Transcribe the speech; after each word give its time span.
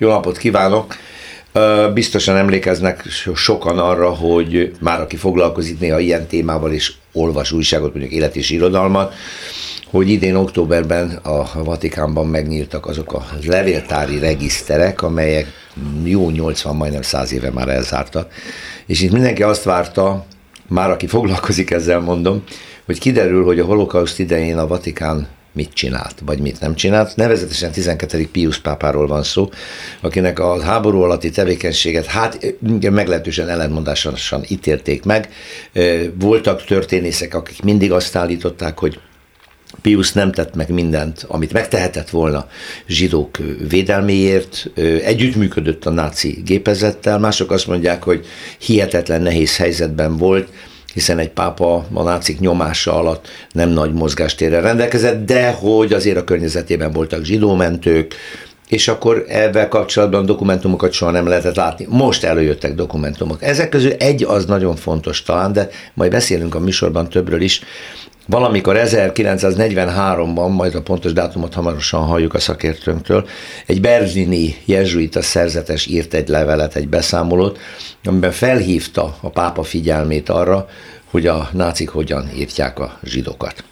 Jó 0.00 0.08
napot 0.08 0.38
kívánok! 0.38 0.94
Biztosan 1.94 2.36
emlékeznek 2.36 3.04
sokan 3.34 3.78
arra, 3.78 4.10
hogy 4.10 4.76
már 4.80 5.00
aki 5.00 5.16
foglalkozik 5.16 5.78
néha 5.78 5.98
ilyen 5.98 6.26
témával 6.26 6.72
és 6.72 6.92
olvas 7.12 7.52
újságot, 7.52 7.90
mondjuk 7.90 8.12
élet 8.12 8.36
és 8.36 8.50
irodalmat, 8.50 9.14
hogy 9.90 10.08
idén 10.08 10.34
októberben 10.34 11.10
a 11.22 11.64
Vatikánban 11.64 12.26
megnyíltak 12.26 12.86
azok 12.86 13.12
a 13.12 13.26
levéltári 13.46 14.18
regiszterek, 14.18 15.02
amelyek 15.02 15.46
jó 16.04 16.30
80, 16.30 16.76
majdnem 16.76 17.02
100 17.02 17.32
éve 17.32 17.50
már 17.50 17.68
elzártak. 17.68 18.32
És 18.86 19.00
itt 19.00 19.12
mindenki 19.12 19.42
azt 19.42 19.64
várta, 19.64 20.26
már 20.68 20.90
aki 20.90 21.06
foglalkozik 21.06 21.70
ezzel 21.70 22.00
mondom, 22.00 22.42
hogy 22.86 22.98
kiderül, 22.98 23.44
hogy 23.44 23.58
a 23.60 23.64
holokauszt 23.64 24.18
idején 24.18 24.58
a 24.58 24.66
Vatikán 24.66 25.28
mit 25.56 25.72
csinált, 25.72 26.14
vagy 26.24 26.38
mit 26.38 26.60
nem 26.60 26.74
csinált. 26.74 27.16
Nevezetesen 27.16 27.72
12. 27.72 28.28
Pius 28.32 28.58
pápáról 28.58 29.06
van 29.06 29.22
szó, 29.22 29.50
akinek 30.00 30.38
a 30.38 30.62
háború 30.62 31.00
alatti 31.00 31.30
tevékenységet 31.30 32.06
hát 32.06 32.54
meglehetősen 32.80 33.48
ellentmondásosan 33.48 34.44
ítélték 34.48 35.04
meg. 35.04 35.28
Voltak 36.18 36.64
történészek, 36.64 37.34
akik 37.34 37.62
mindig 37.62 37.92
azt 37.92 38.16
állították, 38.16 38.78
hogy 38.78 39.00
Pius 39.82 40.12
nem 40.12 40.32
tett 40.32 40.54
meg 40.54 40.70
mindent, 40.70 41.24
amit 41.28 41.52
megtehetett 41.52 42.10
volna 42.10 42.48
zsidók 42.86 43.38
védelméért, 43.68 44.70
együttműködött 45.04 45.86
a 45.86 45.90
náci 45.90 46.42
gépezettel, 46.44 47.18
mások 47.18 47.50
azt 47.50 47.66
mondják, 47.66 48.02
hogy 48.02 48.26
hihetetlen 48.58 49.22
nehéz 49.22 49.56
helyzetben 49.56 50.16
volt, 50.16 50.48
hiszen 50.96 51.18
egy 51.18 51.30
pápa 51.30 51.86
a 51.92 52.02
nácik 52.02 52.40
nyomása 52.40 52.94
alatt 52.94 53.28
nem 53.52 53.68
nagy 53.68 53.92
mozgástérrel 53.92 54.62
rendelkezett, 54.62 55.26
de 55.26 55.50
hogy 55.50 55.92
azért 55.92 56.16
a 56.16 56.24
környezetében 56.24 56.92
voltak 56.92 57.24
zsidómentők, 57.24 58.14
és 58.68 58.88
akkor 58.88 59.24
ebben 59.28 59.68
kapcsolatban 59.68 60.26
dokumentumokat 60.26 60.92
soha 60.92 61.10
nem 61.10 61.26
lehetett 61.26 61.54
látni. 61.54 61.86
Most 61.88 62.24
előjöttek 62.24 62.74
dokumentumok. 62.74 63.42
Ezek 63.42 63.68
közül 63.68 63.92
egy 63.92 64.24
az 64.24 64.44
nagyon 64.44 64.76
fontos 64.76 65.22
talán, 65.22 65.52
de 65.52 65.68
majd 65.94 66.10
beszélünk 66.10 66.54
a 66.54 66.60
műsorban 66.60 67.08
többről 67.08 67.40
is. 67.40 67.60
Valamikor 68.28 68.76
1943-ban, 68.78 70.54
majd 70.54 70.74
a 70.74 70.82
pontos 70.82 71.12
dátumot 71.12 71.54
hamarosan 71.54 72.02
halljuk 72.02 72.34
a 72.34 72.38
szakértőnktől, 72.38 73.28
egy 73.66 73.80
berlini 73.80 74.54
jezsuita 74.64 75.22
szerzetes 75.22 75.86
írt 75.86 76.14
egy 76.14 76.28
levelet, 76.28 76.74
egy 76.74 76.88
beszámolót, 76.88 77.58
amiben 78.04 78.32
felhívta 78.32 79.16
a 79.20 79.30
pápa 79.30 79.62
figyelmét 79.62 80.28
arra, 80.28 80.68
hogy 81.10 81.26
a 81.26 81.48
nácik 81.52 81.88
hogyan 81.88 82.30
írtják 82.36 82.78
a 82.78 82.98
zsidókat. 83.02 83.64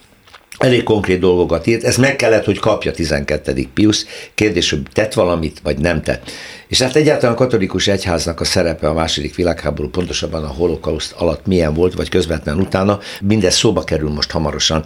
Elég 0.58 0.82
konkrét 0.82 1.20
dolgokat 1.20 1.66
írt, 1.66 1.84
ez 1.84 1.96
meg 1.96 2.16
kellett, 2.16 2.44
hogy 2.44 2.58
kapja 2.58 2.90
12. 2.90 3.68
Pius. 3.74 4.04
Kérdés, 4.34 4.70
hogy 4.70 4.82
tett 4.92 5.12
valamit, 5.12 5.60
vagy 5.62 5.78
nem 5.78 6.02
tett. 6.02 6.30
És 6.68 6.80
hát 6.82 6.96
egyáltalán 6.96 7.34
a 7.34 7.38
katolikus 7.38 7.86
egyháznak 7.86 8.40
a 8.40 8.44
szerepe 8.44 8.88
a 8.88 8.92
második 8.92 9.34
világháború, 9.34 9.88
pontosabban 9.88 10.44
a 10.44 10.48
holokauszt 10.48 11.12
alatt 11.12 11.46
milyen 11.46 11.74
volt, 11.74 11.94
vagy 11.94 12.08
közvetlen 12.08 12.58
utána, 12.58 12.98
mindez 13.20 13.54
szóba 13.54 13.84
kerül 13.84 14.10
most 14.10 14.30
hamarosan 14.30 14.84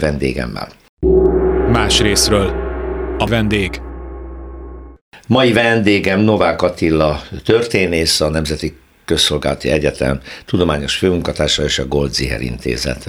vendégemmel. 0.00 0.68
Más 1.72 2.00
részről 2.00 2.52
a 3.18 3.26
vendég. 3.26 3.80
Mai 5.28 5.52
vendégem 5.52 6.20
Novák 6.20 6.62
Attila 6.62 7.22
történész, 7.44 8.20
a 8.20 8.28
Nemzeti 8.28 8.76
Közszolgálati 9.06 9.70
Egyetem 9.70 10.20
tudományos 10.46 10.94
főmunkatársa 10.96 11.64
és 11.64 11.78
a 11.78 11.86
Goldziher 11.86 12.40
Intézet 12.40 13.08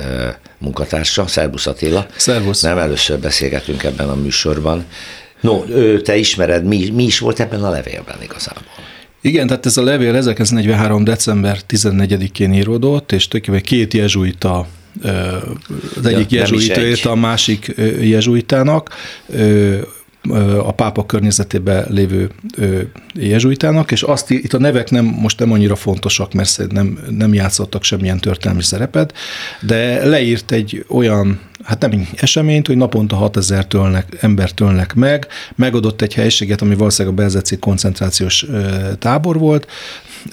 munkatársa. 0.58 1.28
Szerbusz 1.28 1.68
Attila. 1.68 2.06
Szervusz. 2.16 2.62
Nem 2.62 2.78
először 2.78 3.20
beszélgetünk 3.20 3.84
ebben 3.84 4.10
a 4.10 4.16
műsorban. 4.16 4.86
No, 5.42 5.64
te 6.04 6.16
ismered, 6.16 6.64
mi, 6.64 6.90
mi 6.90 7.04
is 7.04 7.20
volt 7.20 7.40
ebben 7.40 7.64
a 7.64 7.70
levélben 7.70 8.22
igazából? 8.22 8.64
Igen, 9.22 9.48
tehát 9.48 9.66
ez 9.66 9.78
a 9.78 9.84
levél 9.84 10.16
1943. 10.16 11.04
december 11.04 11.60
14-én 11.70 12.54
íródott, 12.54 13.12
és 13.12 13.28
tulajdonképpen 13.28 13.78
két 13.78 13.94
jezsuita 13.94 14.68
az 15.98 16.06
egyik 16.06 16.32
ja, 16.32 16.40
jezsuita 16.40 17.12
a 17.12 17.16
másik 17.16 17.76
jezsuitának 18.02 18.90
a 20.64 20.72
pápa 20.72 21.06
környezetében 21.06 21.86
lévő 21.90 22.30
jezsuitának, 23.14 23.92
és 23.92 24.04
azt 24.04 24.30
itt 24.30 24.54
a 24.54 24.60
nevek 24.60 24.90
nem, 24.90 25.06
most 25.06 25.40
nem 25.40 25.52
annyira 25.52 25.76
fontosak, 25.76 26.34
mert 26.34 26.68
nem, 26.70 27.00
nem 27.10 27.34
játszottak 27.34 27.84
semmilyen 27.84 28.20
történelmi 28.20 28.64
szerepet, 28.64 29.14
de 29.62 30.06
leírt 30.06 30.52
egy 30.52 30.86
olyan 30.88 31.40
hát 31.64 31.82
nem 31.82 32.08
eseményt, 32.16 32.68
hogy 32.68 32.78
naponta 32.78 33.16
6000 33.16 33.68
tölnek, 33.68 34.18
ember 34.20 34.52
tölnek 34.52 34.94
meg, 34.94 35.28
megadott 35.56 36.02
egy 36.02 36.14
helységet, 36.14 36.62
ami 36.62 36.76
valószínűleg 36.76 37.18
a 37.18 37.22
Belzeci 37.22 37.58
koncentrációs 37.58 38.46
tábor 39.00 39.38
volt, 39.38 39.68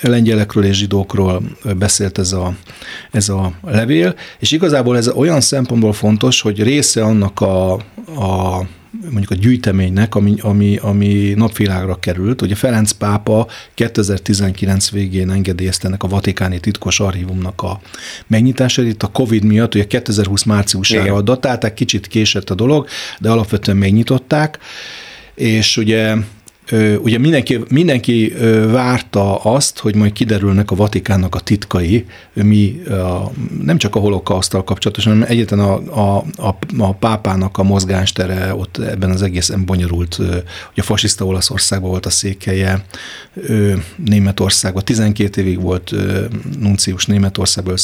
lengyelekről 0.01 0.65
és 0.65 0.77
zsidókról 0.77 1.43
beszélt 1.79 2.19
ez 2.19 2.33
a, 2.33 2.57
ez 3.11 3.29
a 3.29 3.53
levél, 3.63 4.15
és 4.39 4.53
igazából 4.53 4.97
ez 4.97 5.09
olyan 5.09 5.41
szempontból 5.41 5.93
fontos, 5.93 6.41
hogy 6.41 6.63
része 6.63 7.03
annak 7.03 7.41
a, 7.41 7.73
a 8.07 8.63
mondjuk 9.03 9.31
a 9.31 9.35
gyűjteménynek, 9.35 10.15
ami, 10.15 10.35
ami, 10.41 10.77
ami 10.77 11.33
napvilágra 11.37 11.99
került. 11.99 12.43
Ugye 12.43 12.55
Ferenc 12.55 12.91
pápa 12.91 13.47
2019 13.75 14.91
végén 14.91 15.31
engedélyezte 15.31 15.87
ennek 15.87 16.03
a 16.03 16.09
Vatikáni 16.09 16.61
Titkos 16.61 17.01
Archívumnak 17.01 17.63
a 17.63 17.81
megnyitását. 18.27 18.87
Itt 18.87 19.03
a 19.03 19.07
Covid 19.07 19.45
miatt, 19.45 19.75
ugye 19.75 19.87
2020 19.87 20.43
márciusára 20.43 21.23
datálták, 21.23 21.75
kicsit 21.75 22.07
késett 22.07 22.51
a 22.51 22.55
dolog, 22.55 22.87
de 23.19 23.31
alapvetően 23.31 23.77
megnyitották, 23.77 24.59
és 25.35 25.77
ugye 25.77 26.17
ugye 27.03 27.19
mindenki, 27.19 27.61
mindenki 27.69 28.35
várta 28.71 29.37
azt, 29.37 29.79
hogy 29.79 29.95
majd 29.95 30.13
kiderülnek 30.13 30.71
a 30.71 30.75
Vatikánnak 30.75 31.35
a 31.35 31.41
titkai, 31.41 32.07
mi 32.33 32.83
a, 32.89 33.31
nem 33.63 33.79
csak 33.79 33.97
a 33.97 33.99
holokausztal 33.99 34.65
kapcsolatos, 34.65 35.05
hanem 35.05 35.25
egyetlen 35.29 35.61
a, 35.61 35.75
a, 35.75 36.25
a, 36.37 36.57
a 36.79 36.95
pápának 36.95 37.59
a 37.59 37.63
mozgástere 37.63 38.55
ott 38.55 38.79
ebben 38.79 39.11
az 39.11 39.23
egészen 39.23 39.65
bonyolult, 39.65 40.15
hogy 40.15 40.77
a 40.77 40.83
fasiszta 40.83 41.25
Olaszországban 41.25 41.91
volt 41.91 42.07
a 42.07 42.11
székelye, 42.11 42.85
Németországban, 43.97 44.85
12 44.85 45.41
évig 45.41 45.61
volt 45.61 45.95
nuncius 46.59 47.07
Németországban, 47.07 47.77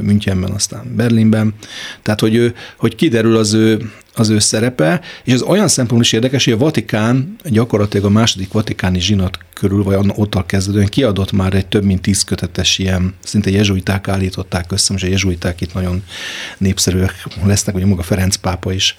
Münchenben, 0.00 0.50
aztán 0.50 0.92
Berlinben, 0.96 1.54
tehát 2.02 2.20
hogy, 2.20 2.54
hogy 2.76 2.94
kiderül 2.94 3.36
az 3.36 3.52
ő 3.52 3.90
az 4.14 4.28
ő 4.28 4.38
szerepe, 4.38 5.00
és 5.24 5.32
ez 5.32 5.42
olyan 5.42 5.68
szempontból 5.68 6.00
is 6.00 6.12
érdekes, 6.12 6.44
hogy 6.44 6.52
a 6.52 6.56
Vatikán 6.58 7.36
gyakorlatilag 7.44 8.06
a 8.06 8.10
második 8.10 8.52
vatikáni 8.52 9.00
zsinat 9.00 9.38
körül, 9.52 9.82
vagy 9.82 10.12
ott 10.14 10.46
kezdődően 10.46 10.86
kiadott 10.86 11.32
már 11.32 11.54
egy 11.54 11.66
több 11.66 11.84
mint 11.84 12.02
tíz 12.02 12.22
kötetes 12.22 12.78
ilyen, 12.78 13.14
szinte 13.24 13.50
jezsuiták 13.50 14.08
állították 14.08 14.72
össze, 14.72 14.94
és 14.94 15.02
a 15.02 15.06
jezsuiták 15.06 15.60
itt 15.60 15.74
nagyon 15.74 16.02
népszerűek 16.58 17.26
lesznek, 17.44 17.74
ugye 17.74 17.86
maga 17.86 18.02
Ferenc 18.02 18.36
pápa 18.36 18.72
is 18.72 18.96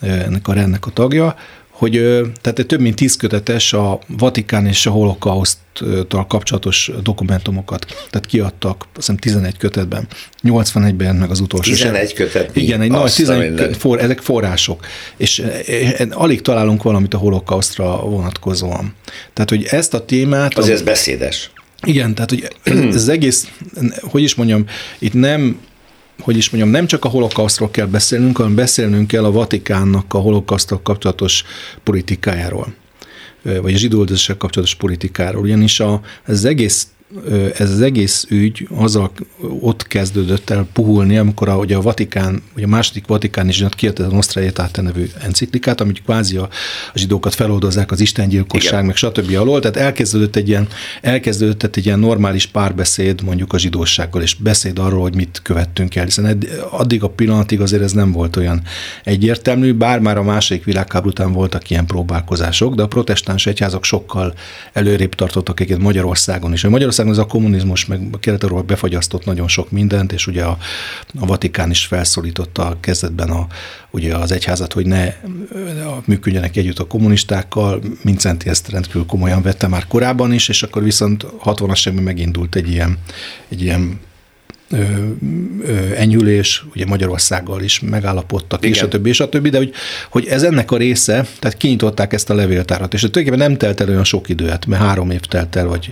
ennek 0.00 0.48
a 0.48 0.52
rendnek 0.52 0.86
a 0.86 0.90
tagja, 0.90 1.36
hogy 1.74 1.92
tehát 2.40 2.64
több 2.66 2.80
mint 2.80 2.94
tíz 2.94 3.16
kötetes 3.16 3.72
a 3.72 3.98
Vatikán 4.06 4.66
és 4.66 4.86
a 4.86 4.90
holokauszttal 4.90 6.26
kapcsolatos 6.26 6.90
dokumentumokat, 7.02 7.86
tehát 7.86 8.26
kiadtak, 8.26 8.80
azt 8.80 8.94
hiszem 8.94 9.16
11 9.16 9.56
kötetben, 9.56 10.08
81-ben 10.42 11.16
meg 11.16 11.30
az 11.30 11.40
utolsó. 11.40 11.70
11 11.70 12.12
kötet? 12.12 12.56
Igen, 12.56 12.80
egy 12.80 12.90
nagy 12.90 13.12
11 13.12 13.76
for, 13.76 13.98
ezek 14.00 14.18
források, 14.20 14.86
és 15.16 15.42
alig 16.10 16.40
találunk 16.40 16.82
valamit 16.82 17.14
a 17.14 17.18
holokausztra 17.18 17.96
vonatkozóan. 17.96 18.94
Tehát, 19.32 19.50
hogy 19.50 19.64
ezt 19.70 19.94
a 19.94 20.04
témát... 20.04 20.58
Azért 20.58 20.74
ez 20.74 20.82
beszédes. 20.82 21.50
Igen, 21.82 22.14
tehát, 22.14 22.30
hogy 22.30 22.48
ez 22.62 22.94
az 22.94 23.08
egész, 23.08 23.48
hogy 24.00 24.22
is 24.22 24.34
mondjam, 24.34 24.66
itt 24.98 25.12
nem 25.12 25.60
hogy 26.20 26.36
is 26.36 26.50
mondjam, 26.50 26.72
nem 26.72 26.86
csak 26.86 27.04
a 27.04 27.08
holokausztról 27.08 27.70
kell 27.70 27.86
beszélnünk, 27.86 28.36
hanem 28.36 28.54
beszélnünk 28.54 29.06
kell 29.06 29.24
a 29.24 29.32
Vatikánnak 29.32 30.14
a 30.14 30.18
holokauszttal 30.18 30.82
kapcsolatos 30.82 31.44
politikájáról 31.82 32.74
vagy 33.44 33.74
a 33.74 33.76
zsidó 33.76 34.04
kapcsolatos 34.38 34.74
politikáról, 34.74 35.42
ugyanis 35.42 35.80
a, 35.80 36.00
az 36.26 36.44
egész 36.44 36.88
ez 37.58 37.70
az 37.70 37.80
egész 37.80 38.26
ügy 38.28 38.68
azzal 38.74 39.12
ott 39.60 39.86
kezdődött 39.86 40.50
el 40.50 40.66
puhulni, 40.72 41.16
amikor 41.16 41.48
a, 41.48 41.56
ugye 41.56 41.76
a 41.76 41.80
Vatikán, 41.80 42.42
ugye 42.56 42.64
a 42.64 42.68
második 42.68 43.06
Vatikán 43.06 43.48
is 43.48 43.64
kiadta 43.70 44.04
a 44.04 44.08
Nostra 44.08 44.40
Aetate 44.40 44.82
nevű 44.82 45.06
enciklikát, 45.20 45.80
amit 45.80 46.02
kvázi 46.02 46.36
a, 46.36 46.48
a 46.92 46.98
zsidókat 46.98 47.34
feloldozzák 47.34 47.90
az 47.90 48.00
istengyilkosság, 48.00 48.72
Igen. 48.72 48.84
meg 48.84 48.96
stb. 48.96 49.36
alól, 49.36 49.60
tehát 49.60 49.76
elkezdődött 49.76 50.36
egy 50.36 50.48
ilyen, 50.48 50.68
elkezdődött 51.00 51.76
egy 51.76 51.86
ilyen 51.86 51.98
normális 51.98 52.46
párbeszéd 52.46 53.22
mondjuk 53.22 53.52
a 53.52 53.58
zsidósággal, 53.58 54.22
és 54.22 54.34
beszéd 54.34 54.78
arról, 54.78 55.00
hogy 55.00 55.14
mit 55.14 55.40
követtünk 55.42 55.96
el, 55.96 56.04
hiszen 56.04 56.38
addig 56.70 57.02
a 57.02 57.08
pillanatig 57.08 57.60
azért 57.60 57.82
ez 57.82 57.92
nem 57.92 58.12
volt 58.12 58.36
olyan 58.36 58.62
egyértelmű, 59.04 59.72
bár 59.72 59.98
már 60.00 60.18
a 60.18 60.22
második 60.22 60.64
világháború 60.64 61.10
után 61.10 61.32
voltak 61.32 61.70
ilyen 61.70 61.86
próbálkozások, 61.86 62.74
de 62.74 62.82
a 62.82 62.86
protestáns 62.86 63.46
egyházak 63.46 63.84
sokkal 63.84 64.34
előrébb 64.72 65.14
tartottak 65.14 65.60
egyébként 65.60 65.86
Magyarországon 65.86 66.52
is. 66.52 66.62
Magyarországon 66.62 67.03
ez 67.08 67.18
a 67.18 67.26
kommunizmus 67.26 67.86
meg 67.86 68.08
kelet 68.20 68.64
befagyasztott 68.64 69.24
nagyon 69.24 69.48
sok 69.48 69.70
mindent, 69.70 70.12
és 70.12 70.26
ugye 70.26 70.44
a, 70.44 70.58
a 71.20 71.26
Vatikán 71.26 71.70
is 71.70 71.86
felszólította 71.86 72.66
a 72.66 72.76
kezdetben 72.80 73.30
a, 73.30 73.46
ugye 73.90 74.16
az 74.16 74.32
egyházat, 74.32 74.72
hogy 74.72 74.86
ne 74.86 75.14
működjenek 76.04 76.56
együtt 76.56 76.78
a 76.78 76.86
kommunistákkal. 76.86 77.80
Mincenti 78.02 78.48
ezt 78.48 78.68
rendkívül 78.68 79.06
komolyan 79.06 79.42
vette 79.42 79.68
már 79.68 79.86
korábban 79.86 80.32
is, 80.32 80.48
és 80.48 80.62
akkor 80.62 80.82
viszont 80.82 81.26
60-as 81.44 81.88
évben 81.88 82.02
megindult 82.02 82.54
egy 82.54 82.70
ilyen, 82.70 82.98
egy 83.48 83.62
ilyen 83.62 83.98
enyhülés, 85.96 86.64
ugye 86.74 86.86
Magyarországgal 86.86 87.62
is 87.62 87.80
megállapodtak, 87.80 88.64
Igen. 88.64 88.74
és 88.74 88.82
a 88.82 88.88
többi, 88.88 89.08
és 89.08 89.20
a 89.20 89.28
többi, 89.28 89.48
de 89.48 89.56
hogy, 89.56 89.72
hogy 90.10 90.26
ez 90.26 90.42
ennek 90.42 90.70
a 90.70 90.76
része, 90.76 91.26
tehát 91.38 91.56
kinyitották 91.56 92.12
ezt 92.12 92.30
a 92.30 92.34
levéltárat, 92.34 92.94
és 92.94 93.00
tulajdonképpen 93.00 93.48
nem 93.48 93.58
telt 93.58 93.80
el 93.80 93.88
olyan 93.88 94.04
sok 94.04 94.28
időt, 94.28 94.48
hát, 94.48 94.66
mert 94.66 94.82
három 94.82 95.10
év 95.10 95.20
telt 95.20 95.56
el, 95.56 95.66
vagy 95.66 95.90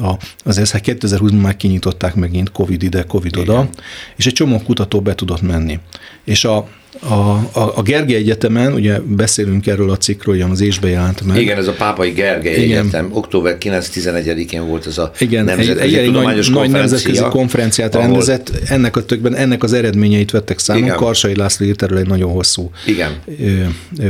a, 0.00 0.12
azért 0.44 0.70
2020-ban 0.74 1.40
már 1.40 1.56
kinyitották 1.56 2.14
megint 2.14 2.52
Covid 2.52 2.82
ide, 2.82 3.02
Covid 3.02 3.36
oda, 3.36 3.52
Igen. 3.52 3.68
és 4.16 4.26
egy 4.26 4.32
csomó 4.32 4.62
kutató 4.62 5.00
be 5.00 5.14
tudott 5.14 5.42
menni. 5.42 5.78
És 6.24 6.44
a, 6.44 6.68
a, 6.98 7.14
a, 7.14 7.72
a 7.74 7.82
Gergely 7.82 8.16
Egyetemen, 8.16 8.72
ugye 8.72 8.98
beszélünk 9.00 9.66
erről 9.66 9.90
a 9.90 9.96
cikkről, 9.96 10.40
hogy 10.40 10.50
az 10.50 10.60
ésbe 10.60 10.88
jelent 10.88 11.26
meg. 11.26 11.40
Igen, 11.40 11.58
ez 11.58 11.66
a 11.66 11.72
Pápai 11.72 12.10
Gergely 12.10 12.62
Igen. 12.62 12.78
Egyetem. 12.78 13.08
Október 13.12 13.56
9-11-én 13.60 14.66
volt 14.66 14.86
ez 14.86 14.98
a 14.98 15.10
Igen, 15.18 15.44
nemzetközi 15.44 15.80
egy, 15.80 15.94
egy 15.94 16.10
nagy, 16.10 16.22
konferencia, 16.22 16.54
nagy 16.54 16.70
nemzetközi 16.70 17.22
konferenciát 17.30 17.94
ahol... 17.94 18.06
rendezett. 18.06 18.52
Ennek 18.68 18.96
a 18.96 19.04
tökben, 19.04 19.34
ennek 19.34 19.62
az 19.62 19.72
eredményeit 19.72 20.30
vettek 20.30 20.58
számon. 20.58 20.82
Igen. 20.82 20.96
Karsai 20.96 21.36
László 21.36 21.66
írt 21.66 21.82
erről 21.82 21.98
egy 21.98 22.06
nagyon 22.06 22.30
hosszú 22.30 22.70
igen. 22.86 23.16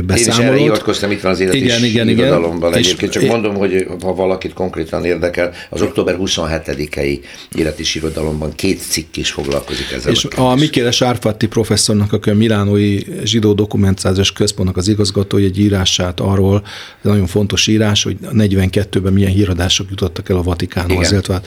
beszámolót. 0.05 0.19
Én 0.19 0.27
is 0.27 0.37
erre 0.37 0.57
hivatkoztam, 0.57 1.11
itt 1.11 1.21
van 1.21 1.31
az 1.31 1.39
élet 1.39 1.53
igen, 1.53 1.83
igen, 1.83 2.09
irodalomban 2.09 2.69
igen. 2.69 2.83
egyébként. 2.83 3.11
Csak 3.11 3.23
mondom, 3.23 3.55
hogy 3.55 3.87
ha 4.01 4.13
valakit 4.13 4.53
konkrétan 4.53 5.05
érdekel, 5.05 5.53
az 5.69 5.81
október 5.81 6.15
27-i 6.19 7.19
élet 7.57 7.79
és 7.79 7.95
irodalomban 7.95 8.55
két 8.55 8.81
cikk 8.89 9.15
is 9.15 9.31
foglalkozik 9.31 9.91
ezzel. 9.91 10.11
És 10.11 10.25
a, 10.25 10.51
a 10.51 10.55
Mikéles 10.55 11.01
Árfatti 11.01 11.47
professzornak, 11.47 12.13
aki 12.13 12.29
a 12.29 12.35
Milánói 12.35 12.70
Milánói 12.71 13.25
Zsidó 13.25 13.53
Dokumentációs 13.53 14.31
Központnak 14.31 14.77
az 14.77 14.87
igazgatója 14.87 15.45
egy 15.45 15.59
írását 15.59 16.19
arról, 16.19 16.63
ez 17.03 17.09
nagyon 17.09 17.27
fontos 17.27 17.67
írás, 17.67 18.03
hogy 18.03 18.17
42-ben 18.21 19.13
milyen 19.13 19.31
híradások 19.31 19.89
jutottak 19.89 20.29
el 20.29 20.37
a 20.37 20.43
Vatikánhoz, 20.43 21.11
illetve 21.11 21.41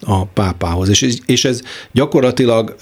a 0.00 0.24
pápához. 0.24 0.88
És, 0.88 1.18
és 1.26 1.44
ez 1.44 1.62
gyakorlatilag 1.92 2.76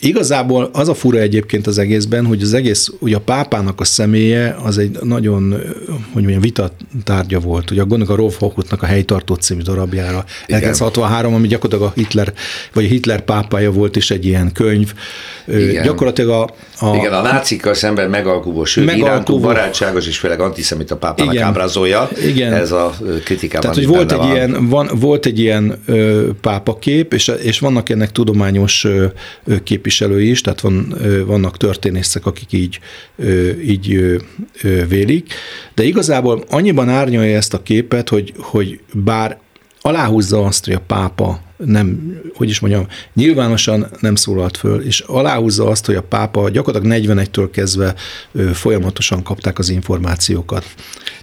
Igazából 0.00 0.70
az 0.72 0.88
a 0.88 0.94
fura 0.94 1.18
egyébként 1.18 1.66
az 1.66 1.78
egészben, 1.78 2.26
hogy 2.26 2.42
az 2.42 2.54
egész, 2.54 2.90
ugye 2.98 3.16
a 3.16 3.20
pápának 3.20 3.80
a 3.80 3.84
személye 3.84 4.56
az 4.62 4.78
egy 4.78 4.98
nagyon, 5.02 5.50
hogy 6.12 6.22
mondjam, 6.22 6.40
vita 6.40 6.70
tárgya 7.04 7.38
volt. 7.38 7.70
Ugye 7.70 7.82
gondolok 7.82 8.10
a 8.10 8.14
Rolf 8.14 8.38
Hochutnak 8.38 8.82
a 8.82 8.86
helytartó 8.86 9.34
című 9.34 9.62
darabjára, 9.62 10.24
1963, 10.46 11.34
ami 11.34 11.46
gyakorlatilag 11.46 11.92
a 11.92 12.00
Hitler, 12.00 12.32
vagy 12.72 12.84
a 12.84 12.88
Hitler 12.88 13.20
pápája 13.20 13.72
volt 13.72 13.96
is 13.96 14.10
egy 14.10 14.26
ilyen 14.26 14.52
könyv. 14.52 14.94
Igen. 15.46 15.84
Gyakorlatilag 15.84 16.30
a, 16.30 16.54
a... 16.86 16.96
Igen, 16.96 17.12
a 17.12 17.22
nácikkal 17.22 17.74
szemben 17.74 18.10
megalkuvó, 18.10 18.64
sőt, 18.64 18.84
megalkuvó, 18.84 19.38
barátságos 19.38 20.06
és 20.06 20.18
főleg 20.18 20.40
antiszemita 20.40 20.96
pápának 20.96 21.34
igen, 21.34 21.46
ábrázolja. 21.46 22.08
Igen. 22.26 22.52
Ez 22.52 22.72
a 22.72 22.94
kritikában. 23.24 23.60
Tehát, 23.60 23.76
hogy 23.76 23.86
volt 23.86 24.12
egy, 24.12 24.18
van. 24.18 24.30
ilyen, 24.30 24.68
van, 24.68 24.90
volt 24.94 25.26
egy 25.26 25.38
ilyen 25.38 25.82
ö, 25.86 26.28
pápakép, 26.40 27.12
és, 27.12 27.32
és 27.42 27.58
vannak 27.58 27.88
ennek 27.88 28.12
tudományos 28.12 28.84
ö, 28.84 29.06
képviselői 29.62 30.30
is, 30.30 30.40
tehát 30.40 30.60
van, 30.60 30.94
vannak 31.26 31.56
történészek, 31.56 32.26
akik 32.26 32.52
így, 32.52 32.80
így 33.66 34.16
vélik, 34.88 35.34
de 35.74 35.82
igazából 35.82 36.44
annyiban 36.48 36.88
árnyalja 36.88 37.36
ezt 37.36 37.54
a 37.54 37.62
képet, 37.62 38.08
hogy, 38.08 38.32
hogy 38.36 38.80
bár 38.92 39.38
aláhúzza 39.80 40.44
azt, 40.44 40.64
hogy 40.64 40.74
a 40.74 40.82
pápa 40.86 41.40
nem, 41.66 42.16
hogy 42.34 42.48
is 42.48 42.60
mondjam, 42.60 42.86
nyilvánosan 43.14 43.86
nem 44.00 44.14
szólalt 44.14 44.56
föl, 44.56 44.80
és 44.80 45.00
aláhúzza 45.00 45.66
azt, 45.66 45.86
hogy 45.86 45.94
a 45.94 46.02
pápa 46.02 46.50
gyakorlatilag 46.50 47.02
41-től 47.02 47.48
kezdve 47.52 47.94
folyamatosan 48.52 49.22
kapták 49.22 49.58
az 49.58 49.68
információkat. 49.68 50.64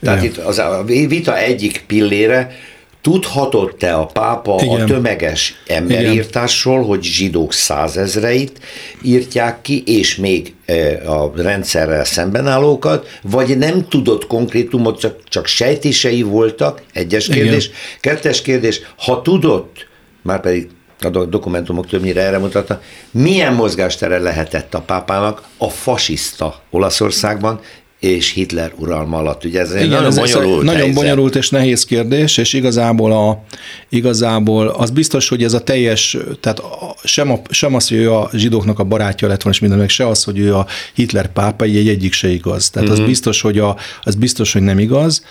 Tehát 0.01 0.23
itt 0.23 0.37
az 0.37 0.57
a 0.57 0.83
vita 0.85 1.37
egyik 1.37 1.83
pillére, 1.87 2.51
Tudhatott-e 3.01 3.95
a 3.95 4.05
pápa 4.05 4.59
Igen. 4.63 4.81
a 4.81 4.83
tömeges 4.83 5.61
emberírtásról, 5.67 6.83
hogy 6.83 7.03
zsidók 7.03 7.53
százezreit 7.53 8.59
írtják 9.01 9.61
ki, 9.61 9.83
és 9.85 10.15
még 10.15 10.53
e, 10.65 11.09
a 11.11 11.31
rendszerrel 11.35 12.05
szemben 12.05 12.47
állókat, 12.47 13.19
vagy 13.21 13.57
nem 13.57 13.87
tudott 13.87 14.27
konkrétumot, 14.27 14.99
csak, 14.99 15.19
csak 15.23 15.45
sejtései 15.45 16.21
voltak, 16.21 16.81
egyes 16.93 17.27
kérdés. 17.27 17.65
Igen. 17.65 17.77
Kettes 17.99 18.41
kérdés, 18.41 18.81
ha 18.97 19.21
tudott, 19.21 19.87
már 20.21 20.41
pedig 20.41 20.69
a 21.01 21.09
dokumentumok 21.09 21.87
többnyire 21.87 22.21
erre 22.21 22.37
mutatnak, 22.37 22.83
milyen 23.11 23.53
mozgástere 23.53 24.17
lehetett 24.17 24.73
a 24.73 24.81
pápának 24.81 25.43
a 25.57 25.69
fasiszta 25.69 26.61
Olaszországban, 26.69 27.59
és 27.99 28.31
Hitler 28.31 28.71
uralma 28.77 29.17
alatt. 29.17 29.45
Ugye 29.45 29.59
ez 29.59 29.75
Igen, 29.75 29.87
nagyon 29.87 30.05
ez 30.05 30.15
bonyolult 30.15 30.63
Nagyon 30.63 30.81
helyzet. 30.81 30.95
bonyolult 30.95 31.35
és 31.35 31.49
nehéz 31.49 31.85
kérdés, 31.85 32.37
és 32.37 32.53
igazából, 32.53 33.11
a, 33.11 33.43
igazából 33.89 34.67
az 34.67 34.89
biztos, 34.89 35.29
hogy 35.29 35.43
ez 35.43 35.53
a 35.53 35.59
teljes, 35.59 36.17
tehát 36.39 36.61
sem, 37.03 37.31
a, 37.31 37.41
sem 37.49 37.75
az, 37.75 37.87
hogy 37.87 37.97
ő 37.97 38.13
a 38.13 38.29
zsidóknak 38.33 38.79
a 38.79 38.83
barátja 38.83 39.27
lett 39.27 39.41
volna, 39.41 39.57
és 39.57 39.61
minden, 39.61 39.79
meg 39.79 39.89
se 39.89 40.07
az, 40.07 40.23
hogy 40.23 40.39
ő 40.39 40.55
a 40.55 40.65
Hitler 40.93 41.31
pápa, 41.31 41.63
egy 41.63 41.87
egyik 41.87 42.13
se 42.13 42.29
igaz. 42.29 42.69
Tehát 42.69 42.89
mm-hmm. 42.89 43.01
az, 43.01 43.05
biztos, 43.07 43.41
hogy 43.41 43.59
a, 43.59 43.75
az 44.03 44.15
biztos, 44.15 44.53
hogy 44.53 44.61
nem 44.61 44.79
igaz. 44.79 45.23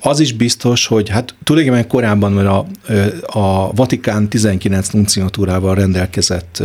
Az 0.00 0.20
is 0.20 0.32
biztos, 0.32 0.86
hogy 0.86 1.08
hát 1.08 1.34
tulajdonképpen 1.44 1.88
korábban, 1.88 2.32
mert 2.32 2.48
a, 2.48 2.66
a 3.38 3.72
Vatikán 3.72 4.28
19 4.28 4.88
nunciatúrával 4.88 5.74
rendelkezett 5.74 6.62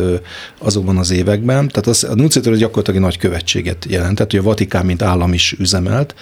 azokban 0.58 0.98
az 0.98 1.12
években, 1.12 1.68
tehát 1.68 1.88
az, 1.88 2.04
a 2.04 2.16
nunciatúra 2.16 2.56
gyakorlatilag 2.56 3.00
egy 3.00 3.06
nagy 3.06 3.18
követséget 3.18 3.86
jelentett, 3.90 4.32
hogy 4.32 4.40
a 4.40 4.44
Vatikán, 4.44 4.86
mint 4.86 5.02
állam 5.02 5.34
is 5.34 5.56
üzemelt, 5.60 6.16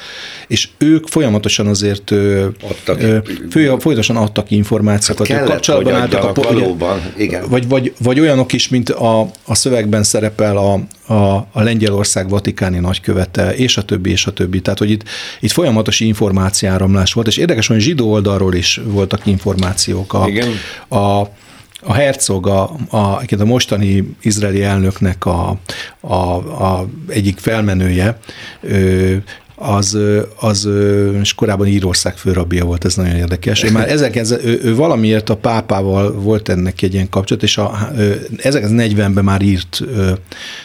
és 0.48 0.69
ők 0.77 1.07
folyamatosan 1.07 1.68
azért 1.68 2.12
adtak, 2.62 3.00
fő, 3.50 3.75
folyamatosan 3.80 4.18
adtak 4.18 4.51
információkat, 4.51 5.27
hát 5.27 5.38
kellett, 5.38 5.51
kapcsolatban 5.51 5.94
álltak 5.94 6.24
a 6.24 6.42
valóban, 6.42 7.01
igen. 7.18 7.50
Vagy, 7.50 7.68
vagy, 7.68 7.94
vagy 8.00 8.19
olyanok 8.19 8.54
is, 8.54 8.68
mint 8.68 8.89
a, 8.89 9.30
a 9.45 9.56
szövegben 9.56 10.04
szerepel 10.04 10.57
a, 10.57 10.80
a, 11.07 11.36
a 11.36 11.62
Lengyelország 11.62 12.30
vatikáni 12.30 12.80
nagykövete, 12.80 13.56
és 13.56 13.77
a 13.77 13.86
többi, 13.86 14.09
és 14.09 14.25
a 14.25 14.33
többi. 14.33 14.62
Tehát, 14.62 14.80
hogy 14.80 14.89
itt, 14.89 15.04
itt 15.39 15.51
folyamatos 15.51 16.00
információáramlás 16.00 17.13
volt, 17.13 17.27
és 17.27 17.38
érdekes, 17.38 17.68
hogy 17.68 17.80
zsidó 17.80 18.12
oldalról 18.12 18.54
is 18.54 18.81
voltak 18.83 19.25
információk. 19.25 20.13
A, 20.13 20.27
Igen. 20.27 20.50
a, 20.88 21.21
a 21.81 21.94
Herzog, 21.94 22.48
a, 22.48 22.75
a, 22.89 22.98
a 23.39 23.45
mostani 23.45 24.15
izraeli 24.21 24.63
elnöknek 24.63 25.25
a, 25.25 25.59
a, 26.00 26.15
a 26.63 26.88
egyik 27.07 27.38
felmenője, 27.38 28.19
az, 29.59 29.98
az 30.36 30.69
és 31.21 31.33
korábban 31.33 31.68
Írország 31.68 32.18
főrabia 32.18 32.65
volt, 32.65 32.86
ez 32.86 32.95
nagyon 32.95 33.15
érdekes. 33.15 33.63
Ő 33.63 33.71
már 33.71 33.89
ezek, 33.89 34.15
ez, 34.15 34.31
ő, 34.31 34.59
ő 34.64 34.76
valamiért 34.76 35.30
a 35.30 35.35
pápával 35.35 36.11
volt 36.11 36.49
ennek 36.49 36.81
egy 36.81 36.94
ilyen 36.94 37.09
kapcsolat, 37.09 37.44
és 37.44 37.57
a, 37.57 37.90
1940-ben 38.37 39.23
már 39.23 39.42
írt, 39.42 39.83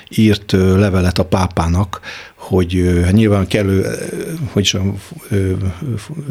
írt 0.08 0.52
levelet 0.52 1.18
a 1.18 1.24
pápának, 1.24 2.00
hogy 2.34 3.00
hát 3.04 3.12
nyilván 3.12 3.46
kellő, 3.46 3.86
hogy, 4.52 4.62
is, 4.62 4.72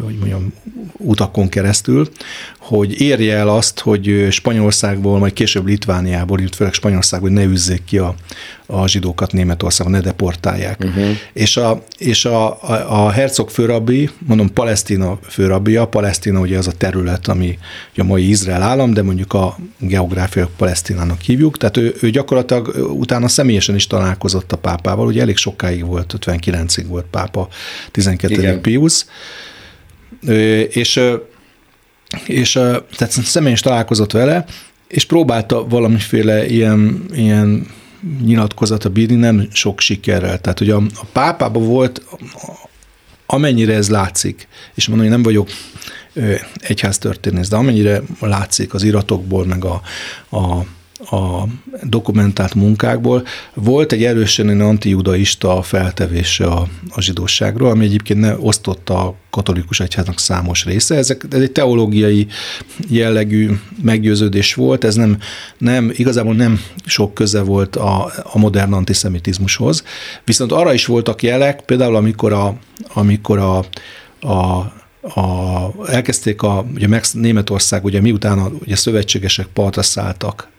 hogy 0.02 0.18
mondjam, 0.18 0.54
utakon 0.98 1.50
keresztül, 1.50 2.10
hogy 2.60 3.02
érje 3.02 3.36
el 3.36 3.50
azt, 3.50 3.80
hogy 3.80 4.28
Spanyolországból, 4.30 5.20
majd 5.20 5.34
később 5.34 5.66
Litvániából, 5.66 6.40
illetve 6.40 6.58
főleg 6.58 6.74
Spanyolországból 6.74 7.30
ne 7.30 7.44
üzzék 7.44 7.84
ki 7.84 7.98
a, 7.98 8.16
a 8.72 8.88
zsidókat 8.88 9.32
Németországban, 9.32 9.96
ne 9.96 10.02
deportálják. 10.02 10.80
Uh-huh. 10.84 11.10
És, 11.34 11.58
a, 11.58 11.84
és 11.98 12.26
a, 12.26 12.64
a, 12.64 13.06
a 13.06 13.10
hercog 13.10 13.50
főrabbi, 13.50 14.10
mondom 14.28 14.54
Palesztina 14.54 15.20
főrabbia, 15.22 15.86
Palesztina 15.86 16.40
ugye 16.40 16.58
az 16.58 16.68
a 16.68 16.72
terület, 16.72 17.28
ami 17.28 17.58
a 17.98 18.04
mai 18.04 18.30
Izrael 18.30 18.62
állam, 18.62 18.94
de 18.94 19.02
mondjuk 19.02 19.34
a 19.34 19.58
geográfia 19.78 20.50
Palesztinának 20.58 21.22
hívjuk, 21.22 21.58
tehát 21.58 21.78
ő, 21.78 21.96
ő 22.02 22.10
gyakorlatilag 22.10 22.76
utána 23.00 23.28
személyesen 23.28 23.76
is 23.76 23.88
találkozott 23.88 24.52
a 24.52 24.58
pápával, 24.58 25.08
ugye 25.08 25.22
elég 25.22 25.38
sokáig 25.38 25.86
volt, 25.86 26.14
59-ig 26.20 26.86
volt 26.88 27.06
pápa, 27.12 27.48
12. 27.92 28.34
Igen. 28.34 28.62
Pius, 28.62 29.06
és 30.70 31.02
és 32.26 32.52
tehát 32.98 33.12
személyes 33.12 33.60
találkozott 33.60 34.12
vele, 34.12 34.46
és 34.88 35.06
próbálta 35.06 35.68
valamiféle 35.68 36.48
ilyen, 36.48 37.06
ilyen 37.14 37.68
nyilatkozata 38.22 38.90
bírni, 38.90 39.16
nem 39.16 39.48
sok 39.52 39.80
sikerrel. 39.80 40.42
Tehát, 40.42 40.60
hogy 40.60 40.70
a, 40.70 40.78
a 40.78 41.06
pápában 41.12 41.66
volt, 41.66 42.06
amennyire 43.26 43.74
ez 43.74 43.90
látszik, 43.90 44.48
és 44.74 44.88
mondom, 44.88 45.06
hogy 45.06 45.16
nem 45.16 45.24
vagyok 45.24 45.50
egyháztörténész, 46.60 47.48
de 47.48 47.56
amennyire 47.56 48.02
látszik 48.20 48.74
az 48.74 48.84
iratokból, 48.84 49.46
meg 49.46 49.66
a, 49.66 49.82
a 50.38 50.66
a 51.10 51.44
dokumentált 51.84 52.54
munkákból 52.54 53.24
volt 53.54 53.92
egy 53.92 54.04
erősen 54.04 54.62
antijudaista 54.62 55.62
feltevése 55.62 56.46
a, 56.46 56.68
a 56.90 57.02
zsidóságról, 57.02 57.70
ami 57.70 57.86
egyébként 57.86 58.20
ne 58.20 58.38
osztotta 58.38 59.08
a 59.08 59.16
katolikus 59.30 59.80
egyháznak 59.80 60.20
számos 60.20 60.66
része. 60.66 60.96
Ezek, 60.96 61.26
ez 61.32 61.42
egy 61.42 61.52
teológiai 61.52 62.28
jellegű 62.88 63.50
meggyőződés 63.82 64.54
volt, 64.54 64.84
ez 64.84 64.96
nem, 64.96 65.18
nem 65.58 65.92
igazából 65.96 66.34
nem 66.34 66.62
sok 66.86 67.14
köze 67.14 67.42
volt 67.42 67.76
a, 67.76 68.12
a 68.24 68.38
modern 68.38 68.74
antiszemitizmushoz. 68.74 69.84
Viszont 70.26 70.52
arra 70.52 70.74
is 70.74 70.86
voltak 70.86 71.24
jelek, 71.24 71.62
például 71.62 71.96
amikor 71.96 72.34
a, 72.34 72.58
amikor 72.94 73.38
a, 73.38 73.58
a 74.28 74.72
a, 75.04 75.92
elkezdték 75.92 76.42
a, 76.42 76.66
ugye 76.76 77.02
Németország, 77.14 77.84
ugye 77.84 78.02
miután 78.02 78.40
a 78.40 78.52
ugye 78.62 78.76
szövetségesek 78.76 79.46
partra 79.46 79.82
szálltak 79.82 80.51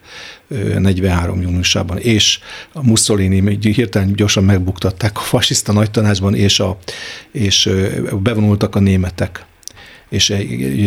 43 0.78 1.40
júniusában, 1.40 1.98
és 1.98 2.38
a 2.72 2.82
Mussolini 2.82 3.58
hirtelen 3.60 4.12
gyorsan 4.12 4.44
megbuktatták 4.44 5.16
a 5.16 5.20
fasiszta 5.20 5.72
nagytanácsban, 5.72 6.34
és, 6.34 6.60
a, 6.60 6.78
és 7.30 7.70
bevonultak 8.22 8.74
a 8.74 8.80
németek 8.80 9.44
és 10.12 10.34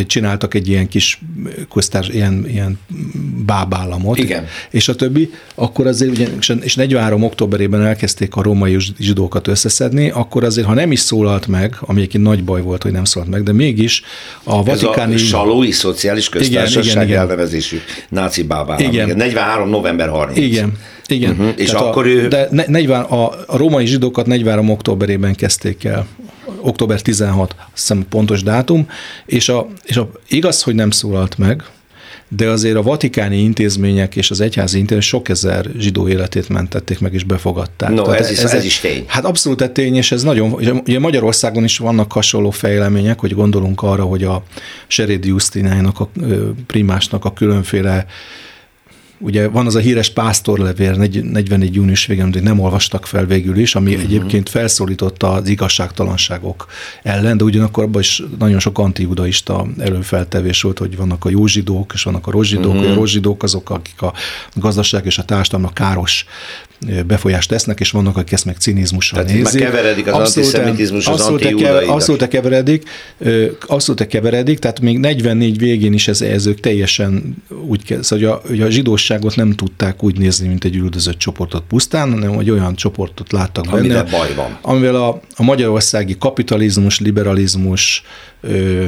csináltak 0.07 0.53
egy 0.53 0.67
ilyen 0.67 0.87
kis 0.87 1.21
köztárs, 1.73 2.07
ilyen, 2.07 2.45
ilyen 2.47 2.79
bábállamot, 3.45 4.17
Igen. 4.17 4.45
és 4.69 4.87
a 4.87 4.95
többi, 4.95 5.29
akkor 5.55 5.87
azért, 5.87 6.11
ugye, 6.11 6.27
és 6.61 6.75
43. 6.75 7.23
októberében 7.23 7.81
elkezdték 7.85 8.35
a 8.35 8.41
római 8.41 8.77
zsidókat 8.99 9.47
összeszedni, 9.47 10.09
akkor 10.09 10.43
azért, 10.43 10.67
ha 10.67 10.73
nem 10.73 10.91
is 10.91 10.99
szólalt 10.99 11.47
meg, 11.47 11.75
ami 11.79 11.99
egyébként 11.99 12.23
nagy 12.23 12.43
baj 12.43 12.61
volt, 12.61 12.83
hogy 12.83 12.91
nem 12.91 13.03
szólalt 13.03 13.31
meg, 13.31 13.43
de 13.43 13.53
mégis 13.53 14.01
a 14.43 14.63
vatikáni... 14.63 15.13
Ez 15.13 15.21
a 15.21 15.25
Salói 15.25 15.71
Szociális 15.71 16.29
Köztársaság 16.29 16.83
igen, 16.85 17.07
igen, 17.07 17.19
elnevezésű 17.19 17.77
náci 18.09 18.43
bábállam. 18.43 18.91
Igen. 18.91 19.17
43. 19.17 19.69
november 19.69 20.09
30. 20.09 20.37
Igen. 20.37 20.73
Igen. 21.07 21.31
Uh-huh. 21.31 21.53
És 21.55 21.69
Tehát 21.69 21.85
akkor 21.85 22.05
a, 22.05 22.09
ő... 22.09 22.27
De 22.27 22.47
40, 22.67 23.01
a, 23.01 23.25
a 23.45 23.57
római 23.57 23.85
zsidókat 23.85 24.25
43. 24.25 24.69
októberében 24.69 25.35
kezdték 25.35 25.83
el 25.83 26.07
október 26.65 27.01
16, 27.01 27.55
azt 27.57 27.69
hiszem 27.73 28.05
pontos 28.09 28.43
dátum, 28.43 28.87
és, 29.25 29.49
a, 29.49 29.67
és 29.83 29.97
a, 29.97 30.09
igaz, 30.27 30.63
hogy 30.63 30.75
nem 30.75 30.91
szólalt 30.91 31.37
meg, 31.37 31.63
de 32.27 32.49
azért 32.49 32.75
a 32.75 32.81
vatikáni 32.81 33.37
intézmények 33.37 34.15
és 34.15 34.31
az 34.31 34.41
egyházi 34.41 34.77
intézmények 34.77 35.07
sok 35.07 35.29
ezer 35.29 35.65
zsidó 35.77 36.07
életét 36.07 36.49
mentették 36.49 36.99
meg 36.99 37.13
és 37.13 37.23
befogadták. 37.23 37.89
No, 37.89 38.11
ez, 38.11 38.29
is, 38.29 38.37
ez, 38.37 38.53
ez 38.53 38.63
is 38.63 38.79
tény. 38.79 39.03
Hát 39.07 39.25
abszolút 39.25 39.71
tény, 39.71 39.95
és 39.95 40.11
ez 40.11 40.23
nagyon, 40.23 40.51
ugye 40.85 40.99
Magyarországon 40.99 41.63
is 41.63 41.77
vannak 41.77 42.11
hasonló 42.11 42.49
fejlemények, 42.49 43.19
hogy 43.19 43.33
gondolunk 43.33 43.81
arra, 43.81 44.03
hogy 44.03 44.23
a 44.23 44.43
Serédi 44.87 45.27
Justinájának, 45.27 45.99
a 45.99 46.09
primásnak 46.67 47.25
a 47.25 47.33
különféle 47.33 48.05
Ugye 49.19 49.47
van 49.47 49.65
az 49.65 49.75
a 49.75 49.79
híres 49.79 50.09
pásztorlevél 50.09 50.93
44 50.95 51.75
június 51.75 52.05
végén, 52.05 52.33
hogy 52.33 52.43
nem 52.43 52.59
olvastak 52.59 53.05
fel 53.05 53.25
végül 53.25 53.57
is, 53.57 53.75
ami 53.75 53.89
uh-huh. 53.89 54.05
egyébként 54.05 54.49
felszólította 54.49 55.31
az 55.31 55.47
igazságtalanságok 55.47 56.67
ellen, 57.03 57.37
de 57.37 57.43
ugyanakkor 57.43 57.83
abban 57.83 58.01
is 58.01 58.23
nagyon 58.39 58.59
sok 58.59 58.79
antijudaista 58.79 59.67
előfeltevés 59.79 60.61
volt, 60.61 60.77
hogy 60.77 60.97
vannak 60.97 61.25
a 61.25 61.29
jó 61.29 61.45
zsidók, 61.45 61.91
és 61.93 62.03
vannak 62.03 62.27
a 62.27 62.31
rossz 62.31 62.47
zsidók, 62.47 62.73
uh-huh. 62.73 62.91
a 62.91 62.93
rossz 62.93 63.11
zsidók 63.11 63.43
azok, 63.43 63.69
akik 63.69 64.01
a 64.01 64.13
gazdaság 64.53 65.05
és 65.05 65.17
a 65.17 65.23
társadalomnak 65.23 65.73
káros 65.73 66.25
befolyást 67.07 67.49
tesznek, 67.49 67.79
és 67.79 67.91
vannak, 67.91 68.17
akik 68.17 68.31
ezt 68.31 68.45
meg 68.45 68.55
cinizmussal 68.57 69.23
Tehát 69.23 69.37
nézik. 69.37 69.61
keveredik 69.61 70.07
az 70.07 70.13
abszolút, 70.13 70.49
antiszemitizmus 70.49 71.07
az 71.07 71.21
antijudaida. 71.21 71.93
Abszolút 71.93 72.27
keveredik, 72.27 72.89
abszolút 73.67 74.07
keveredik, 74.07 74.59
tehát 74.59 74.79
még 74.79 74.99
44 74.99 75.57
végén 75.57 75.93
is 75.93 76.07
ez, 76.07 76.21
ez 76.21 76.45
ők 76.45 76.59
teljesen 76.59 77.35
úgy 77.67 77.83
kezd, 77.83 78.09
hogy 78.09 78.23
a, 78.23 78.41
hogy 78.47 78.61
a 78.61 78.69
zsidóságot 78.69 79.35
nem 79.35 79.51
tudták 79.51 80.03
úgy 80.03 80.17
nézni, 80.17 80.47
mint 80.47 80.63
egy 80.63 80.75
üldözött 80.75 81.17
csoportot 81.17 81.63
pusztán, 81.67 82.11
hanem 82.11 82.35
hogy 82.35 82.49
olyan 82.49 82.75
csoportot 82.75 83.31
láttak 83.31 83.71
benne. 83.71 84.03
baj 84.03 84.33
van. 84.35 84.57
Amivel 84.61 84.95
a, 84.95 85.19
a 85.35 85.43
magyarországi 85.43 86.15
kapitalizmus, 86.19 86.99
liberalizmus, 86.99 88.03
ö, 88.41 88.87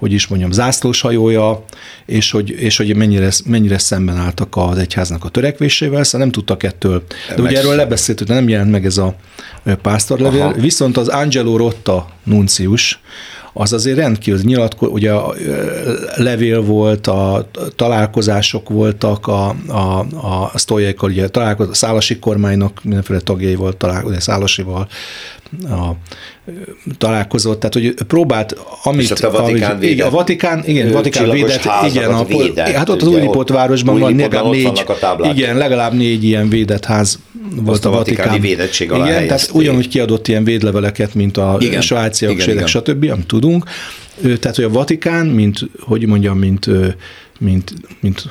hogy 0.00 0.12
is 0.12 0.26
mondjam, 0.26 0.50
zászlós 0.50 1.00
hajója, 1.00 1.64
és 2.06 2.30
hogy, 2.30 2.50
és 2.50 2.76
hogy 2.76 2.96
mennyire, 2.96 3.30
mennyire 3.46 3.78
szemben 3.78 4.16
álltak 4.16 4.56
az 4.56 4.78
egyháznak 4.78 5.24
a 5.24 5.28
törekvésével, 5.28 6.04
szóval 6.04 6.20
nem 6.20 6.30
tudtak 6.30 6.62
ettől. 6.62 7.02
De 7.36 7.42
ugye 7.42 7.58
erről 7.58 7.74
lebeszéltük, 7.74 8.28
nem 8.28 8.48
jelent 8.48 8.70
meg 8.70 8.84
ez 8.84 8.98
a 8.98 9.14
pásztorlevél, 9.82 10.40
Aha. 10.42 10.52
viszont 10.52 10.96
az 10.96 11.08
Angelo 11.08 11.56
Rotta 11.56 12.08
nuncius, 12.24 13.00
az 13.52 13.72
azért 13.72 13.96
rendkívül 13.96 14.40
nyilatko, 14.42 14.86
ugye 14.86 15.12
a 15.12 15.34
levél 16.16 16.62
volt, 16.62 17.06
a 17.06 17.48
találkozások 17.76 18.68
voltak, 18.68 19.26
a, 19.26 19.48
a, 19.66 19.98
a 19.98 20.58
sztójaikkal, 20.58 21.10
ugye 21.10 21.28
találkozó, 21.28 21.70
a 21.70 21.74
szálasi 21.74 22.18
kormánynak 22.18 22.84
mindenféle 22.84 23.20
tagjai 23.20 23.54
volt, 23.54 23.76
találkozni, 23.76 24.20
szálasival, 24.20 24.88
a, 25.62 25.90
találkozott, 26.98 27.60
tehát 27.60 27.74
hogy 27.74 28.04
próbált, 28.06 28.56
amit... 28.82 29.10
És 29.10 29.10
a 29.10 29.30
Vatikán 29.30 29.70
ahogy, 29.70 29.82
igen, 29.84 30.06
a 30.06 30.10
Vatikán, 30.10 30.62
igen, 30.66 30.88
a 30.88 30.92
Vatikán 30.92 31.30
védett, 31.30 31.68
igen, 31.88 32.10
a, 32.14 32.24
védett, 32.24 32.68
hát 32.68 32.88
ott 32.88 33.02
az 33.02 33.08
Újlipott 33.08 33.48
városban 33.48 33.98
van 33.98 34.16
legalább 34.16 34.52
négy, 34.52 34.82
igen, 35.22 35.56
legalább 35.56 35.92
négy 35.92 36.24
ilyen 36.24 36.48
védett 36.48 36.84
ház 36.84 37.18
volt 37.54 37.84
a, 37.84 37.88
a 37.88 37.92
Vatikán. 37.92 38.40
védettség 38.40 38.92
alá 38.92 39.06
Igen, 39.06 39.26
tehát 39.26 39.50
ugyanúgy 39.52 39.88
kiadott 39.88 40.28
ilyen 40.28 40.44
védleveleket, 40.44 41.14
mint 41.14 41.36
a 41.36 41.56
igen, 41.58 41.80
svájciak, 41.80 42.32
igen, 42.32 42.44
svédek, 42.44 42.66
stb., 42.66 43.10
amit 43.10 43.26
tudunk. 43.26 43.64
Tehát, 44.22 44.56
hogy 44.56 44.64
a 44.64 44.70
Vatikán, 44.70 45.26
mint, 45.26 45.68
hogy 45.80 46.06
mondjam, 46.06 46.38
mint, 46.38 46.66
mint, 47.38 47.74
mint 48.00 48.24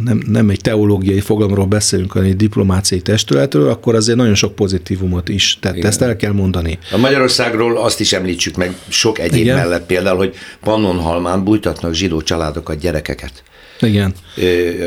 nem, 0.00 0.22
nem 0.26 0.50
egy 0.50 0.60
teológiai 0.60 1.20
fogalomról 1.20 1.66
beszélünk, 1.66 2.12
hanem 2.12 2.28
egy 2.28 2.36
diplomáciai 2.36 3.00
testületről, 3.00 3.68
akkor 3.68 3.94
azért 3.94 4.18
nagyon 4.18 4.34
sok 4.34 4.54
pozitívumot 4.54 5.28
is 5.28 5.58
tett. 5.60 5.76
Igen. 5.76 5.86
Ezt 5.86 6.02
el 6.02 6.16
kell 6.16 6.32
mondani. 6.32 6.78
A 6.92 6.96
Magyarországról 6.96 7.76
azt 7.76 8.00
is 8.00 8.12
említsük 8.12 8.56
meg 8.56 8.76
sok 8.88 9.18
egyéb 9.18 9.42
Igen. 9.42 9.56
mellett 9.56 9.86
például, 9.86 10.16
hogy 10.16 10.34
Pannonhalmán 10.60 11.44
bújtatnak 11.44 11.94
zsidó 11.94 12.22
családokat, 12.22 12.78
gyerekeket. 12.78 13.42
Igen. 13.84 14.14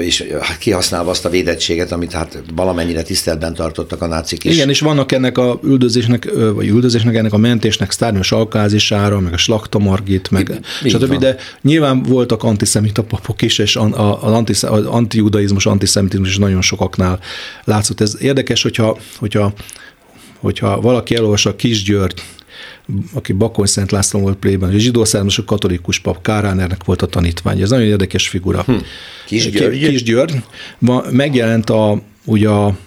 És 0.02 0.26
hát 0.42 0.58
kihasználva 0.58 1.10
azt 1.10 1.26
a 1.26 1.30
védettséget, 1.30 1.92
amit 1.92 2.12
hát 2.12 2.44
valamennyire 2.56 3.02
tiszteletben 3.02 3.54
tartottak 3.54 4.02
a 4.02 4.08
nácik 4.08 4.44
is. 4.44 4.56
Igen, 4.56 4.70
és 4.70 4.80
vannak 4.80 5.12
ennek 5.12 5.38
a 5.38 5.60
üldözésnek, 5.64 6.30
vagy 6.54 6.68
üldözésnek, 6.68 7.16
ennek 7.16 7.34
a 7.34 7.38
mentésnek 7.38 7.92
sztárnyos 7.92 8.32
alkázisára, 8.32 9.20
meg 9.20 9.34
a 9.34 9.38
slakta 9.38 9.80
margit, 9.80 10.32
meg 10.32 10.60
stb. 10.86 11.18
De 11.18 11.38
nyilván 11.62 12.04
voltak 12.04 12.44
antiszemita 12.44 13.04
papok 13.04 13.42
is, 13.42 13.58
és 13.58 13.76
az 13.76 14.86
antijudaizmus, 14.86 15.66
antiszemitizmus 15.66 16.30
is 16.30 16.38
nagyon 16.38 16.62
sokaknál 16.62 17.20
látszott. 17.64 18.02
Ez 18.02 18.18
érdekes, 18.22 18.62
hogyha, 18.62 18.98
hogyha 19.18 19.54
hogyha 20.40 20.82
valaki 20.82 21.16
elolvassa 21.16 21.56
Kis 21.56 21.84
György 21.84 22.22
aki 23.14 23.34
Bakony 23.34 23.66
Szent 23.66 23.92
László 23.92 24.20
volt 24.20 24.38
plében, 24.38 24.70
egy 24.70 24.80
zsidó 24.80 25.06
származású 25.06 25.44
katolikus 25.44 26.00
pap, 26.00 26.22
Káránernek 26.22 26.84
volt 26.84 27.02
a 27.02 27.06
tanítvány. 27.06 27.62
Ez 27.62 27.70
nagyon 27.70 27.86
érdekes 27.86 28.28
figura. 28.28 28.62
Hm. 28.62 28.74
Kis 29.26 29.52
György? 29.52 29.88
Kis 29.88 30.04
György. 30.04 30.44
Megjelent 31.12 31.70
a, 31.70 32.02
ugye 32.26 32.50
a 32.50 32.78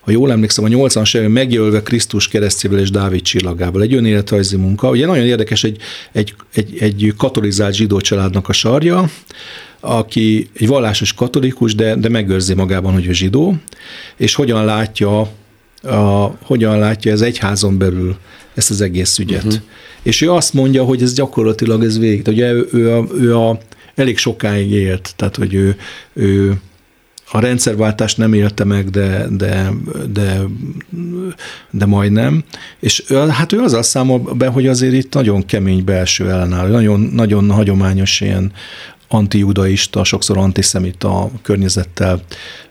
ha 0.00 0.10
jól 0.10 0.30
emlékszem, 0.30 0.64
a 0.64 0.68
80-as 0.68 1.16
években 1.16 1.44
megjelölve 1.44 1.82
Krisztus 1.82 2.28
keresztjével 2.28 2.78
és 2.78 2.90
Dávid 2.90 3.22
csillagával. 3.22 3.82
Egy 3.82 3.94
önéletrajzi 3.94 4.56
munka. 4.56 4.90
Ugye 4.90 5.06
nagyon 5.06 5.24
érdekes, 5.24 5.64
egy, 5.64 5.76
egy, 6.12 6.34
egy, 6.54 6.76
egy 6.78 7.14
katolizált 7.16 7.74
zsidó 7.74 8.00
családnak 8.00 8.48
a 8.48 8.52
sarja, 8.52 9.10
aki 9.80 10.50
egy 10.52 10.66
vallásos 10.66 11.14
katolikus, 11.14 11.74
de, 11.74 11.94
de 11.94 12.08
megőrzi 12.08 12.54
magában, 12.54 12.92
hogy 12.92 13.06
ő 13.06 13.12
zsidó, 13.12 13.56
és 14.16 14.34
hogyan 14.34 14.64
látja, 14.64 15.30
a, 15.82 16.26
hogyan 16.42 16.78
látja 16.78 17.12
ez 17.12 17.20
egyházon 17.20 17.78
belül 17.78 18.16
ezt 18.54 18.70
az 18.70 18.80
egész 18.80 19.18
ügyet. 19.18 19.44
Uh-huh. 19.44 19.60
És 20.02 20.20
ő 20.20 20.32
azt 20.32 20.54
mondja, 20.54 20.84
hogy 20.84 21.02
ez 21.02 21.12
gyakorlatilag 21.12 21.84
ez 21.84 21.98
végig. 21.98 22.28
Ugye 22.28 22.52
ő, 22.52 22.68
ő, 22.72 22.92
a, 22.92 23.04
ő 23.18 23.36
a, 23.36 23.58
elég 23.94 24.18
sokáig 24.18 24.70
élt, 24.70 25.12
tehát 25.16 25.36
hogy 25.36 25.54
ő, 25.54 25.76
ő 26.12 26.60
a 27.32 27.40
rendszerváltást 27.40 28.16
nem 28.16 28.32
élte 28.32 28.64
meg, 28.64 28.90
de, 28.90 29.26
de, 29.30 29.70
de, 30.12 30.40
de 31.70 31.86
majdnem. 31.86 32.44
És 32.80 33.04
hát 33.30 33.52
ő 33.52 33.60
azzal 33.60 33.82
számol 33.82 34.18
be, 34.18 34.46
hogy 34.46 34.66
azért 34.66 34.92
itt 34.92 35.14
nagyon 35.14 35.46
kemény 35.46 35.84
belső 35.84 36.30
ellenáll, 36.30 36.68
nagyon, 36.68 37.00
nagyon 37.00 37.50
hagyományos 37.50 38.20
ilyen 38.20 38.52
antijudaista, 39.12 40.04
sokszor 40.04 40.38
antiszemita 40.38 41.30
környezettel 41.42 42.20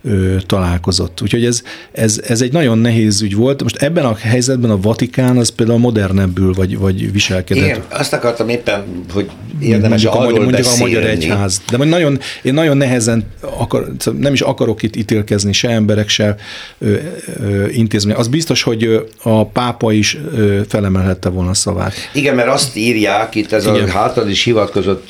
ö, 0.03 0.36
találkozott. 0.46 1.22
Úgyhogy 1.22 1.46
ez, 1.46 1.63
ez, 1.91 2.22
ez 2.27 2.41
egy 2.41 2.51
nagyon 2.51 2.77
nehéz 2.77 3.22
ügy 3.22 3.36
volt. 3.36 3.63
Most 3.63 3.75
ebben 3.75 4.05
a 4.05 4.15
helyzetben 4.15 4.69
a 4.69 4.79
Vatikán 4.79 5.38
az 5.38 5.50
például 5.50 5.79
modernebbül 5.79 6.53
vagy, 6.53 6.77
vagy 6.77 7.12
viselkedett. 7.12 7.63
Igen, 7.63 7.84
azt 7.89 8.13
akartam 8.13 8.50
éppen, 8.50 8.84
hogy 9.13 9.29
érdemes 9.60 10.03
mondjuk 10.03 10.13
arról 10.13 10.39
a, 10.39 10.43
mondjuk 10.43 10.65
beszélni. 10.65 10.96
a 10.96 10.98
Magyar 10.98 11.10
Egyház. 11.10 11.62
De 11.69 11.77
majd 11.77 11.89
nagyon, 11.89 12.19
én 12.41 12.53
nagyon 12.53 12.77
nehezen 12.77 13.25
akar, 13.41 13.91
nem 14.19 14.34
is 14.34 14.41
akarok 14.41 14.84
itt 14.84 14.96
ítélkezni 14.96 15.53
se 15.53 15.69
emberek, 15.69 16.10
se 16.10 16.36
ö, 16.77 16.96
ö, 17.39 17.67
intézmény. 17.67 18.15
Az 18.15 18.27
biztos, 18.27 18.63
hogy 18.63 19.08
a 19.24 19.46
pápa 19.46 19.91
is 19.91 20.17
ö, 20.36 20.62
felemelhette 20.67 21.29
volna 21.29 21.50
a 21.50 21.53
szavát. 21.53 21.93
Igen, 22.13 22.36
mert 22.36 22.50
azt 22.50 22.75
írják, 22.75 23.36
itt 23.36 23.51
ez 23.51 23.65
Igen. 23.65 23.84
a 23.84 23.91
hátad 23.91 24.29
is 24.29 24.43
hivatkozott, 24.43 25.10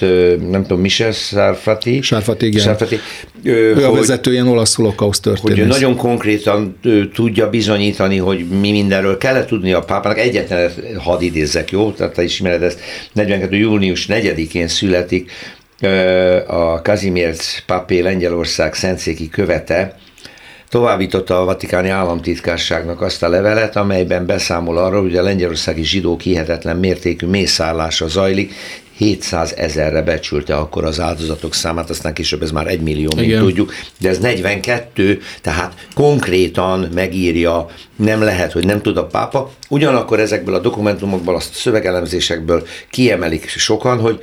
nem 0.50 0.62
tudom, 0.62 0.80
Michel 0.80 1.12
Sarfati. 1.20 2.02
Sarfati, 2.02 2.46
igen. 2.46 2.62
Sarfati, 2.62 3.00
ő 3.44 3.74
hogy, 3.74 3.84
a 3.84 3.92
vezető 3.92 4.32
ilyen 4.32 4.48
olasz 4.48 4.76
holokauszt 4.76 5.22
történész. 5.22 5.58
Hogy 5.58 5.68
nagyon 5.68 5.96
konkrétan 5.96 6.78
ő, 6.84 7.10
tudja 7.10 7.50
bizonyítani, 7.50 8.18
hogy 8.18 8.48
mi 8.48 8.72
mindenről 8.72 9.18
kellett 9.18 9.48
tudni 9.48 9.74
a 9.74 9.80
pápának. 9.82 10.20
Egyetlen 10.20 10.72
hadd 10.98 11.22
idézzek, 11.22 11.72
jó? 11.72 11.92
Tehát 11.92 12.14
te 12.14 12.24
ismered 12.24 12.64
ezt. 12.64 12.80
42. 13.14 13.56
június 13.56 14.06
4-én 14.10 14.68
születik 14.68 15.32
a 16.48 16.82
Kazimierz 16.82 17.64
papé 17.66 18.00
Lengyelország 18.00 18.74
szentszéki 18.74 19.30
követe, 19.30 19.96
továbbította 20.70 21.42
a 21.42 21.46
Vatikáni 21.46 21.90
Államtitkárságnak 21.90 23.02
azt 23.02 23.24
a 23.24 23.30
levelet, 23.30 23.76
amelyben 23.76 24.26
beszámol 24.26 24.78
arról, 24.78 25.02
hogy 25.02 25.18
a 25.18 25.24
lengyelországi 25.24 25.84
zsidók 25.84 26.22
hihetetlen 26.22 26.78
mértékű 26.78 27.26
mészállása 27.26 28.08
zajlik, 28.08 28.54
700 29.00 29.54
ezerre 29.58 30.02
becsülte 30.02 30.56
akkor 30.56 30.86
az 30.86 31.00
áldozatok 31.00 31.54
számát, 31.54 31.90
aztán 31.90 32.14
később 32.14 32.42
ez 32.42 32.52
már 32.52 32.68
egy 32.68 32.82
millió, 32.82 33.10
mint 33.16 33.28
Igen. 33.28 33.40
tudjuk, 33.42 33.74
de 34.00 34.10
ez 34.10 34.20
42, 34.20 35.20
tehát 35.42 35.88
konkrétan 35.94 36.90
megírja, 36.94 37.66
nem 37.96 38.22
lehet, 38.22 38.52
hogy 38.52 38.66
nem 38.66 38.82
tud 38.82 38.98
a 38.98 39.06
pápa. 39.06 39.52
Ugyanakkor 39.70 40.20
ezekből 40.20 40.56
a 40.56 40.60
dokumentumokból, 40.60 41.36
a 41.36 41.40
szövegelemzésekből 41.40 42.68
kiemelik 42.90 43.48
sokan, 43.48 44.00
hogy 44.00 44.20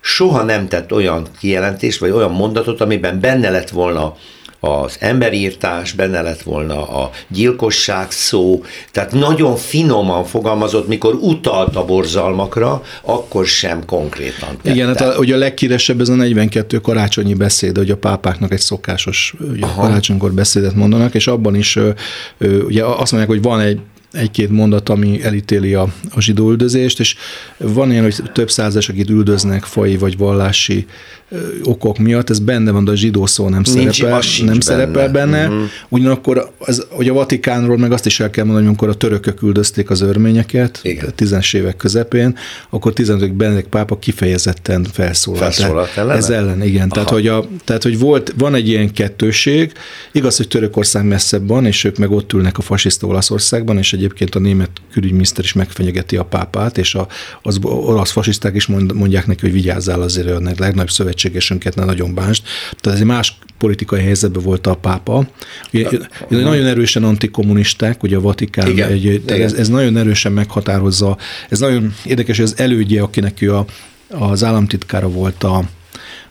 soha 0.00 0.42
nem 0.42 0.68
tett 0.68 0.92
olyan 0.92 1.26
kijelentést, 1.38 1.98
vagy 1.98 2.10
olyan 2.10 2.32
mondatot, 2.32 2.80
amiben 2.80 3.20
benne 3.20 3.50
lett 3.50 3.70
volna 3.70 4.16
az 4.60 4.96
emberírtás, 4.98 5.92
benne 5.92 6.22
lett 6.22 6.42
volna 6.42 6.88
a 6.88 7.10
gyilkosság 7.28 8.10
szó, 8.10 8.64
tehát 8.92 9.12
nagyon 9.12 9.56
finoman 9.56 10.24
fogalmazott, 10.24 10.88
mikor 10.88 11.14
utalt 11.14 11.76
a 11.76 11.84
borzalmakra, 11.84 12.82
akkor 13.02 13.46
sem 13.46 13.84
konkrétan 13.84 14.48
tette. 14.56 14.70
Igen, 14.74 14.86
hát 14.86 15.00
a, 15.00 15.18
ugye 15.18 15.34
a 15.34 15.38
legkíresebb 15.38 16.00
ez 16.00 16.08
a 16.08 16.14
42 16.14 16.78
karácsonyi 16.78 17.34
beszéd, 17.34 17.76
hogy 17.76 17.90
a 17.90 17.96
pápáknak 17.96 18.52
egy 18.52 18.60
szokásos 18.60 19.34
ugye, 19.50 19.66
karácsonykor 19.76 20.32
beszédet 20.32 20.74
mondanak, 20.74 21.14
és 21.14 21.26
abban 21.26 21.54
is 21.54 21.78
ugye 22.64 22.84
azt 22.84 23.12
mondják, 23.12 23.28
hogy 23.28 23.42
van 23.42 23.60
egy 23.60 23.80
egy-két 24.12 24.50
mondat, 24.50 24.88
ami 24.88 25.22
elítéli 25.22 25.74
a, 25.74 25.92
a 26.10 26.20
zsidó 26.20 26.50
üldözést, 26.50 27.00
és 27.00 27.16
van 27.56 27.90
ilyen, 27.90 28.02
hogy 28.02 28.22
több 28.32 28.50
százas, 28.50 28.88
akit 28.88 29.10
üldöznek 29.10 29.64
fai 29.64 29.96
vagy 29.96 30.16
vallási 30.16 30.86
okok 31.62 31.98
miatt, 31.98 32.30
ez 32.30 32.38
benne 32.38 32.70
van, 32.70 32.84
de 32.84 32.90
a 32.90 32.94
zsidó 32.94 33.26
szó 33.26 33.48
nem 33.48 33.62
Nincs, 33.74 33.96
szerepel, 33.96 34.20
nem 34.38 34.46
benne. 34.46 34.60
szerepel 34.60 35.08
benne. 35.08 35.46
Uh-huh. 35.46 35.62
Ugyanakkor 35.88 36.50
az, 36.58 36.86
hogy 36.88 37.08
a 37.08 37.12
Vatikánról 37.12 37.78
meg 37.78 37.92
azt 37.92 38.06
is 38.06 38.20
el 38.20 38.30
kell 38.30 38.44
mondani, 38.44 38.66
amikor 38.66 38.88
a 38.88 38.94
törökök 38.94 39.42
üldözték 39.42 39.90
az 39.90 40.00
örményeket, 40.00 40.80
Igen. 40.82 41.12
tízes 41.14 41.52
évek 41.52 41.76
közepén, 41.76 42.36
akkor 42.70 42.92
15. 42.92 43.34
Benedek 43.34 43.64
pápa 43.66 43.98
kifejezetten 43.98 44.86
felszólalt. 44.92 45.54
Felszólalt 45.54 45.96
ellene? 45.96 46.18
Ez 46.18 46.30
ellen, 46.30 46.62
igen. 46.62 46.88
Tehát 46.88 47.08
hogy, 47.08 47.26
a, 47.26 47.48
tehát, 47.64 47.82
hogy 47.82 47.98
volt, 47.98 48.34
van 48.38 48.54
egy 48.54 48.68
ilyen 48.68 48.92
kettőség, 48.92 49.72
igaz, 50.12 50.36
hogy 50.36 50.48
Törökország 50.48 51.04
messzebb 51.04 51.48
van, 51.48 51.66
és 51.66 51.84
ők 51.84 51.98
meg 51.98 52.10
ott 52.10 52.32
ülnek 52.32 52.58
a 52.58 52.62
fasiszta 52.62 53.06
Olaszországban, 53.06 53.78
és 53.78 53.92
egyébként 54.00 54.34
a 54.34 54.38
német 54.38 54.70
külügyminiszter 54.92 55.44
is 55.44 55.52
megfenyegeti 55.52 56.16
a 56.16 56.24
pápát, 56.24 56.78
és 56.78 56.94
a, 56.94 57.08
az 57.42 57.58
olasz 57.62 58.10
fasiszták 58.10 58.54
is 58.54 58.66
mondják 58.66 59.26
neki, 59.26 59.40
hogy 59.40 59.52
vigyázzál 59.52 60.02
azért 60.02 60.28
a 60.28 60.40
legnagyobb 60.40 60.90
szövetségesünket, 60.90 61.74
ne 61.74 61.84
nagyon 61.84 62.14
bánst. 62.14 62.42
Tehát 62.80 62.98
ez 62.98 63.04
egy 63.04 63.10
más 63.12 63.38
politikai 63.58 64.02
helyzetben 64.02 64.42
volt 64.42 64.66
a 64.66 64.74
pápa. 64.74 65.28
Ugye, 65.72 65.84
uh-huh. 65.84 66.06
Nagyon 66.28 66.66
erősen 66.66 67.04
antikommunisták, 67.04 68.02
ugye 68.02 68.16
a 68.16 68.20
Vatikán, 68.20 68.68
Igen. 68.68 68.90
Egy, 68.90 69.04
Igen. 69.04 69.40
Ez, 69.40 69.52
ez 69.52 69.68
nagyon 69.68 69.96
erősen 69.96 70.32
meghatározza, 70.32 71.16
ez 71.48 71.58
nagyon 71.58 71.94
érdekes, 72.04 72.36
hogy 72.36 72.44
az 72.44 72.58
elődje, 72.58 73.02
akinek 73.02 73.42
ő 73.42 73.54
a, 73.54 73.64
az 74.08 74.44
államtitkára 74.44 75.08
volt 75.08 75.44
a, 75.44 75.56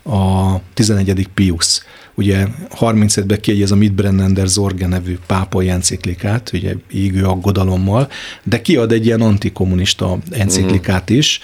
a 0.04 0.62
11. 0.74 1.28
Pius 1.34 1.82
ugye 2.16 2.48
35-ben 2.80 3.40
kiadja 3.40 3.66
a 3.72 3.76
Mitbrennender 3.76 4.48
Zorge 4.48 4.88
nevű 4.88 5.18
pápai 5.28 5.70
enciklikát, 5.70 6.52
ugye 6.54 6.74
égő 6.92 7.24
aggodalommal, 7.24 8.10
de 8.44 8.62
kiad 8.62 8.92
egy 8.92 9.06
ilyen 9.06 9.22
antikommunista 9.22 10.18
enciklikát 10.32 11.10
is, 11.10 11.40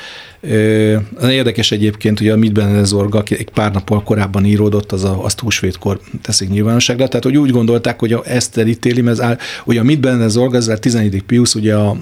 Érdekes 1.22 1.72
egyébként, 1.72 2.20
hogy 2.20 2.30
a 2.30 2.36
Mitben 2.36 2.86
Zorga, 2.86 3.18
aki 3.18 3.36
egy 3.38 3.50
pár 3.50 3.72
nappal 3.72 4.04
korábban 4.04 4.46
íródott, 4.46 4.92
az 4.92 5.04
a, 5.04 5.24
azt 5.24 5.40
húsvétkor 5.40 6.00
teszik 6.22 6.50
nyilvánosságra. 6.50 7.08
Tehát, 7.08 7.24
hogy 7.24 7.38
úgy 7.38 7.52
gondolták, 7.52 8.00
hogy 8.00 8.14
a, 8.14 8.22
ezt 8.26 8.58
elítéli, 8.58 9.02
mert 9.02 9.20
áll, 9.20 9.38
hogy 9.64 9.78
a 9.78 9.84
Mitben 9.84 10.30
Zorga, 10.30 10.58
ez 10.58 10.68
a 10.68 10.78
11. 10.78 11.24
Pius, 11.24 11.56
ugye 11.56 11.76
a, 11.76 11.98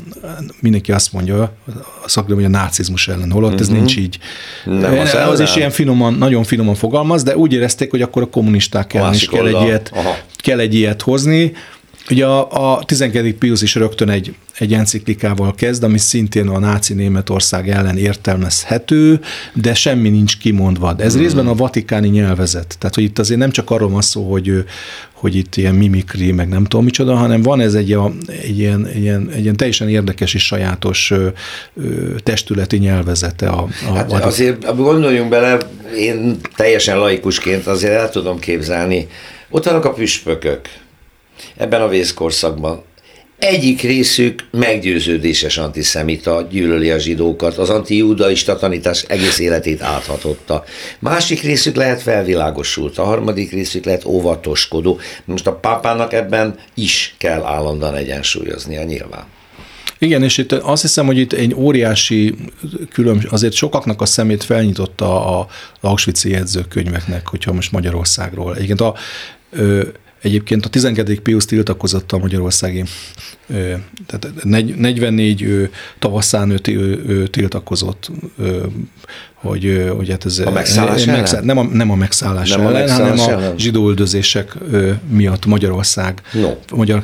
mindenki 0.60 0.92
azt 0.92 1.14
mondja, 1.14 1.42
a 2.04 2.10
szakdom, 2.10 2.36
hogy 2.36 2.46
a 2.46 2.50
nácizmus 2.50 3.08
ellen, 3.08 3.32
holott 3.32 3.50
uh-huh. 3.50 3.62
ez 3.62 3.70
mhm. 3.70 3.78
nincs 3.78 3.98
így. 3.98 4.18
Nem, 4.66 5.00
az, 5.00 5.14
az 5.14 5.40
is 5.40 5.56
ilyen 5.56 5.72
finoman, 5.72 6.14
nagyon 6.14 6.44
finoman 6.44 6.76
fogalmaz, 6.76 7.24
de 7.24 7.38
úgy 7.38 7.54
érezték, 7.54 7.92
hogy 7.92 8.02
akkor 8.02 8.22
a 8.22 8.30
kommunisták 8.30 8.94
ellen 8.94 9.14
is 9.14 9.28
kell 9.28 9.48
egy, 9.48 9.66
ilyet, 9.66 9.92
kell 10.38 10.60
egy 10.60 10.74
ilyet 10.74 11.02
hozni. 11.02 11.52
Ugye 12.10 12.26
a, 12.26 12.74
a 12.74 12.84
12. 12.84 13.36
Pius 13.38 13.62
is 13.62 13.76
rögtön 13.76 14.10
egy, 14.10 14.36
egy 14.58 14.74
enciklikával 14.74 15.56
kezd, 15.56 15.84
ami 15.84 15.98
szintén 15.98 16.48
a 16.48 16.60
náci 16.60 16.94
Németország 16.94 17.70
ellen 17.70 17.98
értelmezhető, 17.98 19.20
de 19.54 19.74
semmi 19.74 20.10
nincs 20.10 20.38
kimondva. 20.38 20.94
De 20.94 21.04
ez 21.04 21.14
hmm. 21.14 21.22
részben 21.22 21.48
a 21.48 21.56
vatikáni 21.56 22.08
nyelvezet. 22.08 22.76
Tehát, 22.80 22.96
hogy 22.96 23.04
itt 23.04 23.20
azért 23.20 23.40
nem 23.40 23.52
csak 23.52 23.70
arról 23.70 23.90
van 23.90 24.02
szó, 24.02 24.32
hogy, 24.32 24.66
hogy 25.14 25.36
itt 25.36 25.56
ilyen 25.56 25.76
mimikri, 25.76 26.32
meg 26.32 26.48
nem 26.48 26.64
tudom 26.64 26.86
micsoda, 26.86 27.16
hanem 27.16 27.42
van 27.42 27.60
ez 27.60 27.74
egy, 27.74 27.92
a, 27.92 28.12
egy, 28.28 28.60
ilyen, 28.60 28.86
egy, 28.86 29.02
ilyen, 29.02 29.30
egy 29.34 29.44
ilyen 29.44 29.56
teljesen 29.56 29.90
érdekes 29.90 30.34
és 30.34 30.46
sajátos 30.46 31.12
ö, 31.12 31.28
ö, 31.76 32.16
testületi 32.24 32.78
nyelvezete. 32.78 33.48
A, 33.48 33.68
a, 33.90 33.94
hát 33.94 34.12
a, 34.12 34.26
azért 34.26 34.76
gondoljunk 34.76 35.30
bele, 35.30 35.58
én 35.98 36.38
teljesen 36.56 36.98
laikusként 36.98 37.68
azért 37.68 37.94
el 37.94 38.10
tudom 38.10 38.40
képzelni, 38.40 39.08
ott 39.50 39.66
vannak 39.66 39.86
a 39.86 39.94
püspökök, 39.94 40.70
ebben 41.58 41.82
a 41.82 41.88
vészkorszakban. 41.88 42.84
Egyik 43.40 43.82
részük 43.82 44.48
meggyőződéses 44.52 45.58
antiszemita, 45.58 46.48
gyűlöli 46.52 46.90
a 46.90 46.98
zsidókat, 46.98 47.58
az 47.58 47.70
antijudaista 47.70 48.58
tanítás 48.58 49.04
egész 49.08 49.40
életét 49.40 49.82
áthatotta. 49.82 50.64
Másik 51.00 51.42
részük 51.42 51.76
lehet 51.76 52.02
felvilágosult, 52.02 52.98
a 52.98 53.04
harmadik 53.04 53.52
részük 53.52 53.86
lehet 53.86 54.06
óvatoskodó. 54.06 55.00
Most 55.26 55.48
a 55.48 55.56
pápának 55.56 56.14
ebben 56.14 56.56
is 56.74 57.16
kell 57.18 57.44
állandóan 57.44 57.96
egyensúlyoznia 57.96 58.84
nyilván. 58.84 59.24
Igen, 59.98 60.24
és 60.24 60.38
itt 60.38 60.52
azt 60.52 60.82
hiszem, 60.82 61.06
hogy 61.06 61.18
itt 61.18 61.34
egy 61.34 61.54
óriási 61.56 62.36
különbség, 62.92 63.32
azért 63.32 63.54
sokaknak 63.54 64.02
a 64.02 64.06
szemét 64.06 64.44
felnyitotta 64.44 65.40
a 65.40 65.48
Auschwitz 65.82 66.26
jegyzőkönyveknek, 66.26 67.28
hogyha 67.28 67.54
most 67.54 67.72
Magyarországról. 67.72 68.56
Egyébként 68.56 68.82
a, 68.82 68.96
Egyébként 70.24 70.66
a 70.66 70.70
12. 70.70 71.20
Pius 71.22 71.46
tiltakozott 71.46 72.12
a 72.12 72.18
magyarországi, 72.18 72.84
tehát 74.06 74.44
44 74.44 75.42
ő, 75.42 75.72
tavaszán 76.00 76.50
ő, 76.50 76.60
ő, 76.68 77.04
ő 77.08 77.28
tiltakozott, 77.28 78.12
hogy, 79.34 79.92
hogy 79.98 80.10
hát 80.10 80.26
ez... 80.26 80.40
A 80.40 80.52
megszállás 80.52 81.08
ellen? 81.08 81.20
Megszáll, 81.20 81.44
nem, 81.44 81.58
a, 81.58 81.64
nem 81.64 81.92
a 81.92 81.96
megszállás 81.96 82.50
nem 82.50 82.60
ellen, 82.60 82.76
a 82.76 82.80
megszállás 82.80 83.20
hanem 83.20 83.40
ellen. 83.40 83.52
a 83.52 83.58
zsidóüldözések 83.58 84.58
miatt 85.10 85.46
Magyarország. 85.46 86.22
No. 86.34 86.50
Magyar, 86.76 87.04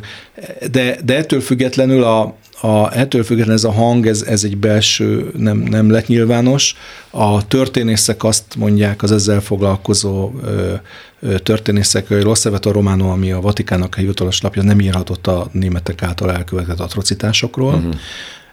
de, 0.71 0.97
de 1.03 1.17
ettől 1.17 1.41
függetlenül 1.41 2.03
a, 2.03 2.35
a, 2.61 2.97
ettől 2.97 3.23
függetlenül 3.23 3.55
ez 3.55 3.63
a 3.63 3.71
hang, 3.71 4.07
ez, 4.07 4.21
ez 4.21 4.43
egy 4.43 4.57
belső, 4.57 5.31
nem, 5.37 5.57
nem 5.57 5.89
lett 5.89 6.07
nyilvános. 6.07 6.75
A 7.09 7.47
történészek 7.47 8.23
azt 8.23 8.55
mondják, 8.57 9.03
az 9.03 9.11
ezzel 9.11 9.41
foglalkozó 9.41 10.31
ö, 10.43 10.73
ö, 11.19 11.39
történészek, 11.39 12.07
hogy 12.07 12.21
Rosseveto 12.21 12.71
Romano, 12.71 13.09
ami 13.09 13.31
a 13.31 13.41
Vatikának 13.41 13.95
a 13.95 13.99
hivatalos 13.99 14.41
lapja, 14.41 14.63
nem 14.63 14.79
írhatott 14.79 15.27
a 15.27 15.49
németek 15.51 16.03
által 16.03 16.31
elkövetett 16.31 16.79
atrocitásokról. 16.79 17.73
Uh-huh. 17.73 17.93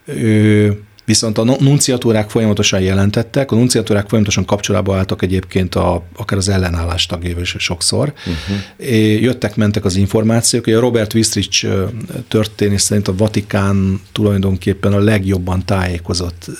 Ö, 0.06 0.70
Viszont 1.06 1.38
a 1.38 1.44
nunciatúrák 1.44 2.30
folyamatosan 2.30 2.80
jelentettek, 2.80 3.52
a 3.52 3.56
nunciatúrák 3.56 4.08
folyamatosan 4.08 4.44
kapcsolatba 4.44 4.96
álltak 4.96 5.22
egyébként 5.22 5.74
a, 5.74 6.02
akár 6.16 6.38
az 6.38 6.48
ellenállás 6.48 7.06
tagjával 7.06 7.42
is 7.42 7.54
sokszor. 7.58 8.12
Uh-huh. 8.18 9.22
Jöttek, 9.22 9.56
mentek 9.56 9.84
az 9.84 9.96
információk, 9.96 10.66
a 10.66 10.80
Robert 10.80 11.14
Wistrich 11.14 11.66
történés 12.28 12.80
szerint 12.80 13.08
a 13.08 13.16
Vatikán 13.16 14.00
tulajdonképpen 14.12 14.92
a 14.92 14.98
legjobban 14.98 15.64
tájékozott 15.64 16.50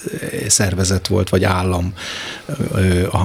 szervezet 0.48 1.06
volt, 1.06 1.28
vagy 1.28 1.44
állam 1.44 1.92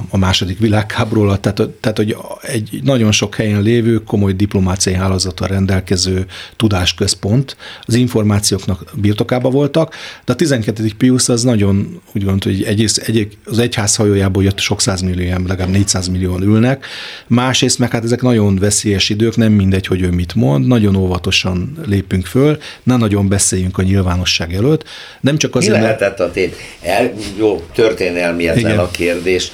a 0.08 0.16
második 0.16 0.58
világháború 0.58 1.22
alatt. 1.22 1.42
Tehát, 1.42 1.70
tehát, 1.70 1.96
hogy 1.96 2.16
egy 2.42 2.80
nagyon 2.82 3.12
sok 3.12 3.34
helyen 3.34 3.62
lévő, 3.62 4.02
komoly 4.02 4.32
diplomáciai 4.32 4.96
hálózattal 4.96 5.48
rendelkező 5.48 6.26
tudásközpont 6.56 7.56
az 7.84 7.94
információknak 7.94 8.84
birtokában 8.94 9.52
voltak, 9.52 9.94
de 10.24 10.32
a 10.32 10.36
12. 10.36 10.90
Pius 10.98 11.11
Pius 11.12 11.28
az 11.28 11.42
nagyon 11.42 12.00
úgy 12.14 12.24
gondolt, 12.24 12.44
hogy 12.44 12.62
egész, 12.62 12.96
egy, 12.96 13.36
az 13.44 13.58
egyház 13.58 13.96
hajójából 13.96 14.42
jött 14.42 14.58
sok 14.58 14.80
százmillió, 14.80 15.36
legalább 15.46 15.72
400 15.72 16.08
millióan 16.08 16.42
ülnek. 16.42 16.86
Másrészt 17.26 17.78
meg 17.78 17.90
hát 17.90 18.04
ezek 18.04 18.22
nagyon 18.22 18.56
veszélyes 18.58 19.08
idők, 19.08 19.36
nem 19.36 19.52
mindegy, 19.52 19.86
hogy 19.86 20.02
ő 20.02 20.10
mit 20.10 20.34
mond, 20.34 20.66
nagyon 20.66 20.96
óvatosan 20.96 21.78
lépünk 21.86 22.26
föl, 22.26 22.58
ne 22.82 22.96
nagyon 22.96 23.28
beszéljünk 23.28 23.78
a 23.78 23.82
nyilvánosság 23.82 24.54
előtt. 24.54 24.84
Nem 25.20 25.38
csak 25.38 25.54
azért, 25.54 25.76
Mi 25.76 25.82
lehetett 25.82 26.20
a 26.20 26.30
tét? 26.30 26.56
El, 26.82 27.12
jó, 27.38 27.62
történelmi 27.74 28.48
a 28.48 28.90
kérdés 28.90 29.52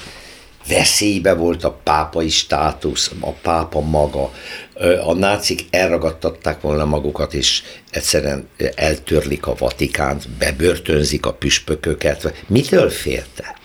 veszélybe 0.67 1.33
volt 1.33 1.63
a 1.63 1.79
pápai 1.83 2.29
státusz, 2.29 3.11
a 3.19 3.31
pápa 3.31 3.79
maga. 3.81 4.31
A 5.03 5.13
nácik 5.13 5.65
elragadtatták 5.69 6.61
volna 6.61 6.85
magukat, 6.85 7.33
és 7.33 7.63
egyszerűen 7.91 8.47
eltörlik 8.75 9.47
a 9.47 9.55
Vatikánt, 9.57 10.29
bebörtönzik 10.29 11.25
a 11.25 11.33
püspököket. 11.33 12.33
Mitől 12.47 12.89
félte? 12.89 13.57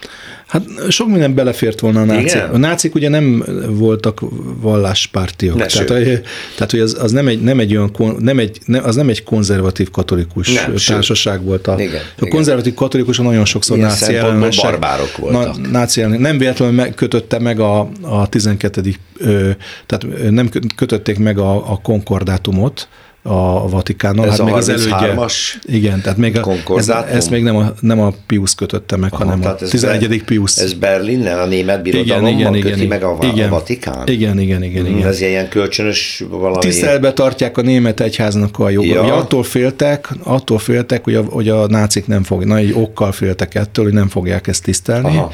Hát 0.54 0.90
sok 0.90 1.08
minden 1.08 1.34
belefért 1.34 1.80
volna 1.80 2.00
a 2.00 2.04
nácik. 2.04 2.30
Igen? 2.30 2.48
A 2.48 2.56
nácik 2.56 2.94
ugye 2.94 3.08
nem 3.08 3.44
voltak 3.68 4.20
valláspártiak. 4.60 5.56
Ne, 5.56 5.66
tehát, 5.66 5.88
hogy, 5.88 6.22
tehát, 6.54 6.70
hogy 6.70 6.80
az, 6.80 6.96
az, 7.00 7.12
nem 7.12 7.28
egy, 7.28 7.42
nem 7.42 7.58
egy 7.58 7.76
olyan, 7.76 8.16
nem 8.18 8.38
egy, 8.38 8.58
az 8.82 8.96
nem 8.96 9.08
egy 9.08 9.22
konzervatív 9.22 9.90
katolikus 9.90 10.52
nem, 10.52 10.74
társaság 10.86 11.36
sőt. 11.36 11.44
volt. 11.44 11.66
A, 11.66 11.80
igen, 11.80 12.00
a 12.20 12.26
konzervatív 12.26 12.74
katolikus 12.74 13.18
nagyon 13.18 13.44
sokszor 13.44 13.76
Ilyen 13.76 13.88
náci 13.88 14.14
ellenesek. 14.14 14.70
barbárok 14.70 15.16
voltak. 15.16 15.60
Na, 15.60 15.68
náci 15.68 16.02
ellen, 16.02 16.20
nem 16.20 16.38
véletlenül 16.38 16.74
meg, 16.74 16.94
kötötte 16.94 17.38
meg 17.38 17.60
a, 17.60 17.88
a 18.00 18.28
12. 18.28 18.80
Ö, 19.18 19.50
tehát 19.86 20.30
nem 20.30 20.50
kötötték 20.76 21.18
meg 21.18 21.38
a, 21.38 21.72
a 21.72 21.80
konkordátumot, 21.82 22.88
a 23.26 23.68
Vatikánnal. 23.68 24.24
Ez 24.24 24.30
hát 24.30 24.40
a 24.40 24.44
még 24.44 24.54
az 24.54 24.68
elődje. 24.68 25.26
Igen, 25.62 26.00
tehát 26.00 26.18
még 26.18 26.38
a, 26.38 26.76
ez, 26.76 26.88
ezt 26.88 27.30
még 27.30 27.42
nem 27.42 27.56
a, 27.56 27.72
nem 27.80 28.00
a 28.00 28.12
Pius 28.26 28.54
kötötte 28.54 28.96
meg, 28.96 29.12
Aha, 29.12 29.24
hanem 29.24 29.44
a 29.44 29.54
11. 29.54 30.08
Be, 30.08 30.16
Pius. 30.24 30.56
Ez 30.56 30.72
Berlinnel 30.72 31.40
a 31.40 31.46
német 31.46 31.82
birodalommal 31.82 32.30
igen, 32.30 32.54
igen, 32.54 32.70
köti 32.70 32.74
igen, 32.74 32.86
meg 32.86 33.02
a, 33.02 33.18
igen, 33.20 33.48
a 33.48 33.50
Vatikán? 33.50 34.06
Igen, 34.06 34.38
igen, 34.38 34.62
igen. 34.62 34.86
igen. 34.86 35.06
Ez 35.06 35.20
ilyen 35.20 35.48
kölcsönös 35.48 36.24
valami... 36.30 36.58
Tiszteletbe 36.58 37.12
tartják 37.12 37.58
a 37.58 37.62
német 37.62 38.00
egyháznak 38.00 38.58
a 38.58 38.70
jogot. 38.70 38.88
Ja. 38.88 39.14
attól 39.14 39.42
féltek, 39.42 40.08
attól 40.22 40.58
féltek, 40.58 41.04
hogy 41.04 41.14
a, 41.14 41.22
hogy 41.22 41.48
a 41.48 41.66
nácik 41.66 42.06
nem 42.06 42.22
fogják, 42.22 42.48
nagy 42.48 42.72
okkal 42.76 43.12
féltek 43.12 43.54
ettől, 43.54 43.84
hogy 43.84 43.94
nem 43.94 44.08
fogják 44.08 44.46
ezt 44.46 44.62
tisztelni. 44.62 45.16
Aha 45.16 45.32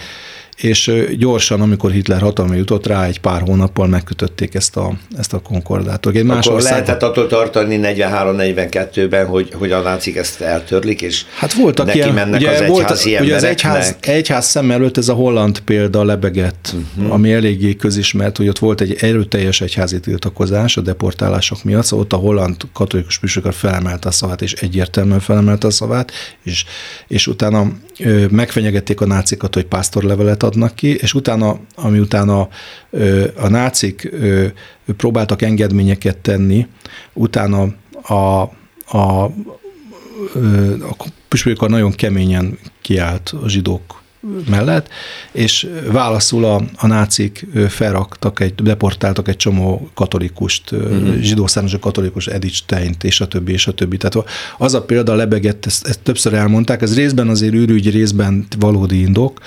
és 0.63 0.93
gyorsan, 1.19 1.61
amikor 1.61 1.91
Hitler 1.91 2.21
hatalmi 2.21 2.57
jutott 2.57 2.87
rá, 2.87 3.05
egy 3.05 3.21
pár 3.21 3.41
hónappal 3.41 3.87
megkötötték 3.87 4.55
ezt 4.55 4.77
a, 4.77 4.93
ezt 5.19 5.33
a 5.33 5.39
konkordátot. 5.39 6.17
Egy 6.17 6.25
más 6.25 6.47
Akkor 6.47 6.63
lehetett 6.63 7.03
attól 7.03 7.27
tartani 7.27 7.81
43-42-ben, 7.83 9.27
hogy, 9.27 9.53
hogy 9.55 9.73
a 9.73 9.81
nácik 9.81 10.17
ezt 10.17 10.41
eltörlik, 10.41 11.03
és 11.03 11.25
hát 11.35 11.53
voltak 11.53 11.87
neki 11.87 11.99
ilyen, 11.99 12.15
mennek 12.15 12.41
ugye 12.41 12.51
az 12.51 12.67
volt, 12.67 13.05
ugye 13.21 13.35
az 13.35 13.45
egyház, 13.45 13.97
egyház 14.01 14.47
szem 14.47 14.71
előtt 14.71 14.97
ez 14.97 15.09
a 15.09 15.15
holland 15.15 15.61
példa 15.61 16.05
lebegett, 16.05 16.75
uh-huh. 16.97 17.13
ami 17.13 17.33
eléggé 17.33 17.75
közismert, 17.75 18.37
hogy 18.37 18.49
ott 18.49 18.59
volt 18.59 18.81
egy 18.81 18.97
erőteljes 19.01 19.61
egyházi 19.61 20.01
tiltakozás 20.01 20.77
a 20.77 20.81
deportálások 20.81 21.65
miatt, 21.65 21.85
szóval 21.85 22.05
ott 22.05 22.13
a 22.13 22.17
holland 22.17 22.57
katolikus 22.73 23.19
püspökör 23.19 23.55
felemelte 23.55 24.09
a 24.09 24.13
szavát, 24.13 24.43
és 24.43 24.53
egyértelműen 24.53 25.21
felemelte 25.21 25.67
a 25.67 25.71
szavát, 25.71 26.13
és, 26.43 26.65
és 27.09 27.27
utána 27.27 27.67
megfenyegették 28.31 29.01
a 29.01 29.07
nácikat, 29.07 29.55
hogy 29.55 29.65
pásztorlevelet 29.65 30.43
adnak 30.51 30.75
ki, 30.75 30.95
és 30.95 31.15
utána, 31.15 31.59
ami 31.75 31.99
utána 31.99 32.49
a 33.37 33.49
nácik 33.49 34.11
próbáltak 34.97 35.43
engedményeket 35.43 36.17
tenni, 36.17 36.67
utána 37.13 37.67
a, 38.03 38.15
a, 38.87 39.25
a 40.81 41.07
püspökör 41.29 41.69
nagyon 41.69 41.93
keményen 41.93 42.59
kiállt 42.81 43.35
a 43.43 43.49
zsidók 43.49 44.00
mellett, 44.49 44.89
és 45.33 45.69
válaszul 45.91 46.45
a, 46.45 46.63
a 46.77 46.87
nácik 46.87 47.47
felraktak, 47.69 48.41
egy, 48.41 48.55
deportáltak 48.55 49.29
egy 49.29 49.37
csomó 49.37 49.91
katolikust, 49.95 50.75
mm-hmm. 50.75 51.21
zsidó 51.21 51.47
származó 51.47 51.79
katolikus 51.79 52.27
Edith 52.27 52.55
Steint, 52.55 53.05
és 53.05 53.21
a 53.21 53.29
többi, 53.29 53.53
és 53.53 53.67
a 53.67 53.73
többi. 53.73 53.97
Tehát 53.97 54.29
az 54.59 54.75
a 54.75 54.83
példa 54.83 55.15
lebegett, 55.15 55.67
ezt, 55.67 55.87
ezt 55.87 56.01
többször 56.01 56.35
elmondták, 56.35 56.83
ez 56.83 56.95
részben 56.95 57.29
azért 57.29 57.55
űrügy, 57.55 57.91
részben 57.91 58.47
valódi 58.59 59.01
indok, 59.01 59.41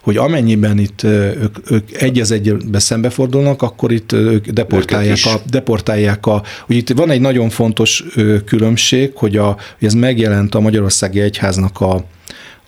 hogy 0.00 0.16
amennyiben 0.16 0.78
itt 0.78 1.02
ők, 1.02 1.70
ők 1.70 1.92
egy 1.92 2.20
az 2.20 2.30
egybe 2.30 2.78
szembefordulnak, 2.78 3.62
akkor 3.62 3.92
itt 3.92 4.12
ők 4.12 4.48
deportálják, 4.48 5.18
a, 5.24 5.40
deportálják 5.50 6.26
a, 6.26 6.42
hogy 6.66 6.76
itt 6.76 6.90
van 6.90 7.10
egy 7.10 7.20
nagyon 7.20 7.48
fontos 7.48 8.04
különbség, 8.44 9.10
hogy, 9.14 9.36
a, 9.36 9.46
hogy 9.78 9.86
ez 9.86 9.94
megjelent 9.94 10.54
a 10.54 10.60
Magyarországi 10.60 11.20
Egyháznak 11.20 11.80
a, 11.80 12.04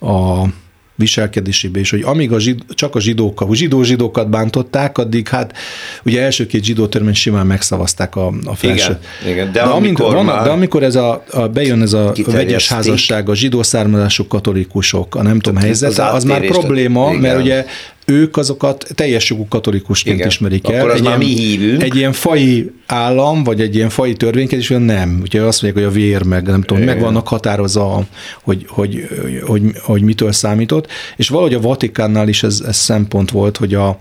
a 0.06 0.46
viselkedésébe, 0.94 1.78
és 1.78 1.90
hogy 1.90 2.02
amíg 2.02 2.32
a 2.32 2.40
zsid, 2.40 2.62
csak 2.68 2.94
a 2.94 3.00
zsidókat, 3.00 3.50
a 3.50 3.54
zsidó-zsidókat 3.54 4.28
bántották, 4.28 4.98
addig 4.98 5.28
hát 5.28 5.56
ugye 6.04 6.22
első 6.22 6.46
két 6.46 6.64
zsidó 6.64 6.86
törvény 6.86 7.14
simán 7.14 7.46
megszavazták 7.46 8.16
a, 8.16 8.32
a 8.44 8.54
felső. 8.54 8.98
Igen, 9.22 9.32
igen. 9.32 9.52
De, 9.52 9.62
de, 9.62 9.66
amikor 9.66 10.14
van, 10.14 10.26
de 10.26 10.50
amikor 10.50 10.82
ez 10.82 10.94
a, 10.94 11.24
a, 11.30 11.48
bejön 11.48 11.82
ez 11.82 11.92
a 11.92 12.12
vegyes 12.26 12.68
házasság, 12.68 13.28
a 13.28 13.34
zsidó 13.34 13.62
származású 13.62 14.26
katolikusok, 14.26 15.14
a 15.14 15.22
nem 15.22 15.38
tudom 15.38 15.60
helyzete, 15.62 16.06
az, 16.06 16.14
az 16.14 16.24
már 16.24 16.46
probléma, 16.46 17.08
igen. 17.08 17.20
mert 17.20 17.40
ugye 17.40 17.64
ők 18.06 18.36
azokat 18.36 18.86
teljes 18.94 19.30
jogú 19.30 19.46
katolikusként 19.48 20.16
Igen. 20.16 20.28
ismerik 20.28 20.68
el. 20.68 20.78
Akkor 20.78 20.90
az 20.90 20.96
egy 20.96 21.02
már 21.04 21.20
ilyen, 21.20 21.30
mi 21.30 21.40
hívünk. 21.40 21.82
Egy 21.82 21.96
ilyen 21.96 22.12
fai 22.12 22.70
állam, 22.86 23.44
vagy 23.44 23.60
egy 23.60 23.74
ilyen 23.74 23.88
fai 23.88 24.12
törvénykezés, 24.12 24.68
nem. 24.68 25.18
Ugye 25.22 25.42
azt 25.42 25.62
mondják, 25.62 25.84
hogy 25.84 25.94
a 25.94 26.00
vér, 26.00 26.22
meg 26.22 26.46
nem 26.46 26.62
tudom, 26.62 26.82
meg 26.82 27.00
vannak 27.00 27.28
határozva, 27.28 28.04
hogy, 28.42 28.64
hogy, 28.68 29.08
hogy, 29.20 29.40
hogy, 29.46 29.62
hogy 29.82 30.02
mitől 30.02 30.32
számított. 30.32 30.86
És 31.16 31.28
valahogy 31.28 31.54
a 31.54 31.60
Vatikánnál 31.60 32.28
is 32.28 32.42
ez, 32.42 32.62
ez 32.66 32.76
szempont 32.76 33.30
volt, 33.30 33.56
hogy 33.56 33.74
a, 33.74 33.98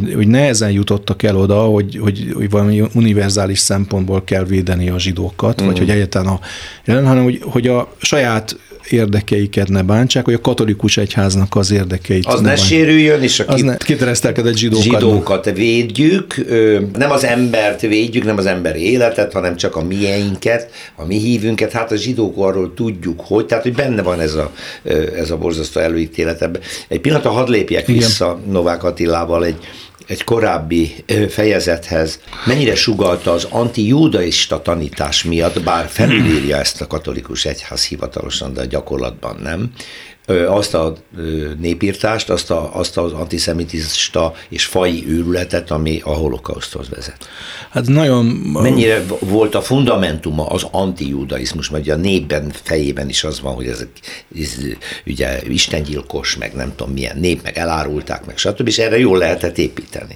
hogy, 0.00 0.14
hogy 0.14 0.28
nehezen 0.28 0.70
jutottak 0.70 1.22
el 1.22 1.36
oda, 1.36 1.60
hogy, 1.60 1.98
hogy, 2.00 2.32
hogy 2.34 2.50
valami 2.50 2.82
univerzális 2.94 3.58
szempontból 3.58 4.24
kell 4.24 4.44
védeni 4.44 4.88
a 4.88 4.98
zsidókat, 4.98 5.62
mm. 5.62 5.66
vagy 5.66 5.78
hogy 5.78 5.90
egyáltalán 5.90 6.28
a 6.28 6.40
jelen, 6.84 7.06
hanem 7.06 7.22
hogy, 7.22 7.40
hogy 7.42 7.66
a 7.66 7.94
saját 7.98 8.56
érdekeiket 8.88 9.68
ne 9.68 9.82
bántsák, 9.82 10.24
hogy 10.24 10.34
a 10.34 10.40
katolikus 10.40 10.96
egyháznak 10.96 11.56
az 11.56 11.70
érdekeit 11.70 12.26
Az 12.26 12.40
ne, 12.40 12.48
ne 12.48 12.56
sérüljön, 12.56 13.22
és 13.22 13.40
a 13.40 13.44
kit, 13.44 13.76
kiteresztelkedett 13.76 14.56
zsidókat. 14.56 14.84
Zsidókat 14.84 15.50
védjük, 15.50 16.34
nem 16.96 17.10
az 17.10 17.24
embert 17.24 17.80
védjük, 17.80 18.24
nem 18.24 18.38
az 18.38 18.46
ember 18.46 18.76
életet, 18.76 19.32
hanem 19.32 19.56
csak 19.56 19.76
a 19.76 19.84
mieinket, 19.84 20.70
a 20.94 21.06
mi 21.06 21.18
hívünket. 21.18 21.72
Hát 21.72 21.92
a 21.92 21.96
zsidók 21.96 22.36
arról 22.36 22.74
tudjuk, 22.74 23.20
hogy, 23.20 23.46
tehát 23.46 23.62
hogy 23.62 23.74
benne 23.74 24.02
van 24.02 24.20
ez 24.20 24.34
a, 24.34 24.52
ez 25.16 25.30
a 25.30 25.36
borzasztó 25.36 25.80
előítélet 25.80 26.42
ebben. 26.42 26.60
Egy 26.88 27.00
pillanatra 27.00 27.30
hadd 27.30 27.50
lépjek 27.50 27.88
Igen. 27.88 28.00
vissza 28.00 28.40
Novák 28.50 28.84
Attilával 28.84 29.44
egy 29.44 29.56
egy 30.06 30.24
korábbi 30.24 31.04
fejezethez 31.28 32.20
mennyire 32.46 32.74
sugalta 32.74 33.32
az 33.32 33.46
anti-judaista 33.50 34.62
tanítás 34.62 35.24
miatt, 35.24 35.62
bár 35.62 35.86
felülírja 35.88 36.56
ezt 36.56 36.80
a 36.80 36.86
katolikus 36.86 37.44
egyház 37.44 37.84
hivatalosan, 37.84 38.52
de 38.52 38.60
a 38.60 38.64
gyakorlatban 38.64 39.36
nem, 39.42 39.72
azt 40.26 40.74
a 40.74 40.96
népírtást, 41.58 42.30
azt, 42.30 42.50
a, 42.50 42.76
azt 42.76 42.96
az 42.96 43.12
antiszemitista 43.12 44.34
és 44.48 44.64
fai 44.64 45.04
őrületet, 45.08 45.70
ami 45.70 46.00
a 46.04 46.10
holokauszthoz 46.10 46.88
vezet. 46.88 47.28
Hát 47.70 47.86
nagyon... 47.86 48.24
Mennyire 48.62 49.04
volt 49.20 49.54
a 49.54 49.62
fundamentuma 49.62 50.46
az 50.46 50.66
antijudaizmus, 50.70 51.70
mert 51.70 51.88
a 51.88 51.96
népben, 51.96 52.52
fejében 52.62 53.08
is 53.08 53.24
az 53.24 53.40
van, 53.40 53.54
hogy 53.54 53.66
ez, 53.66 53.86
ez 54.40 54.56
ugye 55.06 55.40
istengyilkos, 55.48 56.36
meg 56.36 56.54
nem 56.54 56.72
tudom 56.76 56.92
milyen 56.92 57.18
nép, 57.18 57.42
meg 57.42 57.58
elárulták, 57.58 58.24
meg 58.26 58.38
stb. 58.38 58.68
És 58.68 58.78
erre 58.78 58.98
jól 58.98 59.18
lehetett 59.18 59.58
építeni. 59.58 60.14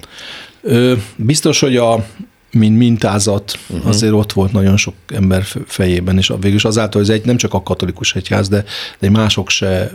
Biztos, 1.15 1.59
hogy 1.59 1.77
a 1.77 2.05
mint 2.51 2.77
mintázat, 2.77 3.59
uh-huh. 3.67 3.87
azért 3.87 4.13
ott 4.13 4.33
volt 4.33 4.51
nagyon 4.51 4.77
sok 4.77 4.93
ember 5.07 5.43
fejében, 5.65 6.17
és 6.17 6.33
végülis 6.39 6.65
azáltal, 6.65 7.01
hogy 7.01 7.09
ez 7.09 7.15
egy, 7.15 7.25
nem 7.25 7.37
csak 7.37 7.53
a 7.53 7.63
katolikus 7.63 8.15
egyház, 8.15 8.47
de, 8.47 8.63
de 8.99 9.09
mások 9.09 9.49
se, 9.49 9.91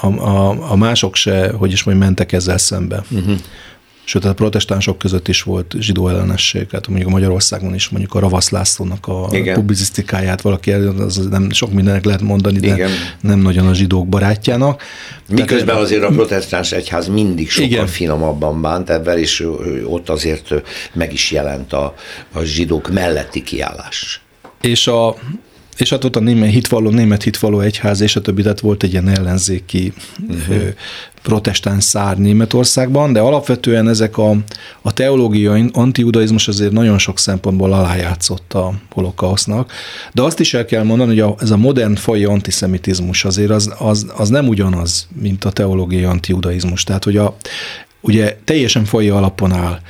a, 0.00 0.06
a, 0.06 0.70
a 0.70 0.76
mások 0.76 1.14
se, 1.14 1.50
hogy 1.50 1.72
is 1.72 1.82
mondjam, 1.82 2.06
mentek 2.06 2.32
ezzel 2.32 2.58
szembe. 2.58 3.02
Uh-huh. 3.10 3.38
Sőt, 4.04 4.24
a 4.24 4.34
protestánsok 4.34 4.98
között 4.98 5.28
is 5.28 5.42
volt 5.42 5.74
zsidó 5.78 6.08
ellenesség, 6.08 6.66
tehát 6.66 6.88
mondjuk 6.88 7.08
a 7.08 7.12
Magyarországon 7.12 7.74
is 7.74 7.88
mondjuk 7.88 8.14
a 8.14 8.18
Ravasz 8.18 8.50
Lászlónak 8.50 9.06
a 9.06 9.28
Igen. 9.30 9.54
publicisztikáját 9.54 10.40
valaki, 10.40 10.72
az 10.72 11.26
nem 11.30 11.50
sok 11.50 11.72
mindenek 11.72 12.04
lehet 12.04 12.20
mondani, 12.20 12.58
de 12.58 12.74
Igen. 12.74 12.90
nem 13.20 13.38
nagyon 13.38 13.66
a 13.66 13.74
zsidók 13.74 14.08
barátjának. 14.08 14.82
Miközben 15.28 15.66
tehát, 15.66 15.82
azért 15.82 16.02
a 16.02 16.08
protestáns 16.08 16.72
egyház 16.72 17.08
mindig 17.08 17.50
sokkal 17.50 17.70
Igen. 17.70 17.86
finomabban 17.86 18.60
bánt 18.60 18.90
ebben, 18.90 19.18
és 19.18 19.46
ott 19.84 20.08
azért 20.08 20.54
meg 20.92 21.12
is 21.12 21.30
jelent 21.30 21.72
a, 21.72 21.94
a 22.32 22.42
zsidók 22.42 22.92
melletti 22.92 23.42
kiállás. 23.42 24.20
És 24.60 24.86
a, 24.86 25.16
és 25.76 25.90
hát 25.90 26.04
ott 26.04 26.16
a 26.16 26.20
német 26.20 26.50
hitvalló, 26.50 26.90
német 26.90 27.22
hitvalló 27.22 27.60
egyház, 27.60 28.00
és 28.00 28.16
a 28.16 28.20
többi, 28.20 28.42
tehát 28.42 28.60
volt 28.60 28.82
egy 28.82 28.92
ilyen 28.92 29.08
ellenzéki 29.08 29.92
uh-huh. 30.28 30.56
protestáns 31.22 31.84
szár 31.84 32.18
Németországban, 32.18 33.12
de 33.12 33.20
alapvetően 33.20 33.88
ezek 33.88 34.18
a, 34.18 34.36
a 34.82 34.92
teológiai 34.92 35.70
antijudaizmus 35.72 36.48
azért 36.48 36.72
nagyon 36.72 36.98
sok 36.98 37.18
szempontból 37.18 37.72
alájátszott 37.72 38.52
a 38.52 38.72
holokausznak, 38.90 39.72
de 40.12 40.22
azt 40.22 40.40
is 40.40 40.54
el 40.54 40.64
kell 40.64 40.82
mondani, 40.82 41.10
hogy 41.10 41.20
a, 41.20 41.34
ez 41.40 41.50
a 41.50 41.56
modern 41.56 41.94
fai 41.94 42.24
antiszemitizmus 42.24 43.24
azért 43.24 43.50
az, 43.50 43.74
az, 43.78 44.06
az 44.16 44.28
nem 44.28 44.48
ugyanaz, 44.48 45.08
mint 45.20 45.44
a 45.44 45.50
teológiai 45.50 46.04
antijudaizmus. 46.04 46.84
Tehát, 46.84 47.04
hogy 47.04 47.16
a, 47.16 47.36
ugye 48.00 48.38
teljesen 48.44 48.84
fai 48.84 49.08
alapon 49.08 49.52
áll 49.52 49.80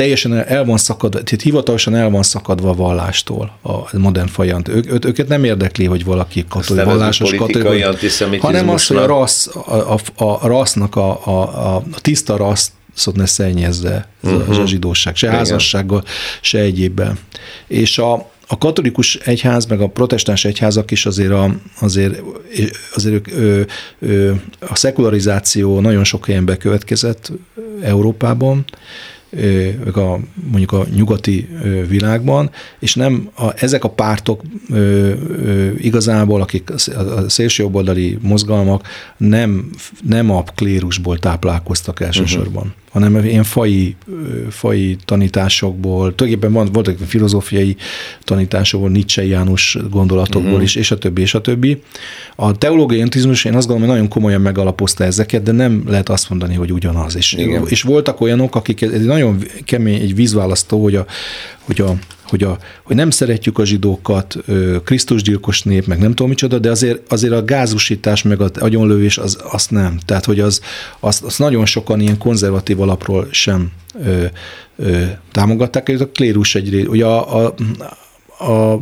teljesen 0.00 0.44
el 0.46 0.64
van 0.64 0.76
szakadva, 0.76 1.22
tehát 1.22 1.42
hivatalosan 1.42 1.94
el 1.94 2.10
van 2.10 2.22
szakadva 2.22 2.68
a 2.70 2.74
vallástól 2.74 3.58
a 3.62 3.96
modern 3.98 4.26
fajant. 4.26 4.68
Ő, 4.68 4.84
ő, 4.88 4.98
őket 5.06 5.28
nem 5.28 5.44
érdekli, 5.44 5.84
hogy 5.84 6.04
valaki 6.04 6.44
katolikus, 6.48 6.92
vallásos 6.92 7.34
katolikus, 7.34 8.22
hanem 8.40 8.68
az, 8.68 8.86
hogy 8.86 8.96
a, 8.96 9.06
rassz, 9.06 9.46
a, 9.46 9.94
a, 10.16 10.24
a 10.24 10.46
rassznak 10.46 10.96
a, 10.96 11.26
a, 11.26 11.40
a 11.74 11.82
tiszta 12.00 12.36
rassz 12.36 12.70
szóval 12.94 13.20
ne 13.20 13.26
szennyezze 13.26 14.08
uh-huh. 14.22 14.58
a 14.58 14.66
zsidóság, 14.66 15.16
se 15.16 15.26
Igen. 15.26 15.38
házassággal, 15.38 16.04
se 16.40 16.58
egyébben. 16.58 17.18
És 17.66 17.98
a, 17.98 18.12
a 18.46 18.58
katolikus 18.58 19.14
egyház, 19.14 19.66
meg 19.66 19.80
a 19.80 19.88
protestáns 19.88 20.44
egyházak 20.44 20.90
is 20.90 21.06
azért, 21.06 21.32
a, 21.32 21.54
azért, 21.80 22.22
azért 22.94 23.14
ők, 23.14 23.32
ő, 23.32 23.66
ő, 23.98 24.42
a 24.60 24.76
szekularizáció 24.76 25.80
nagyon 25.80 26.04
sok 26.04 26.26
helyen 26.26 26.44
bekövetkezett 26.44 27.32
Európában, 27.82 28.64
a, 29.94 30.18
mondjuk 30.50 30.72
a 30.72 30.86
nyugati 30.94 31.48
világban, 31.88 32.50
és 32.78 32.94
nem 32.94 33.30
a, 33.34 33.52
ezek 33.56 33.84
a 33.84 33.90
pártok 33.90 34.42
ö, 34.70 34.76
ö, 34.76 35.70
igazából, 35.78 36.40
akik 36.40 36.70
a 36.70 37.28
szélsőjobboldali 37.28 38.18
mozgalmak 38.20 38.86
nem, 39.16 39.70
nem 40.02 40.30
a 40.30 40.42
klérusból 40.42 41.18
táplálkoztak 41.18 42.00
elsősorban. 42.00 42.62
Uh-huh 42.62 42.78
hanem 42.90 43.24
ilyen 43.24 43.44
fai, 43.44 43.96
fai 44.48 44.96
tanításokból, 45.04 46.14
tulajdonképpen 46.14 46.52
van, 46.52 46.72
voltak 46.72 46.98
filozófiai 47.06 47.76
tanításokból, 48.24 48.90
Nietzsche 48.90 49.24
János 49.24 49.76
gondolatokból 49.90 50.50
uh-huh. 50.50 50.64
is, 50.64 50.74
és 50.74 50.90
a 50.90 50.98
többi, 50.98 51.20
és 51.20 51.34
a 51.34 51.40
többi. 51.40 51.82
A 52.36 52.58
teológiai 52.58 53.02
antizmus 53.02 53.44
én 53.44 53.54
azt 53.54 53.66
gondolom, 53.66 53.90
hogy 53.90 53.98
nagyon 53.98 54.14
komolyan 54.14 54.40
megalapozta 54.40 55.04
ezeket, 55.04 55.42
de 55.42 55.52
nem 55.52 55.82
lehet 55.86 56.08
azt 56.08 56.30
mondani, 56.30 56.54
hogy 56.54 56.72
ugyanaz. 56.72 57.16
És, 57.16 57.36
és 57.66 57.82
voltak 57.82 58.20
olyanok, 58.20 58.54
akik, 58.54 58.82
egy 58.82 59.04
nagyon 59.04 59.44
kemény, 59.64 60.00
egy 60.00 60.14
vízválasztó, 60.14 60.82
hogy 60.82 60.94
a, 60.94 61.06
hogy 61.60 61.80
a 61.80 61.94
hogy, 62.30 62.42
a, 62.42 62.58
hogy 62.82 62.96
nem 62.96 63.10
szeretjük 63.10 63.58
a 63.58 63.64
zsidókat, 63.64 64.36
Krisztusgyilkos 64.84 65.62
nép, 65.62 65.86
meg 65.86 65.98
nem 65.98 66.10
tudom 66.10 66.28
micsoda, 66.28 66.58
de 66.58 66.70
azért, 66.70 67.12
azért 67.12 67.32
a 67.32 67.44
gázusítás, 67.44 68.22
meg 68.22 68.40
az 68.40 68.50
agyonlövés, 68.58 69.18
az, 69.18 69.38
azt 69.50 69.70
nem. 69.70 69.98
Tehát, 70.04 70.24
hogy 70.24 70.40
az, 70.40 70.60
az, 71.00 71.20
az 71.24 71.36
nagyon 71.36 71.66
sokan 71.66 72.00
ilyen 72.00 72.18
konzervatív 72.18 72.80
alapról 72.80 73.28
sem 73.30 73.72
ö, 74.04 74.24
ö, 74.76 75.04
támogatták, 75.32 75.86
hogy 75.86 76.00
a 76.00 76.10
klérus 76.10 76.54
egy 76.54 76.86
ugye 76.88 77.04
a, 77.04 77.44
a, 77.44 77.54
a, 78.40 78.80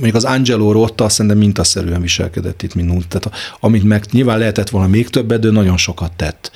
még 0.00 0.14
az 0.14 0.24
Angelo 0.24 0.72
Rotta 0.72 1.08
szerintem 1.08 1.38
mintaszerűen 1.38 2.00
viselkedett 2.00 2.62
itt, 2.62 2.74
mint 2.74 3.08
Tehát 3.08 3.26
a, 3.26 3.30
amit 3.60 3.84
meg 3.84 4.04
nyilván 4.10 4.38
lehetett 4.38 4.70
volna 4.70 4.88
még 4.88 5.08
többet, 5.08 5.40
de 5.40 5.50
nagyon 5.50 5.76
sokat 5.76 6.12
tett. 6.16 6.50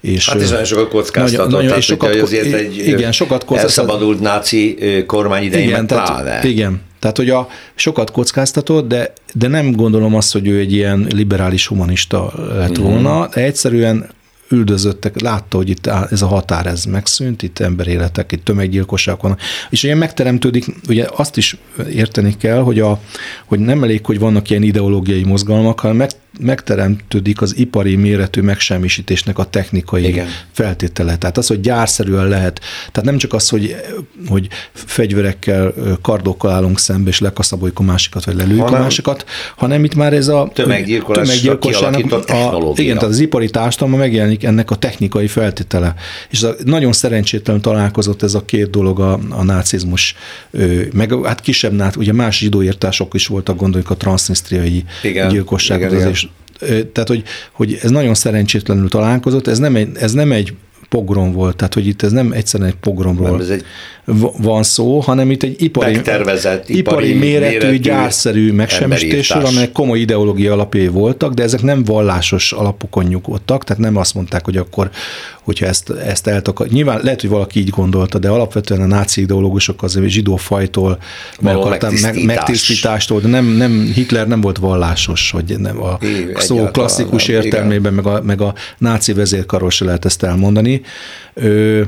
És, 0.00 0.28
hát 0.28 0.40
ez 0.40 0.50
nagyon 0.50 0.64
sokat 0.64 0.88
kockáztatott. 0.88 1.36
Nagyon, 1.36 1.50
nagyon, 1.50 1.66
tehát, 1.66 1.78
és 1.78 1.84
sokat, 1.84 2.14
azért 2.14 2.52
egy 2.52 2.76
igen, 2.76 3.12
sokat 3.12 3.44
kockáztatott. 3.44 3.88
elszabadult 3.88 4.20
náci 4.20 4.78
kormány 5.06 5.42
idején 5.42 5.68
igen, 5.68 5.86
tehát, 5.86 6.06
pláne. 6.06 6.48
Igen, 6.48 6.80
tehát, 6.98 7.16
hogy 7.16 7.30
a 7.30 7.48
sokat 7.74 8.10
kockáztatott, 8.10 8.88
de, 8.88 9.12
de 9.34 9.48
nem 9.48 9.72
gondolom 9.72 10.14
azt, 10.14 10.32
hogy 10.32 10.48
ő 10.48 10.58
egy 10.58 10.72
ilyen 10.72 11.06
liberális 11.10 11.66
humanista 11.66 12.32
lett 12.36 12.80
mm-hmm. 12.80 12.90
volna, 12.90 13.28
de 13.34 13.40
egyszerűen 13.40 14.08
üldözöttek, 14.50 15.20
látta, 15.20 15.56
hogy 15.56 15.68
itt 15.68 15.86
ez 15.86 16.22
a 16.22 16.26
határ, 16.26 16.66
ez 16.66 16.84
megszűnt, 16.84 17.42
itt 17.42 17.58
emberéletek, 17.58 18.32
itt 18.32 18.44
tömeggyilkosságok 18.44 19.22
vannak. 19.22 19.40
És 19.70 19.82
ilyen 19.82 19.98
megteremtődik, 19.98 20.66
ugye 20.88 21.06
azt 21.16 21.36
is 21.36 21.56
érteni 21.90 22.36
kell, 22.36 22.60
hogy, 22.60 22.80
a, 22.80 23.00
hogy 23.44 23.58
nem 23.58 23.82
elég, 23.82 24.06
hogy 24.06 24.18
vannak 24.18 24.50
ilyen 24.50 24.62
ideológiai 24.62 25.24
mozgalmak, 25.24 25.80
hanem 25.80 25.96
meg, 25.96 26.10
megteremtődik 26.38 27.42
az 27.42 27.56
ipari 27.56 27.96
méretű 27.96 28.40
megsemmisítésnek 28.40 29.38
a 29.38 29.44
technikai 29.44 30.06
Igen. 30.06 30.26
feltétele. 30.52 31.16
Tehát 31.16 31.38
az, 31.38 31.46
hogy 31.46 31.60
gyárszerűen 31.60 32.28
lehet, 32.28 32.60
tehát 32.92 33.10
nem 33.10 33.18
csak 33.18 33.32
az, 33.32 33.48
hogy, 33.48 33.76
hogy 34.26 34.48
fegyverekkel, 34.72 35.74
kardokkal 36.02 36.50
állunk 36.50 36.78
szembe, 36.78 37.10
és 37.10 37.20
lekaszaboljuk 37.20 37.78
a 37.78 37.82
másikat, 37.82 38.24
vagy 38.24 38.36
lelőjük 38.36 38.62
hanem, 38.62 38.80
a 38.80 38.82
másikat, 38.82 39.24
hanem 39.56 39.84
itt 39.84 39.94
már 39.94 40.12
ez 40.12 40.28
a 40.28 40.50
tömeggyilkosságnak 40.54 42.28
a, 42.28 42.72
igen, 42.74 42.96
tehát 42.96 43.10
az 43.10 43.18
ipari 43.18 43.50
társadalma 43.50 43.96
megjelenik 43.96 44.44
ennek 44.44 44.70
a 44.70 44.74
technikai 44.74 45.26
feltétele. 45.26 45.94
És 46.30 46.42
a, 46.42 46.54
nagyon 46.64 46.92
szerencsétlen 46.92 47.60
találkozott 47.60 48.22
ez 48.22 48.34
a 48.34 48.44
két 48.44 48.70
dolog 48.70 49.00
a, 49.00 49.18
a 49.28 49.42
nácizmus, 49.42 50.14
meg 50.92 51.14
hát 51.24 51.40
kisebb, 51.40 51.96
ugye 51.96 52.12
más 52.12 52.38
zsidóírtások 52.38 53.14
is 53.14 53.26
voltak, 53.26 53.56
gondoljuk 53.56 53.90
a 53.90 53.96
transznisztriai 53.96 54.84
gyilkosság, 55.28 55.78
igen, 55.78 55.96
igen 55.96 56.27
tehát, 56.66 57.08
hogy, 57.08 57.22
hogy 57.52 57.78
ez 57.82 57.90
nagyon 57.90 58.14
szerencsétlenül 58.14 58.88
találkozott, 58.88 59.46
ez 59.46 59.58
nem 59.58 59.76
egy, 59.76 59.88
ez 59.94 60.12
nem 60.12 60.32
egy 60.32 60.54
pogrom 60.88 61.32
volt, 61.32 61.56
tehát 61.56 61.74
hogy 61.74 61.86
itt 61.86 62.02
ez 62.02 62.12
nem 62.12 62.32
egyszerűen 62.32 62.68
egy 62.68 62.76
pogromról 62.76 63.30
nem, 63.30 63.40
ez 63.40 63.48
egy 63.48 63.64
van 64.38 64.62
szó, 64.62 64.98
hanem 64.98 65.30
itt 65.30 65.42
egy 65.42 65.62
ipari, 65.62 65.94
ipari, 65.94 66.60
ipari 66.66 67.12
méretű, 67.14 67.56
méretű, 67.56 67.78
gyárszerű 67.78 68.52
megsemmisítésről, 68.52 69.44
amelyek 69.44 69.72
komoly 69.72 69.98
ideológia 69.98 70.52
alapjai 70.52 70.88
voltak, 70.88 71.32
de 71.32 71.42
ezek 71.42 71.62
nem 71.62 71.84
vallásos 71.84 72.52
alapokon 72.52 73.04
nyugodtak, 73.04 73.64
tehát 73.64 73.82
nem 73.82 73.96
azt 73.96 74.14
mondták, 74.14 74.44
hogy 74.44 74.56
akkor, 74.56 74.90
hogyha 75.48 75.66
ezt, 75.66 75.90
ezt 75.90 76.26
eltakar... 76.26 76.66
Nyilván 76.66 77.00
lehet, 77.02 77.20
hogy 77.20 77.30
valaki 77.30 77.58
így 77.60 77.68
gondolta, 77.68 78.18
de 78.18 78.28
alapvetően 78.28 78.80
a 78.80 78.86
náci 78.86 79.20
ideológusok 79.20 79.82
az 79.82 79.98
zsidó 80.06 80.36
fajtól, 80.36 80.98
meg 81.40 81.56
akartam, 81.56 81.94
meg, 82.02 82.24
megtisztítástól, 82.24 83.20
de 83.20 83.28
nem, 83.28 83.46
nem, 83.46 83.90
Hitler 83.94 84.26
nem 84.26 84.40
volt 84.40 84.58
vallásos, 84.58 85.30
hogy 85.30 85.54
nem 85.58 85.82
a 85.82 85.98
é, 86.00 86.32
szó 86.34 86.68
klasszikus 86.72 87.26
nem, 87.26 87.36
értelmében, 87.36 87.94
meg 87.94 88.06
a, 88.06 88.22
meg 88.22 88.40
a 88.40 88.54
náci 88.78 89.12
vezérkaról 89.12 89.70
se 89.70 89.84
lehet 89.84 90.04
ezt 90.04 90.22
elmondani. 90.22 90.80
Ö, 91.34 91.82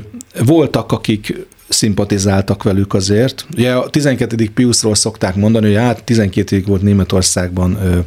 voltak, 0.45 0.91
akik 0.91 1.45
szimpatizáltak 1.73 2.63
velük 2.63 2.93
azért. 2.93 3.45
Ugye 3.57 3.71
a 3.73 3.89
12. 3.89 4.49
Piusról 4.53 4.95
szokták 4.95 5.35
mondani, 5.35 5.65
hogy 5.65 5.75
hát 5.75 6.03
12 6.03 6.55
évig 6.55 6.67
volt 6.67 6.81
Németországban 6.81 7.77
ö, 7.83 7.99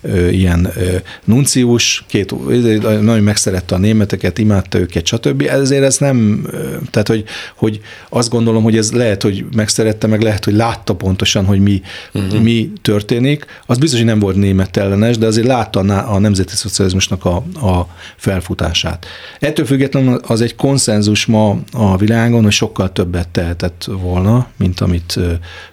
ö, 0.00 0.28
ilyen 0.28 0.70
ö, 0.76 0.96
nuncius, 1.24 2.04
két, 2.06 2.34
nagyon 2.80 3.22
megszerette 3.22 3.74
a 3.74 3.78
németeket, 3.78 4.38
imádta 4.38 4.78
őket, 4.78 5.06
stb. 5.06 5.42
Ezért 5.42 5.84
ez 5.84 5.96
nem, 5.96 6.46
tehát 6.90 7.08
hogy, 7.08 7.24
hogy 7.56 7.80
azt 8.08 8.30
gondolom, 8.30 8.62
hogy 8.62 8.76
ez 8.76 8.92
lehet, 8.92 9.22
hogy 9.22 9.44
megszerette, 9.56 10.06
meg 10.06 10.22
lehet, 10.22 10.44
hogy 10.44 10.54
látta 10.54 10.94
pontosan, 10.94 11.44
hogy 11.44 11.60
mi, 11.60 11.82
uh-huh. 12.14 12.40
mi 12.40 12.72
történik. 12.82 13.46
Az 13.66 13.78
biztos, 13.78 13.98
hogy 13.98 14.08
nem 14.08 14.18
volt 14.18 14.36
német 14.36 14.76
ellenes, 14.76 15.18
de 15.18 15.26
azért 15.26 15.46
látta 15.46 15.80
a, 15.80 16.14
a 16.14 16.18
nemzeti 16.18 16.54
szocializmusnak 16.54 17.24
a, 17.24 17.36
a 17.66 17.88
felfutását. 18.16 19.06
Ettől 19.38 19.66
függetlenül 19.66 20.20
az 20.26 20.40
egy 20.40 20.54
konszenzus 20.54 21.26
ma 21.26 21.58
a 21.72 21.96
világon, 21.96 22.42
hogy 22.42 22.52
sokkal 22.52 22.92
több 22.92 23.07
többet 23.10 23.28
tehetett 23.28 23.84
volna, 23.84 24.48
mint 24.56 24.80
amit 24.80 25.18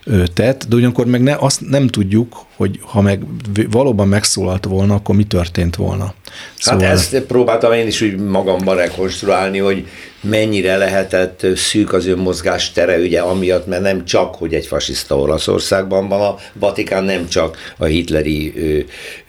ő 0.05 0.27
tett, 0.33 0.65
de 0.67 0.75
ugyanakkor 0.75 1.05
meg 1.05 1.23
ne, 1.23 1.35
azt 1.39 1.69
nem 1.69 1.87
tudjuk, 1.87 2.45
hogy 2.55 2.79
ha 2.81 3.01
meg 3.01 3.23
valóban 3.71 4.07
megszólalt 4.07 4.65
volna, 4.65 4.93
akkor 4.93 5.15
mi 5.15 5.23
történt 5.23 5.75
volna. 5.75 6.03
Hát 6.03 6.13
szóval... 6.57 6.85
Hát 6.85 6.95
ezt 6.95 7.19
próbáltam 7.21 7.73
én 7.73 7.87
is 7.87 8.01
úgy 8.01 8.17
magamban 8.17 8.75
rekonstruálni, 8.75 9.57
hogy 9.57 9.87
mennyire 10.21 10.77
lehetett 10.77 11.45
szűk 11.55 11.93
az 11.93 12.07
önmozgás 12.07 12.71
tere, 12.71 12.97
ugye 12.97 13.19
amiatt, 13.19 13.67
mert 13.67 13.81
nem 13.81 14.05
csak, 14.05 14.35
hogy 14.35 14.53
egy 14.53 14.65
fasiszta 14.65 15.17
Olaszországban 15.17 16.07
van, 16.07 16.21
a 16.21 16.35
Vatikán 16.53 17.03
nem 17.03 17.27
csak 17.27 17.57
a 17.77 17.85
hitleri 17.85 18.53
ö, 18.55 18.79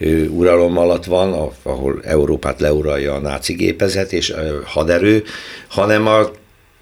ö, 0.05 0.25
uralom 0.25 0.77
alatt 0.77 1.05
van, 1.05 1.51
ahol 1.63 1.99
Európát 2.03 2.59
leuralja 2.59 3.13
a 3.13 3.19
náci 3.19 3.53
gépezet 3.53 4.13
és 4.13 4.33
haderő, 4.65 5.23
hanem 5.67 6.07
a 6.07 6.29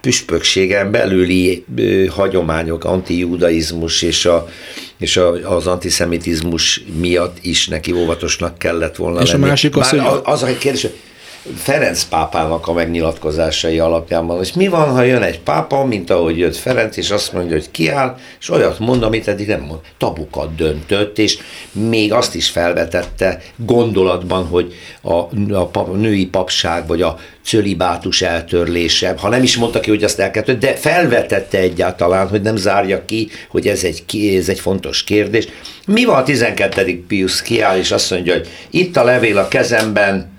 püspökségen 0.06 0.92
belüli 0.92 1.66
hagyományok, 2.10 2.84
antijudaizmus 2.84 4.02
és, 4.02 4.26
a, 4.26 4.48
és 4.98 5.18
a, 5.18 5.56
az 5.56 5.68
antiszemitizmus 5.68 6.84
miatt 7.00 7.38
is 7.42 7.68
neki 7.68 7.92
óvatosnak 7.92 8.58
kellett 8.58 8.96
volna 8.96 9.22
és 9.22 9.32
lenni. 9.32 9.44
a 9.44 9.48
másik 9.48 9.78
az, 9.78 9.90
hogy... 9.90 10.00
az 10.24 10.44
a 10.44 10.58
kérdés, 10.58 10.82
hogy 10.82 10.96
Ferenc 11.56 12.04
pápának 12.04 12.68
a 12.68 12.74
megnyilatkozásai 12.74 13.80
alapján 13.80 14.28
van. 14.28 14.42
És 14.42 14.54
mi 14.54 14.68
van, 14.68 14.90
ha 14.90 15.02
jön 15.02 15.22
egy 15.22 15.40
pápa, 15.40 15.86
mint 15.86 16.10
ahogy 16.10 16.38
jött 16.38 16.56
Ferenc, 16.56 16.98
és 16.98 17.12
azt 17.12 17.34
mondja, 17.34 17.52
hogy 17.52 17.72
kiáll, 17.72 18.18
és 18.40 18.50
olyat 18.50 18.80
mond, 18.80 19.04
amit 19.04 19.28
eddig 19.28 19.48
nem 19.48 19.62
mond. 19.62 19.80
Tabukat 19.98 20.56
döntött, 20.56 21.18
és 21.18 21.38
még 21.72 22.14
azt 22.14 22.36
is 22.36 22.50
felvetette 22.50 23.42
gondolatban, 23.56 24.46
hogy 24.46 24.74
a, 25.02 25.14
a, 25.54 25.68
pap, 25.68 25.96
női 25.96 26.26
papság, 26.26 26.88
vagy 26.88 27.02
a 27.02 27.18
cölibátus 27.44 28.22
eltörlése, 28.22 29.16
ha 29.18 29.30
nem 29.30 29.44
is 29.44 29.58
mondta 29.58 29.80
ki, 29.80 29.90
hogy 29.90 30.04
azt 30.04 30.20
elkezdett, 30.20 30.60
de 30.60 30.76
felvetette 30.76 31.58
egyáltalán, 31.58 32.28
hogy 32.28 32.42
nem 32.42 32.56
zárja 32.56 33.06
ki, 33.06 33.30
hogy 33.50 33.68
ez 33.68 33.84
egy, 33.84 34.04
ez 34.38 34.50
egy 34.50 34.60
fontos 34.60 35.04
kérdés. 35.04 35.48
Mi 35.86 36.06
van 36.06 36.16
a 36.16 36.24
12. 36.24 37.04
Pius 37.08 37.42
kiáll, 37.42 37.78
és 37.78 37.92
azt 37.92 38.12
mondja, 38.12 38.34
hogy 38.34 38.48
itt 38.70 38.98
a 38.98 39.04
levél 39.04 39.38
a 39.38 39.48
kezemben, 39.48 40.34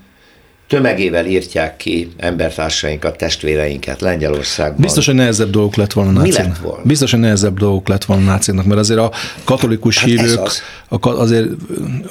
tömegével 0.66 1.26
írtják 1.26 1.76
ki 1.76 2.08
embertársainkat, 2.16 3.16
testvéreinket 3.16 4.00
Lengyelországban. 4.00 4.80
Biztos, 4.80 5.06
hogy 5.06 5.14
nehezebb 5.14 5.50
dolgok 5.50 5.76
lett 5.76 5.92
volna 5.92 6.10
náciknak. 6.10 6.44
Mi 6.44 6.48
lett 6.48 6.58
volna? 6.58 6.82
Biztos, 6.84 7.10
hogy 7.10 7.20
nehezebb 7.20 7.58
dolgok 7.58 7.88
lett 7.88 8.04
volna 8.04 8.24
náciknak, 8.24 8.64
mert 8.64 8.80
azért 8.80 9.00
a 9.00 9.12
katolikus 9.44 9.98
hát 9.98 10.08
hívők, 10.08 10.40
az. 10.40 10.62
A, 10.88 11.08
azért 11.08 11.48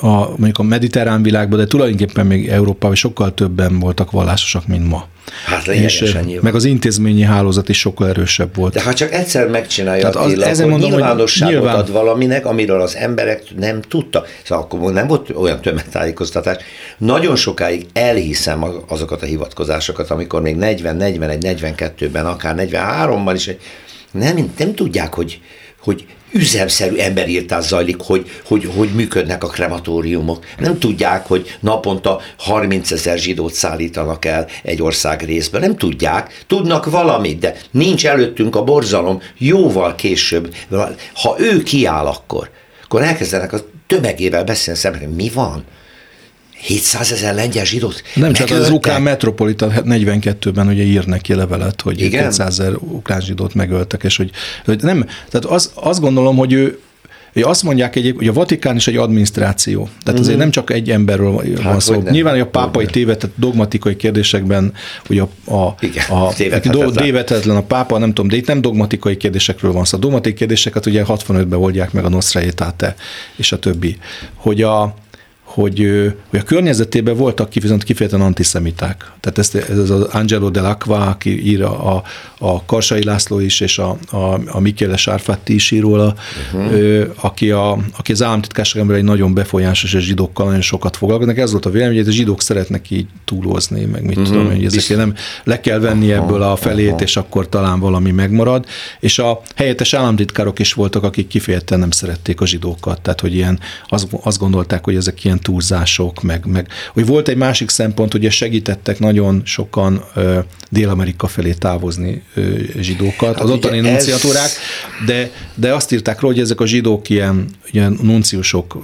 a, 0.02 0.30
mondjuk 0.30 0.58
a 0.58 0.64
mediterrán 0.64 1.24
világban, 1.24 1.60
de 1.60 1.66
tulajdonképpen 1.66 2.26
még 2.26 2.48
Európában 2.48 2.96
sokkal 2.96 3.34
többen 3.34 3.80
voltak 3.80 4.12
vallásosak, 4.12 4.68
mint 4.68 4.88
ma. 4.88 5.08
Hát 5.46 5.68
és, 5.68 6.18
meg 6.42 6.56
az 6.56 6.64
intézményi 6.64 7.22
hálózat 7.22 7.70
is 7.70 7.80
sokkal 7.80 8.08
erősebb 8.08 8.56
volt. 8.56 8.74
De 8.74 8.84
ha 8.84 8.94
csak 8.94 9.14
egyszer 9.14 9.48
megcsinálja 9.48 10.02
Tehát 10.02 10.16
az, 10.16 10.26
Attila, 10.26 10.46
ezen 10.46 10.70
mondom, 10.70 10.90
nyilvánosságot 10.90 11.54
hogy 11.54 11.64
nyilván... 11.64 11.80
ad 11.80 11.92
valaminek, 11.92 12.46
amiről 12.46 12.82
az 12.82 12.96
emberek 12.96 13.44
nem 13.58 13.82
tudta. 13.82 14.24
Szóval 14.44 14.64
akkor 14.64 14.94
nem 14.94 15.08
volt 15.08 15.30
olyan 15.30 15.62
tömegtájékoztatás. 15.62 16.58
Nagyon 16.98 17.36
sokáig 17.36 17.86
elhiszem 18.48 18.84
azokat 18.88 19.22
a 19.22 19.26
hivatkozásokat, 19.26 20.10
amikor 20.10 20.42
még 20.42 20.56
40, 20.56 20.96
41, 20.96 21.38
42-ben, 21.42 22.26
akár 22.26 22.56
43-ban 22.58 23.32
is 23.36 23.50
nem, 24.12 24.54
nem 24.58 24.76
tudják, 24.76 25.14
hogy, 25.14 25.42
hogy 25.80 26.06
üzemszerű 26.32 26.96
emberírtás 26.96 27.66
zajlik, 27.66 28.02
hogy, 28.02 28.30
hogy, 28.46 28.72
hogy 28.76 28.90
működnek 28.90 29.44
a 29.44 29.48
krematóriumok. 29.48 30.46
Nem 30.58 30.80
tudják, 30.80 31.28
hogy 31.28 31.58
naponta 31.60 32.22
30 32.38 32.92
ezer 32.92 33.18
zsidót 33.18 33.54
szállítanak 33.54 34.26
el 34.26 34.48
egy 34.64 34.82
ország 34.82 35.22
részbe. 35.22 35.60
Nem 35.60 35.76
tudják, 35.76 36.44
tudnak 36.48 36.90
valamit, 36.90 37.40
de 37.40 37.56
nincs 37.72 38.06
előttünk 38.06 38.56
a 38.56 38.64
borzalom 38.64 39.22
jóval 39.38 39.96
később. 39.96 40.56
Ha 41.14 41.36
ő 41.40 41.64
kiáll 41.64 42.06
akkor, 42.06 42.50
akkor 42.84 43.02
elkezdenek 43.02 43.54
a 43.54 43.60
tömegével 43.88 44.44
beszélni 44.44 44.80
szemben, 44.80 45.10
mi 45.10 45.30
van? 45.34 45.64
700 46.58 47.12
ezer 47.12 47.36
lengyel 47.36 47.66
zsidót 47.66 48.04
Nem 48.16 48.34
csak 48.34 48.50
az 48.50 48.70
ukrán 48.70 49.02
metropolitan 49.02 49.74
42-ben 49.76 50.68
ugye 50.68 50.84
ír 50.84 51.06
neki 51.06 51.34
levelet, 51.34 51.82
hogy 51.82 52.02
Igen? 52.02 52.24
200 52.24 52.60
ezer 52.60 52.74
ukrán 52.76 53.22
zsidót 53.22 53.54
megöltek, 53.54 54.04
és 54.04 54.18
hogy, 54.18 54.30
hogy 54.66 54.82
nem, 54.82 55.06
tehát 55.30 55.46
az, 55.46 55.72
azt 55.74 56.00
gondolom, 56.00 56.36
hogy 56.36 56.54
ő, 56.54 56.80
Ugye 57.36 57.46
azt 57.46 57.64
mondják 57.64 57.96
egyébként, 57.96 58.18
hogy 58.18 58.28
a 58.28 58.34
Vatikán 58.34 58.76
is 58.76 58.88
egy 58.88 58.98
adminisztráció. 58.98 59.84
Tehát 59.84 60.00
uh-huh. 60.06 60.20
azért 60.20 60.38
nem 60.38 60.52
csak 60.52 60.72
egy 60.72 60.90
emberről 60.90 61.32
van 61.32 61.58
hát, 61.62 61.82
szó. 61.82 62.04
Nyilván, 62.10 62.34
hogy 62.34 62.42
a 62.42 62.48
pápai 62.48 62.86
tévedett 62.86 63.32
dogmatikai 63.36 63.96
kérdésekben, 63.96 64.74
hogy 65.08 65.20
a, 65.20 65.54
a, 65.54 65.76
Igen, 65.80 66.04
a 66.10 66.34
tévedhetetlen 66.34 67.56
a 67.56 67.62
pápa, 67.62 67.98
nem 67.98 68.14
tudom, 68.14 68.28
de 68.28 68.36
itt 68.36 68.48
nem 68.48 68.62
dogmatikai 68.62 69.18
kérdésekről 69.18 69.72
van 69.72 69.86
szó. 69.86 69.98
A 69.98 70.00
dogmatikai 70.00 70.34
kérdéseket 70.34 70.86
ugye 70.86 71.04
65-ben 71.08 71.60
oldják 71.60 71.92
meg 71.92 72.06
a 72.06 72.10
Nostra 72.10 72.40
Aetate 72.40 72.96
és 73.36 73.52
a 73.52 73.60
többi. 73.60 73.98
Hogy 74.34 74.62
a, 74.62 74.96
hogy, 75.56 76.12
hogy 76.30 76.40
a 76.40 76.44
környezetében 76.44 77.16
voltak 77.16 77.54
viszont 77.54 77.84
kifejezetten 77.84 78.26
antiszemiták. 78.26 79.12
Tehát 79.20 79.38
ezt, 79.38 79.56
ez 79.56 79.90
az 79.90 80.02
Angelo 80.02 80.50
Dell'Acqua, 80.54 81.08
aki 81.10 81.48
ír 81.48 81.64
a, 81.64 82.04
a 82.40 82.66
Karsai 82.66 83.04
László 83.04 83.40
is, 83.40 83.60
és 83.60 83.78
a, 83.78 83.98
a, 84.12 84.40
a 84.48 84.60
Michele 84.60 84.98
Sárfatti 84.98 85.54
is 85.54 85.72
ír 85.72 85.82
róla, 85.82 86.16
uh-huh. 86.54 87.08
aki, 87.16 87.52
a, 87.52 87.78
aki 87.98 88.12
az 88.12 88.24
államtitkárságon 88.24 88.94
egy 88.94 89.04
nagyon 89.04 89.34
befolyásos 89.34 89.94
és 89.94 90.04
zsidókkal 90.04 90.46
nagyon 90.46 90.62
sokat 90.62 90.98
foglalkoznak. 90.98 91.38
Ez 91.38 91.52
volt 91.52 91.66
a 91.66 91.70
vélemény, 91.70 91.98
hogy 91.98 92.08
a 92.08 92.12
zsidók 92.12 92.42
szeretnek 92.42 92.90
így 92.90 93.08
túlozni, 93.26 93.86
meg 93.86 94.04
mit 94.04 94.18
uh-huh. 94.18 94.34
tudom, 94.34 94.52
hogy 94.52 94.66
ezeket 94.66 94.98
nem 94.98 95.14
le 95.44 95.60
kell 95.60 95.80
venni 95.80 96.12
ebből 96.12 96.42
a 96.42 96.56
felét, 96.56 96.86
uh-huh. 96.86 97.02
és 97.02 97.18
akkor 97.18 97.50
talán 97.50 97.80
valami 97.80 98.12
megmarad. 98.12 98.66
És 99.00 99.20
a 99.20 99.42
helyettes 99.56 99.94
államtitkárok 99.94 100.60
is 100.60 100.74
voltak, 100.74 101.04
akik 101.04 101.28
kifejezetten 101.28 101.80
nem 101.80 101.92
szerették 101.92 102.42
a 102.42 102.46
zsidókat. 102.46 103.02
Tehát, 103.02 103.20
hogy 103.20 103.34
ilyen, 103.36 103.60
azt, 103.88 104.08
azt 104.24 104.40
gondolták, 104.40 104.84
hogy 104.84 104.96
ezek 104.96 105.24
ilyen 105.24 105.40
túlzások, 105.46 106.22
meg, 106.22 106.46
meg 106.46 106.68
hogy 106.94 107.06
volt 107.06 107.28
egy 107.28 107.38
másik 107.38 107.70
szempont, 107.70 108.12
hogy 108.12 108.32
segítettek 108.32 109.00
nagyon 109.00 109.42
sokan 109.44 110.04
ö, 110.16 110.40
Dél-Amerika 110.70 111.28
felé 111.28 111.54
távozni 111.54 112.24
ö, 112.34 112.42
zsidókat, 112.80 113.36
hát 113.36 113.44
az 113.44 113.50
ottani 113.50 113.80
nunciatúrák, 113.80 114.46
ez... 114.46 114.58
de, 115.06 115.32
de 115.56 115.74
azt 115.74 115.92
írták 115.92 116.20
róla, 116.20 116.34
hogy 116.34 116.44
ezek 116.44 116.62
a 116.62 116.66
zsidók 116.66 117.10
ilyen, 117.10 117.50
ilyen 117.72 118.00
nunciusok 118.02 118.78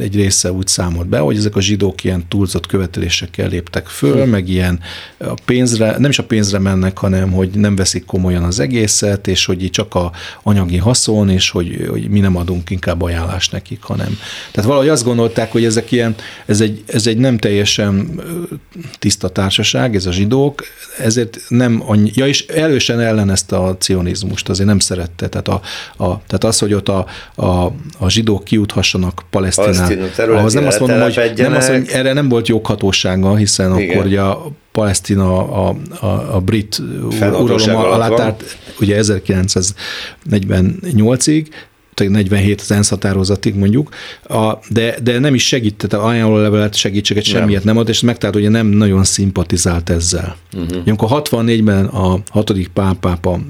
egy 0.00 0.14
része 0.14 0.52
úgy 0.52 0.66
számolt 0.66 1.08
be, 1.08 1.18
hogy 1.18 1.36
ezek 1.36 1.56
a 1.56 1.60
zsidók 1.60 2.04
ilyen 2.04 2.24
túlzott 2.28 2.66
követelésekkel 2.66 3.48
léptek 3.48 3.86
föl, 3.86 4.22
hm. 4.22 4.30
meg 4.30 4.48
ilyen 4.48 4.80
a 5.18 5.34
pénzre, 5.44 5.96
nem 5.98 6.10
is 6.10 6.18
a 6.18 6.24
pénzre 6.24 6.58
mennek, 6.58 6.98
hanem 6.98 7.32
hogy 7.32 7.50
nem 7.50 7.76
veszik 7.76 8.04
komolyan 8.04 8.42
az 8.42 8.60
egészet, 8.60 9.26
és 9.26 9.44
hogy 9.44 9.70
csak 9.70 9.94
a 9.94 10.12
anyagi 10.42 10.76
haszon, 10.76 11.30
és 11.30 11.50
hogy, 11.50 11.86
hogy 11.90 12.08
mi 12.08 12.20
nem 12.20 12.36
adunk 12.36 12.70
inkább 12.70 13.02
ajánlást 13.02 13.52
nekik, 13.52 13.82
hanem. 13.82 14.18
Tehát 14.50 14.68
valahogy 14.68 14.88
azt 14.88 15.04
gondolták, 15.04 15.52
hogy 15.52 15.64
ezek 15.64 15.87
ilyen, 15.92 16.14
ez 16.46 16.60
egy, 16.60 16.82
ez 16.86 17.06
egy 17.06 17.18
nem 17.18 17.38
teljesen 17.38 18.20
tiszta 18.98 19.28
társaság, 19.28 19.94
ez 19.94 20.06
a 20.06 20.12
zsidók, 20.12 20.62
ezért 20.98 21.40
nem 21.48 21.82
annyi, 21.86 22.10
ja 22.14 22.26
és 22.26 22.46
elősen 22.46 23.00
ellenezte 23.00 23.56
a 23.56 23.76
cionizmust, 23.76 24.48
azért 24.48 24.68
nem 24.68 24.78
szerette, 24.78 25.28
tehát, 25.28 25.48
a, 25.48 25.60
a, 26.04 26.22
tehát 26.26 26.44
az, 26.44 26.58
hogy 26.58 26.74
ott 26.74 26.88
a, 26.88 27.06
a, 27.34 27.46
a 27.98 28.08
zsidók 28.08 28.44
kiuthassanak 28.44 29.22
Palesztinát, 29.30 30.18
ahhoz 30.18 30.52
nem 30.52 30.66
azt 30.66 30.80
mondom, 30.80 31.00
hogy, 31.00 31.32
nem 31.36 31.54
azt, 31.54 31.68
hogy 31.68 31.88
erre 31.92 32.12
nem 32.12 32.28
volt 32.28 32.48
joghatósága, 32.48 33.36
hiszen 33.36 33.78
Igen. 33.78 33.90
akkor 33.90 34.06
ugye 34.06 34.20
a 34.20 34.52
Palesztina 34.72 35.52
a, 35.52 35.76
a, 36.00 36.34
a 36.34 36.40
brit 36.40 36.82
uralom 37.20 37.76
alá 37.76 38.08
tárt, 38.08 38.58
ugye 38.80 39.00
1948-ig, 39.02 41.46
47 41.98 42.60
az 42.60 42.70
ENSZ 42.70 42.88
határozatig 42.88 43.54
mondjuk, 43.54 43.94
a, 44.28 44.52
de, 44.68 44.96
de 45.02 45.18
nem 45.18 45.34
is 45.34 45.46
segített, 45.46 45.92
ajánló 45.92 46.36
levelet 46.36 46.74
segítséget 46.74 47.24
semmiet 47.24 47.64
nem, 47.64 47.74
nem 47.74 47.82
ad, 47.82 47.88
és 47.88 48.00
megtalált, 48.00 48.38
hogy 48.38 48.50
nem 48.50 48.66
nagyon 48.66 49.04
szimpatizált 49.04 49.90
ezzel. 49.90 50.36
Uh-huh. 50.56 50.82
Amikor 50.86 51.08
64-ben 51.12 51.84
a 51.84 52.18
hatodik 52.30 52.68
pápápa 52.68 53.40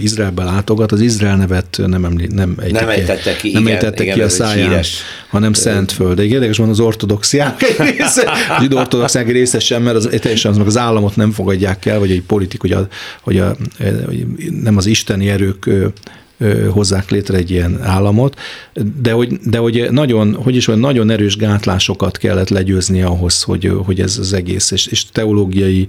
Izraelbe 0.00 0.44
látogat, 0.44 0.92
az 0.92 1.00
Izrael 1.00 1.36
nevet 1.36 1.80
nem, 1.86 2.04
említ, 2.04 2.34
nem, 2.34 2.54
ejtette, 2.58 2.80
nem 2.80 2.88
ejtette 2.88 3.36
ki, 3.36 3.52
nem 3.52 3.62
igen, 3.62 3.74
ejtette 3.74 4.02
igen, 4.02 4.14
ki 4.14 4.22
a 4.22 4.28
száján, 4.28 4.68
híres. 4.68 5.02
hanem 5.28 5.52
Szentföld. 5.52 6.16
De 6.16 6.24
érdekes 6.24 6.56
van 6.56 6.68
az 6.68 6.80
ortodoxiák 6.80 7.60
része, 7.78 8.30
az 8.30 8.60
zsidó 8.60 8.76
ortodoxiák 8.76 9.30
része 9.30 9.58
sem, 9.58 9.82
mert 9.82 9.96
az, 9.96 10.08
teljesen 10.20 10.50
az, 10.50 10.58
az 10.66 10.76
államot 10.76 11.16
nem 11.16 11.30
fogadják 11.30 11.86
el, 11.86 11.98
vagy 11.98 12.10
egy 12.10 12.22
politik, 12.22 12.60
hogy, 12.60 12.72
a, 12.72 12.88
hogy, 13.20 13.38
a, 13.38 13.56
hogy 14.04 14.26
nem 14.62 14.76
az 14.76 14.86
isteni 14.86 15.28
erők 15.28 15.70
hozzák 16.70 17.10
létre 17.10 17.36
egy 17.36 17.50
ilyen 17.50 17.82
államot, 17.82 18.38
de 19.02 19.12
hogy, 19.12 19.38
de 19.44 19.58
hogy 19.58 19.86
nagyon, 19.90 20.34
hogy 20.34 20.56
is, 20.56 20.64
hogy 20.64 20.76
nagyon 20.76 21.10
erős 21.10 21.36
gátlásokat 21.36 22.16
kellett 22.16 22.48
legyőzni 22.48 23.02
ahhoz, 23.02 23.42
hogy, 23.42 23.72
hogy 23.84 24.00
ez 24.00 24.18
az 24.18 24.32
egész, 24.32 24.70
és, 24.70 24.86
és 24.86 25.04
teológiai 25.12 25.88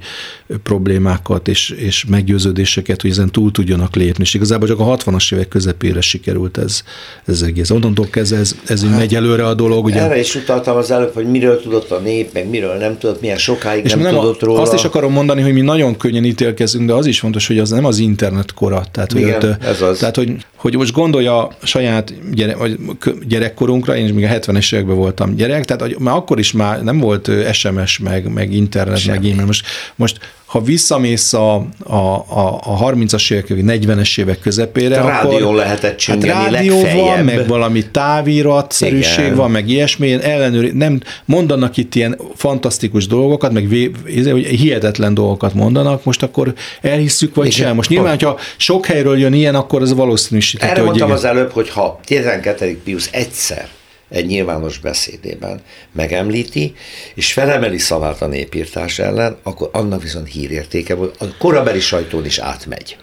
problémákat 0.63 1.47
és, 1.47 1.69
és 1.69 2.05
meggyőződéseket, 2.05 3.01
hogy 3.01 3.09
ezen 3.09 3.31
túl 3.31 3.51
tudjanak 3.51 3.95
lépni. 3.95 4.23
És 4.23 4.33
igazából 4.33 4.67
csak 4.67 4.79
a 4.79 4.97
60-as 4.97 5.33
évek 5.33 5.47
közepére 5.47 6.01
sikerült 6.01 6.57
ez, 6.57 6.83
ez 7.25 7.41
egész. 7.41 7.69
Onnantól 7.69 8.07
kezdve 8.09 8.37
ez, 8.37 8.55
ez 8.67 8.83
hát, 8.83 8.97
megy 8.97 9.15
előre 9.15 9.45
a 9.45 9.53
dolog. 9.53 9.85
Ugye? 9.85 10.01
Erre 10.01 10.19
is 10.19 10.35
utaltam 10.35 10.77
az 10.77 10.91
előbb, 10.91 11.13
hogy 11.13 11.25
miről 11.25 11.61
tudott 11.61 11.91
a 11.91 11.99
nép, 11.99 12.33
meg 12.33 12.49
miről 12.49 12.73
nem 12.73 12.97
tudott, 12.97 13.21
milyen 13.21 13.37
sokáig 13.37 13.85
és 13.85 13.91
nem, 13.91 14.01
nem 14.01 14.13
tudott 14.13 14.41
róla. 14.41 14.61
Azt 14.61 14.73
is 14.73 14.83
akarom 14.83 15.11
mondani, 15.11 15.41
hogy 15.41 15.53
mi 15.53 15.61
nagyon 15.61 15.97
könnyen 15.97 16.23
ítélkezünk, 16.25 16.87
de 16.87 16.93
az 16.93 17.05
is 17.05 17.19
fontos, 17.19 17.47
hogy 17.47 17.59
az 17.59 17.69
nem 17.69 17.85
az 17.85 17.99
internet 17.99 18.53
kora. 18.53 18.85
Tehát, 18.91 19.13
Igen, 19.13 19.41
hogy 19.41 19.49
ott, 19.49 19.63
ez 19.63 19.81
az. 19.81 19.97
Tehát, 19.97 20.15
hogy 20.15 20.36
hogy 20.55 20.75
most 20.75 20.91
gondolja 20.91 21.37
a 21.47 21.51
saját 21.63 22.33
gyere, 22.33 22.55
vagy 22.55 22.79
gyerekkorunkra, 23.27 23.95
én 23.95 24.05
is 24.05 24.11
még 24.11 24.23
a 24.23 24.27
70-es 24.27 24.73
években 24.73 24.95
voltam 24.95 25.35
gyerek, 25.35 25.65
tehát 25.65 25.99
már 25.99 26.15
akkor 26.15 26.39
is 26.39 26.51
már 26.51 26.83
nem 26.83 26.99
volt 26.99 27.31
SMS, 27.51 27.99
meg, 27.99 28.33
meg 28.33 28.53
internet, 28.53 28.97
Semmi. 28.97 29.17
meg 29.17 29.31
e-mail. 29.31 29.45
Most, 29.45 29.65
most 29.95 30.19
ha 30.47 30.61
visszamész 30.61 31.33
a, 31.33 31.55
a, 31.83 31.95
a, 31.95 32.59
a 32.63 32.91
30-as 32.91 33.31
évek, 33.31 33.45
40-es 33.49 34.19
évek 34.19 34.39
közepére, 34.39 34.99
a 34.99 35.07
rádió 35.07 35.45
akkor, 35.45 35.55
lehetett 35.55 35.97
csüngeni 35.97 36.31
hát 36.31 36.51
rádió 36.51 36.81
legfeljebb. 36.81 37.15
van, 37.15 37.25
meg 37.25 37.47
valami 37.47 37.85
távíratszerűség 37.91 39.23
Igen. 39.25 39.35
van, 39.35 39.51
meg 39.51 39.69
ilyesmi, 39.69 40.11
ellenőri, 40.11 40.71
nem 40.73 41.01
mondanak 41.25 41.77
itt 41.77 41.95
ilyen 41.95 42.19
fantasztikus 42.35 43.07
dolgokat, 43.07 43.51
meg 43.51 43.67
vé, 43.67 43.91
hogy 44.03 44.45
hihetetlen 44.45 45.13
dolgokat 45.13 45.53
mondanak, 45.53 46.03
most 46.03 46.23
akkor 46.23 46.53
elhisszük, 46.81 47.35
vagy 47.35 47.47
Igen. 47.47 47.65
sem. 47.65 47.75
Most 47.75 47.89
nyilván, 47.89 48.09
hogyha 48.09 48.39
sok 48.57 48.85
helyről 48.85 49.19
jön 49.19 49.33
ilyen, 49.33 49.55
akkor 49.55 49.81
ez 49.81 49.93
valószínűsíthető. 49.93 50.71
Erre 50.71 50.83
mondtam 50.83 51.11
az 51.11 51.23
előbb, 51.23 51.51
hogy 51.51 51.69
ha 51.69 51.99
12. 52.05 52.79
Pius 52.83 53.07
egyszer 53.11 53.67
egy 54.09 54.25
nyilvános 54.25 54.77
beszédében 54.77 55.61
megemlíti, 55.91 56.73
és 57.15 57.33
felemeli 57.33 57.77
szavát 57.77 58.21
a 58.21 58.27
népírtás 58.27 58.99
ellen, 58.99 59.37
akkor 59.43 59.69
annak 59.71 60.01
viszont 60.01 60.27
hírértéke 60.27 60.95
volt, 60.95 61.15
a 61.19 61.25
korabeli 61.37 61.79
sajtón 61.79 62.25
is 62.25 62.37
átmegy. 62.37 62.97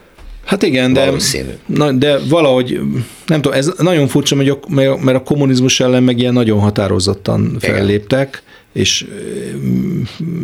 Hát 0.44 0.62
igen, 0.62 0.92
de, 0.92 1.12
na, 1.66 1.92
de 1.92 2.18
valahogy, 2.18 2.80
nem 3.26 3.40
tudom, 3.40 3.58
ez 3.58 3.72
nagyon 3.78 4.08
furcsa, 4.08 4.36
mert 5.00 5.16
a 5.16 5.22
kommunizmus 5.22 5.80
ellen 5.80 6.02
meg 6.02 6.18
ilyen 6.18 6.32
nagyon 6.32 6.60
határozottan 6.60 7.56
felléptek. 7.60 8.28
Igen 8.28 8.52
és 8.74 9.06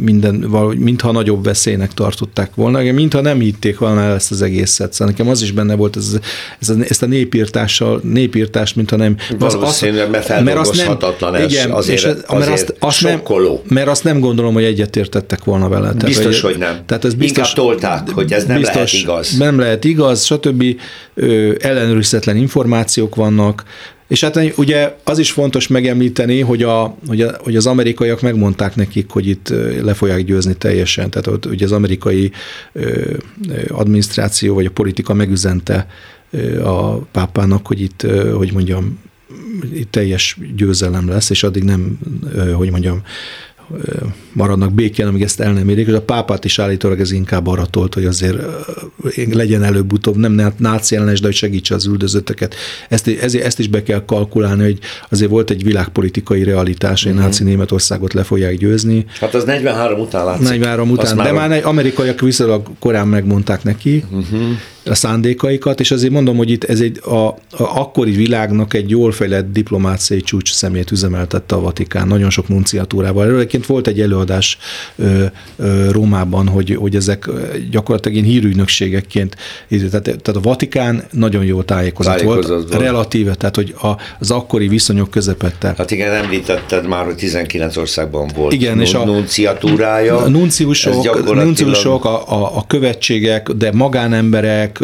minden, 0.00 0.40
valahogy, 0.40 0.78
mintha 0.78 1.12
nagyobb 1.12 1.44
veszélynek 1.44 1.94
tartották 1.94 2.54
volna, 2.54 2.92
mintha 2.92 3.20
nem 3.20 3.40
hitték 3.40 3.78
volna 3.78 4.00
el 4.00 4.14
ezt 4.14 4.30
az 4.30 4.42
egészet. 4.42 4.92
Szóval 4.92 5.12
nekem 5.12 5.28
az 5.28 5.42
is 5.42 5.52
benne 5.52 5.74
volt, 5.74 5.96
ez, 5.96 6.18
ez 6.60 6.68
a, 6.68 6.74
ezt 6.88 7.02
a 7.02 7.06
népírtással, 7.06 8.00
népírtást, 8.04 8.76
mintha 8.76 8.96
nem... 8.96 9.16
Valószínűleg, 9.38 10.10
mert 10.10 10.24
feldolgozhatatlan 10.24 11.34
ez, 11.34 11.52
igen, 11.52 11.70
azért, 11.70 11.98
és 11.98 12.04
ez, 12.04 12.16
azért 12.26 12.48
mert 12.48 12.52
azt, 12.52 12.74
azt 12.78 13.02
nem, 13.02 13.22
mert 13.68 13.88
azt 13.88 14.04
nem 14.04 14.20
gondolom, 14.20 14.54
hogy 14.54 14.64
egyetértettek 14.64 15.44
volna 15.44 15.68
vele. 15.68 15.86
Tehát, 15.86 16.04
biztos, 16.04 16.40
hogy, 16.40 16.50
hogy 16.50 16.60
nem. 16.60 16.80
Tehát 16.86 17.04
ez 17.04 17.14
biztos, 17.14 17.48
Inkább 17.48 17.66
tolták, 17.66 18.10
hogy 18.10 18.32
ez 18.32 18.44
nem 18.44 18.56
biztos, 18.56 18.74
lehet 18.74 18.92
igaz. 18.92 19.36
Nem 19.36 19.58
lehet 19.58 19.84
igaz, 19.84 20.24
stb. 20.24 20.64
Ö, 21.14 21.54
ellenőrizhetetlen 21.60 22.36
információk 22.36 23.14
vannak, 23.14 23.64
És 24.10 24.20
hát 24.20 24.52
ugye 24.56 24.96
az 25.04 25.18
is 25.18 25.30
fontos 25.30 25.68
megemlíteni, 25.68 26.40
hogy, 26.40 26.62
a, 26.62 26.96
hogy, 27.06 27.20
a, 27.20 27.36
hogy 27.40 27.56
az 27.56 27.66
amerikaiak 27.66 28.20
megmondták 28.20 28.74
nekik, 28.74 29.10
hogy 29.10 29.28
itt 29.28 29.48
le 29.82 29.94
fogják 29.94 30.24
győzni 30.24 30.54
teljesen. 30.54 31.10
Tehát 31.10 31.26
ott 31.26 31.46
ugye 31.46 31.64
az 31.64 31.72
amerikai 31.72 32.30
adminisztráció 33.68 34.54
vagy 34.54 34.66
a 34.66 34.70
politika 34.70 35.14
megüzente 35.14 35.86
a 36.62 36.96
pápának, 36.96 37.66
hogy 37.66 37.80
itt, 37.80 38.06
hogy 38.34 38.52
mondjam, 38.52 38.98
itt 39.74 39.90
teljes 39.90 40.38
győzelem 40.56 41.08
lesz, 41.08 41.30
és 41.30 41.42
addig 41.42 41.62
nem, 41.62 41.98
hogy 42.54 42.70
mondjam, 42.70 43.02
maradnak 44.32 44.72
békén, 44.72 45.06
amíg 45.06 45.22
ezt 45.22 45.40
el 45.40 45.52
nem 45.52 45.68
érik, 45.68 45.86
és 45.86 45.92
a 45.92 46.02
pápát 46.02 46.44
is 46.44 46.58
állítólag 46.58 47.00
ez 47.00 47.12
inkább 47.12 47.46
arra 47.46 47.66
tolt, 47.66 47.94
hogy 47.94 48.04
azért 48.04 48.36
legyen 49.32 49.62
előbb-utóbb, 49.62 50.16
nem 50.16 50.52
náci 50.56 50.96
ellenes, 50.96 51.20
de 51.20 51.26
hogy 51.26 51.34
segítse 51.34 51.74
az 51.74 51.86
üldözötteket. 51.86 52.54
Ezt, 52.88 53.08
ezért, 53.08 53.44
ezt 53.44 53.58
is 53.58 53.68
be 53.68 53.82
kell 53.82 54.04
kalkulálni, 54.04 54.62
hogy 54.62 54.78
azért 55.08 55.30
volt 55.30 55.50
egy 55.50 55.64
világpolitikai 55.64 56.44
realitás, 56.44 57.02
hogy 57.02 57.12
uh-huh. 57.12 57.26
náci 57.26 57.44
Németországot 57.44 58.12
le 58.12 58.22
fogják 58.22 58.56
győzni. 58.56 59.04
Hát 59.20 59.34
az 59.34 59.44
43 59.44 60.00
után 60.00 60.24
látszik. 60.24 60.42
43 60.42 60.90
után, 60.90 61.16
de 61.16 61.32
már, 61.32 61.48
már 61.48 61.64
amerikaiak 61.64 62.20
viszonylag 62.20 62.66
korán 62.78 63.08
megmondták 63.08 63.62
neki, 63.62 64.04
uh-huh 64.10 64.40
a 64.90 64.94
szándékaikat, 64.94 65.80
és 65.80 65.90
azért 65.90 66.12
mondom, 66.12 66.36
hogy 66.36 66.50
itt 66.50 66.64
ez 66.64 66.80
egy 66.80 67.00
a, 67.04 67.14
a 67.16 67.36
akkori 67.56 68.10
világnak 68.10 68.74
egy 68.74 68.90
jól 68.90 69.12
fejlett 69.12 69.52
diplomáciai 69.52 70.20
csúcs 70.20 70.52
szemét 70.52 70.90
üzemeltette 70.90 71.54
a 71.54 71.60
Vatikán, 71.60 72.08
nagyon 72.08 72.30
sok 72.30 72.48
nunciatúrával. 72.48 73.34
Egyébként 73.34 73.66
volt 73.66 73.86
egy 73.86 74.00
előadás 74.00 74.58
ö, 74.96 75.24
ö, 75.56 75.90
Rómában, 75.90 76.48
hogy, 76.48 76.74
hogy 76.74 76.96
ezek 76.96 77.28
gyakorlatilag 77.70 78.16
ilyen 78.16 78.28
hírügynökségekként, 78.28 79.36
tehát, 79.68 80.02
tehát 80.02 80.28
a 80.28 80.40
Vatikán 80.40 81.04
nagyon 81.10 81.44
jól 81.44 81.64
tájékozott, 81.64 82.12
tájékozott 82.12 82.48
volt, 82.48 82.68
volt, 82.68 82.82
relatíve, 82.82 83.34
tehát 83.34 83.56
hogy 83.56 83.74
a, 83.82 83.88
az 84.18 84.30
akkori 84.30 84.68
viszonyok 84.68 85.10
közepette. 85.10 85.74
Hát 85.76 85.90
igen, 85.90 86.12
említetted 86.12 86.88
már, 86.88 87.04
hogy 87.04 87.14
19 87.14 87.76
országban 87.76 88.30
volt 88.36 88.52
igen, 88.52 88.80
és 88.80 88.94
a 88.94 89.04
nunciatúrája. 89.04 90.16
A 90.16 90.28
nunciusok, 90.28 91.34
nunciusok 91.34 92.04
a, 92.04 92.32
a, 92.32 92.56
a 92.56 92.64
követségek, 92.66 93.50
de 93.50 93.72
magánemberek, 93.72 94.79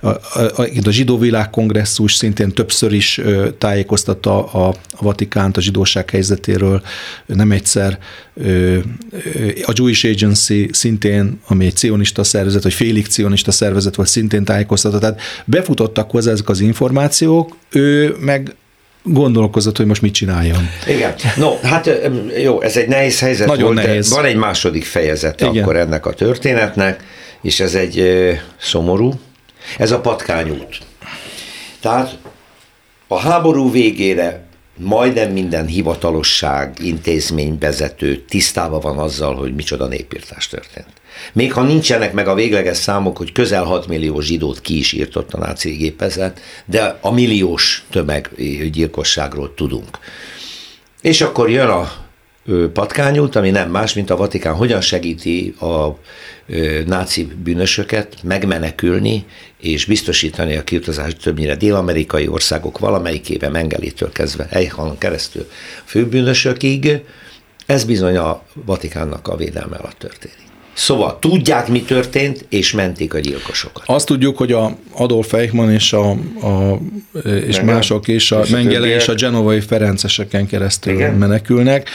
a, 0.00 0.90
zsidó 0.90 1.18
világkongresszus 1.18 2.14
szintén 2.14 2.52
többször 2.52 2.92
is 2.92 3.20
tájékoztatta 3.58 4.44
a, 4.44 4.74
Vatikánt 5.00 5.56
a 5.56 5.60
zsidóság 5.60 6.10
helyzetéről, 6.10 6.82
nem 7.26 7.52
egyszer. 7.52 7.98
A 9.62 9.72
Jewish 9.74 10.06
Agency 10.06 10.68
szintén, 10.72 11.40
ami 11.46 11.66
egy 11.66 11.76
cionista 11.76 12.24
szervezet, 12.24 12.62
vagy 12.62 12.74
félig 12.74 13.06
cionista 13.06 13.50
szervezet 13.50 13.94
volt, 13.94 14.08
szintén 14.08 14.44
tájékoztatott. 14.44 15.00
Tehát 15.00 15.20
befutottak 15.44 16.10
hozzá 16.10 16.30
ezek 16.30 16.48
az 16.48 16.60
információk, 16.60 17.56
ő 17.70 18.16
meg 18.20 18.54
gondolkozott, 19.02 19.76
hogy 19.76 19.86
most 19.86 20.02
mit 20.02 20.14
csináljon. 20.14 20.68
Igen. 20.88 21.14
No, 21.36 21.56
hát 21.62 21.90
jó, 22.42 22.62
ez 22.62 22.76
egy 22.76 22.88
nehéz 22.88 23.20
helyzet 23.20 23.46
Nagyon 23.46 23.74
volt, 23.74 23.86
nehéz. 23.86 24.10
van 24.10 24.24
egy 24.24 24.36
második 24.36 24.84
fejezete 24.84 25.46
Igen. 25.46 25.62
akkor 25.62 25.76
ennek 25.76 26.06
a 26.06 26.12
történetnek, 26.12 27.04
és 27.46 27.60
ez 27.60 27.74
egy 27.74 28.02
szomorú, 28.58 29.12
ez 29.78 29.90
a 29.90 30.00
patkányút. 30.00 30.78
Tehát 31.80 32.18
a 33.06 33.18
háború 33.18 33.70
végére 33.70 34.46
majdnem 34.76 35.32
minden 35.32 35.66
hivatalosság, 35.66 36.78
intézményvezető 36.82 38.24
tisztában 38.28 38.80
van 38.80 38.98
azzal, 38.98 39.34
hogy 39.34 39.54
micsoda 39.54 39.86
népírtás 39.86 40.48
történt. 40.48 40.92
Még 41.32 41.52
ha 41.52 41.62
nincsenek 41.62 42.12
meg 42.12 42.28
a 42.28 42.34
végleges 42.34 42.76
számok, 42.76 43.16
hogy 43.16 43.32
közel 43.32 43.64
6 43.64 43.86
millió 43.86 44.20
zsidót 44.20 44.60
ki 44.60 44.78
is 44.78 44.92
írtott 44.92 45.32
a 45.32 45.38
náci 45.38 45.70
gépezet, 45.70 46.40
de 46.64 46.98
a 47.00 47.12
milliós 47.12 47.84
tömeggyilkosságról 47.90 49.54
tudunk. 49.54 49.98
És 51.00 51.20
akkor 51.20 51.50
jön 51.50 51.68
a 51.68 52.05
patkányút, 52.72 53.36
ami 53.36 53.50
nem 53.50 53.70
más, 53.70 53.94
mint 53.94 54.10
a 54.10 54.16
Vatikán 54.16 54.54
hogyan 54.54 54.80
segíti 54.80 55.54
a 55.60 55.98
náci 56.86 57.28
bűnösöket 57.42 58.16
megmenekülni 58.22 59.24
és 59.60 59.84
biztosítani 59.84 60.56
a 60.56 60.64
kiutazást 60.64 61.22
többnyire 61.22 61.56
dél-amerikai 61.56 62.28
országok 62.28 62.78
valamelyikében 62.78 63.50
Mengelétől 63.50 64.12
kezdve 64.12 64.46
Eichhalon 64.50 64.98
keresztül 64.98 65.48
főbűnösökig, 65.84 67.00
ez 67.66 67.84
bizony 67.84 68.16
a 68.16 68.42
Vatikánnak 68.54 69.28
a 69.28 69.36
védelme 69.36 69.76
alatt 69.76 69.98
történik. 69.98 70.44
Szóval 70.72 71.18
tudják, 71.18 71.68
mi 71.68 71.82
történt, 71.82 72.46
és 72.48 72.72
mentik 72.72 73.14
a 73.14 73.18
gyilkosokat. 73.18 73.82
Azt 73.86 74.06
tudjuk, 74.06 74.36
hogy 74.36 74.52
a 74.52 74.76
Adolf 74.92 75.32
Eichmann 75.32 75.70
és, 75.70 75.92
a, 75.92 76.10
a, 76.10 76.80
és 77.46 77.60
mások 77.60 78.08
is, 78.08 78.32
a 78.32 78.44
Mengele 78.50 78.86
és 78.86 79.08
a 79.08 79.14
genovai 79.14 79.60
ferenceseken 79.60 80.46
keresztül 80.46 80.92
Igen. 80.92 81.14
menekülnek 81.14 81.88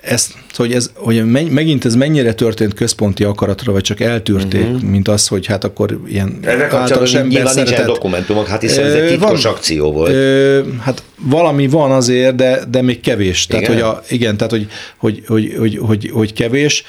ezt, 0.00 0.32
hogy, 0.56 0.72
ez, 0.72 0.90
hogy 0.94 1.24
megint 1.50 1.84
ez 1.84 1.94
mennyire 1.94 2.34
történt 2.34 2.74
központi 2.74 3.24
akaratra, 3.24 3.72
vagy 3.72 3.82
csak 3.82 4.00
eltűrték, 4.00 4.64
uh-huh. 4.64 4.82
mint 4.82 5.08
az, 5.08 5.26
hogy 5.26 5.46
hát 5.46 5.64
akkor 5.64 6.00
ilyen 6.06 6.38
Ezzel 6.40 6.76
általános 6.76 7.14
ember 7.14 7.48
szeretett. 7.48 7.86
dokumentumok, 7.86 8.46
hát 8.46 8.60
hiszen 8.60 8.84
ez 8.84 8.92
egy 8.92 9.08
titkos 9.08 9.42
van, 9.42 9.52
akció 9.52 9.92
volt. 9.92 10.12
Ö, 10.12 10.60
hát 10.80 11.02
valami 11.20 11.68
van 11.68 11.90
azért, 11.90 12.34
de, 12.34 12.60
de 12.70 12.82
még 12.82 13.00
kevés. 13.00 13.46
Tehát, 13.46 13.64
igen? 13.64 13.74
Hogy 13.74 13.82
a, 13.82 14.02
igen, 14.08 14.36
tehát, 14.36 14.52
hogy, 14.52 14.66
hogy, 14.96 15.22
hogy, 15.26 15.54
hogy, 15.58 15.78
hogy, 15.82 16.10
hogy 16.12 16.32
kevés. 16.32 16.84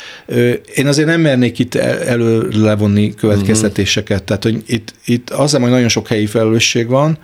Én 0.76 0.88
azért 0.88 1.08
nem 1.08 1.22
mernék 1.22 1.60
itt 1.60 1.76
elő 1.76 2.48
levonni 2.52 3.14
következtetéseket. 3.16 4.22
Uh-huh. 4.22 4.28
Tehát, 4.28 4.44
hogy 4.44 4.64
itt, 4.76 4.94
itt 5.06 5.34
hiszem, 5.40 5.62
hogy 5.62 5.72
nagyon 5.72 5.90
sok 5.90 6.08
helyi 6.08 6.26
felelősség 6.26 6.88
van, 6.88 7.18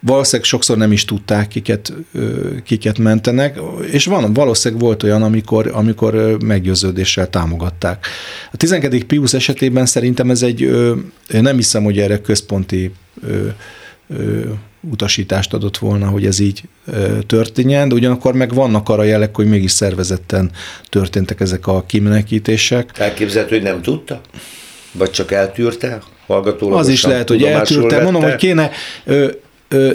valószínűleg 0.00 0.48
sokszor 0.48 0.76
nem 0.76 0.92
is 0.92 1.04
tudták, 1.04 1.48
kiket, 1.48 1.92
kiket 2.64 2.98
mentenek, 2.98 3.60
és 3.90 4.04
van, 4.04 4.32
valószínűleg 4.32 4.82
volt 4.82 5.02
olyan, 5.02 5.22
amikor, 5.22 5.70
amikor 5.74 6.36
meggyőződéssel 6.44 7.30
támogatták. 7.30 8.06
A 8.52 8.56
12. 8.56 9.04
Pius 9.04 9.34
esetében 9.34 9.86
szerintem 9.86 10.30
ez 10.30 10.42
egy, 10.42 10.70
nem 11.28 11.56
hiszem, 11.56 11.84
hogy 11.84 11.98
erre 11.98 12.20
központi 12.20 12.92
utasítást 14.80 15.54
adott 15.54 15.78
volna, 15.78 16.06
hogy 16.06 16.26
ez 16.26 16.38
így 16.38 16.62
történjen, 17.26 17.88
de 17.88 17.94
ugyanakkor 17.94 18.34
meg 18.34 18.54
vannak 18.54 18.88
arra 18.88 19.02
jelek, 19.02 19.36
hogy 19.36 19.46
mégis 19.46 19.70
szervezetten 19.70 20.50
történtek 20.88 21.40
ezek 21.40 21.66
a 21.66 21.84
kimenekítések. 21.86 22.90
Elképzelhető, 22.98 23.54
hogy 23.54 23.64
nem 23.64 23.82
tudta? 23.82 24.20
Vagy 24.92 25.10
csak 25.10 25.32
eltűrte? 25.32 25.98
Az 26.58 26.88
is 26.88 27.04
lehet, 27.04 27.28
hogy 27.28 27.42
eltűrte. 27.42 28.02
Mondom, 28.02 28.22
hogy 28.22 28.36
kéne, 28.36 28.70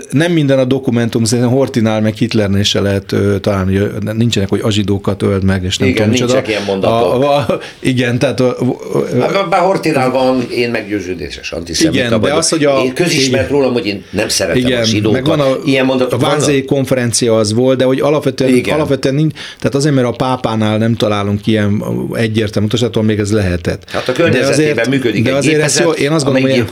nem 0.10 0.32
minden 0.32 0.60
a 0.60 0.66
dokumentum, 0.66 1.24
szerintem 1.24 1.54
Hortinál 1.54 2.02
meg 2.02 2.14
Hitlernél 2.14 2.64
se 2.64 2.82
lehet 2.82 3.16
találni, 3.42 3.78
hogy 3.78 3.92
nincsenek, 4.16 4.50
hogy 4.50 4.60
azsidókat 4.64 5.22
öld 5.22 5.44
meg, 5.44 5.64
és 5.64 5.78
nem 5.78 5.88
igen, 5.88 6.04
tudom, 6.04 6.20
nincsenek 6.20 6.48
ilyen 6.48 6.64
mondatok. 6.66 7.24
A, 7.24 7.36
a, 7.36 7.60
igen, 7.80 8.20
tehát... 8.20 8.40
A, 8.40 8.58
a, 8.60 9.48
bár 9.50 9.62
Hortinál 9.62 10.12
van, 10.12 10.46
én 10.52 10.70
meggyőződéses 10.70 11.52
antiszemita 11.52 11.98
igen, 11.98 12.10
vagyok. 12.10 12.26
de 12.26 12.34
az, 12.34 12.50
hogy 12.50 12.66
a... 12.66 12.82
Én 12.84 12.94
közismert 12.94 13.50
rólam, 13.50 13.74
hogy 13.74 13.86
én 13.86 14.04
nem 14.10 14.28
szeretem 14.28 14.66
igen, 14.66 14.82
a 14.82 14.86
zsidókat. 14.86 15.22
Meg 15.22 15.38
van 15.38 15.40
a, 15.40 15.58
ilyen 15.66 15.86
mondatok 15.86 16.22
a 16.22 16.26
Vázé 16.26 16.66
konferencia 16.66 17.38
az 17.38 17.54
volt, 17.54 17.78
de 17.78 17.84
hogy 17.84 18.00
alapvetően, 18.00 18.54
igen. 18.54 18.76
alapvetően 18.76 19.16
nincs, 19.16 19.34
tehát 19.34 19.76
azért, 19.76 19.96
mert 19.96 20.08
a 20.08 20.12
pápánál 20.12 20.78
nem 20.78 20.96
találunk 20.96 21.48
ilyen 21.48 21.84
egyértelmű 22.14 22.68
utasától, 22.68 23.04
még 23.04 23.20
ez 23.20 23.32
lehetett. 23.32 23.90
Hát 23.90 24.08
a 24.08 24.12
környezetében 24.12 24.90
működik 24.90 25.24
de 25.24 25.30
egy 25.30 25.36
azért 25.36 25.56
gépezet, 25.56 25.84
jó, 25.84 25.92
én 25.92 26.12
azt 26.12 26.26
gondolom, 26.26 26.50
hogy. 26.50 26.66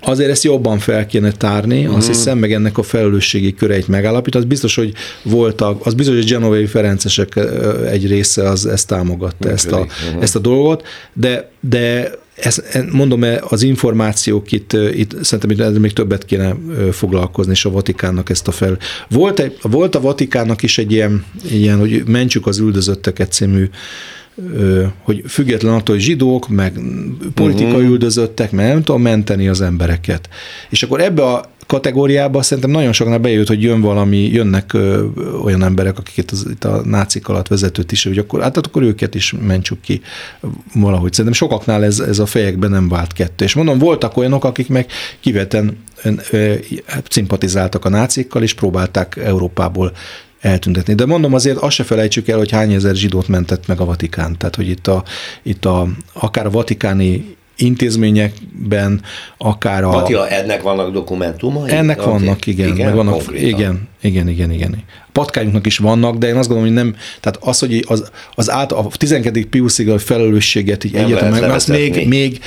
Azért 0.00 0.30
ezt 0.30 0.44
jobban 0.44 0.78
fel 0.78 1.06
kéne 1.06 1.32
tárni, 1.32 1.86
azt 1.86 1.96
mhm. 1.96 2.06
hiszem, 2.06 2.31
hiszem, 2.32 2.50
meg 2.50 2.52
ennek 2.52 2.78
a 2.78 2.82
felelősségi 2.82 3.54
köreit 3.54 3.88
megállapít, 3.88 4.34
az 4.34 4.44
biztos, 4.44 4.74
hogy 4.74 4.92
voltak, 5.22 5.86
az 5.86 5.94
biztos, 5.94 6.14
hogy 6.14 6.24
genovai 6.24 6.66
ferencesek 6.66 7.40
egy 7.90 8.06
része 8.06 8.48
az 8.48 8.66
ezt 8.66 8.86
támogatta, 8.86 9.50
ezt 9.50 9.72
a, 9.72 9.78
uh-huh. 9.78 10.22
ezt 10.22 10.36
a 10.36 10.38
dolgot, 10.38 10.86
de, 11.12 11.50
de 11.60 12.10
ez, 12.36 12.62
mondom, 12.90 13.24
az 13.48 13.62
információk 13.62 14.52
itt, 14.52 14.72
itt 14.72 15.24
szerintem 15.24 15.72
még 15.80 15.92
többet 15.92 16.24
kéne 16.24 16.56
foglalkozni, 16.92 17.52
és 17.52 17.64
a 17.64 17.70
Vatikánnak 17.70 18.30
ezt 18.30 18.48
a 18.48 18.50
fel. 18.50 18.78
Volt, 19.08 19.40
egy, 19.40 19.58
volt 19.62 19.94
a 19.94 20.00
Vatikánnak 20.00 20.62
is 20.62 20.78
egy 20.78 20.92
ilyen, 20.92 21.24
ilyen, 21.50 21.78
hogy 21.78 22.02
mentsük 22.06 22.46
az 22.46 22.58
üldözötteket 22.58 23.32
című 23.32 23.68
hogy 25.02 25.22
független 25.28 25.74
attól, 25.74 25.94
hogy 25.94 26.04
zsidók, 26.04 26.48
meg 26.48 26.80
politikai 27.34 27.72
uh-huh. 27.72 27.90
üldözöttek, 27.90 28.52
meg 28.52 28.66
nem 28.66 28.82
tudom 28.82 29.02
menteni 29.02 29.48
az 29.48 29.60
embereket. 29.60 30.28
És 30.70 30.82
akkor 30.82 31.00
ebbe 31.00 31.22
a 31.24 31.51
kategóriába 31.66 32.42
szerintem 32.42 32.72
nagyon 32.72 32.92
soknál 32.92 33.18
bejött, 33.18 33.46
hogy 33.46 33.62
jön 33.62 33.80
valami, 33.80 34.18
jönnek 34.18 34.72
ö, 34.72 35.06
olyan 35.42 35.62
emberek, 35.62 35.98
akiket 35.98 36.30
az, 36.30 36.46
itt 36.50 36.64
a 36.64 36.82
nácik 36.84 37.28
alatt 37.28 37.48
vezetőt 37.48 37.92
is, 37.92 38.04
hogy 38.04 38.18
akkor, 38.18 38.40
hát 38.40 38.56
akkor 38.56 38.82
őket 38.82 39.14
is 39.14 39.34
mentsük 39.46 39.80
ki 39.80 40.00
valahogy. 40.74 41.12
Szerintem 41.12 41.48
sokaknál 41.48 41.84
ez, 41.84 42.00
ez 42.00 42.18
a 42.18 42.26
fejekben 42.26 42.70
nem 42.70 42.88
vált 42.88 43.12
kettő. 43.12 43.44
És 43.44 43.54
mondom, 43.54 43.78
voltak 43.78 44.16
olyanok, 44.16 44.44
akik 44.44 44.68
meg 44.68 44.86
kiveten 45.20 45.76
ö, 46.30 46.54
szimpatizáltak 47.08 47.84
a 47.84 47.88
nácikkal, 47.88 48.42
és 48.42 48.54
próbálták 48.54 49.16
Európából 49.16 49.92
eltüntetni. 50.40 50.94
De 50.94 51.06
mondom 51.06 51.34
azért, 51.34 51.56
azt 51.56 51.74
se 51.74 51.84
felejtsük 51.84 52.28
el, 52.28 52.38
hogy 52.38 52.50
hány 52.50 52.72
ezer 52.72 52.94
zsidót 52.94 53.28
mentett 53.28 53.66
meg 53.66 53.80
a 53.80 53.84
Vatikán. 53.84 54.38
Tehát, 54.38 54.56
hogy 54.56 54.68
itt, 54.68 54.86
a, 54.86 55.04
itt 55.42 55.64
a, 55.64 55.88
akár 56.12 56.46
a 56.46 56.50
vatikáni 56.50 57.36
intézményekben, 57.62 59.00
akár 59.38 59.84
a... 59.84 59.96
Attila, 59.96 60.28
ennek 60.28 60.62
vannak 60.62 60.92
dokumentumai? 60.92 61.70
Ennek 61.70 62.02
vannak, 62.02 62.46
igen. 62.46 62.68
Igen, 62.68 62.94
vannak, 62.94 63.22
igen, 63.34 63.88
Igen, 64.02 64.28
igen, 64.28 64.50
igen. 64.50 64.76
Patkányunknak 65.12 65.66
is 65.66 65.78
vannak, 65.78 66.16
de 66.16 66.26
én 66.26 66.36
azt 66.36 66.48
gondolom, 66.48 66.74
hogy 66.74 66.82
nem, 66.84 66.94
tehát 67.20 67.38
az, 67.40 67.58
hogy 67.58 67.84
az, 67.88 68.10
az 68.34 68.50
át, 68.50 68.72
a 68.72 68.88
12. 68.96 69.46
Piuszig 69.46 69.88
a 69.88 69.98
felelősséget 69.98 70.84
így 70.84 70.94
egyáltalán 70.94 71.40
meg, 71.40 71.50
azt 71.50 71.68
még, 71.68 72.08
még 72.08 72.40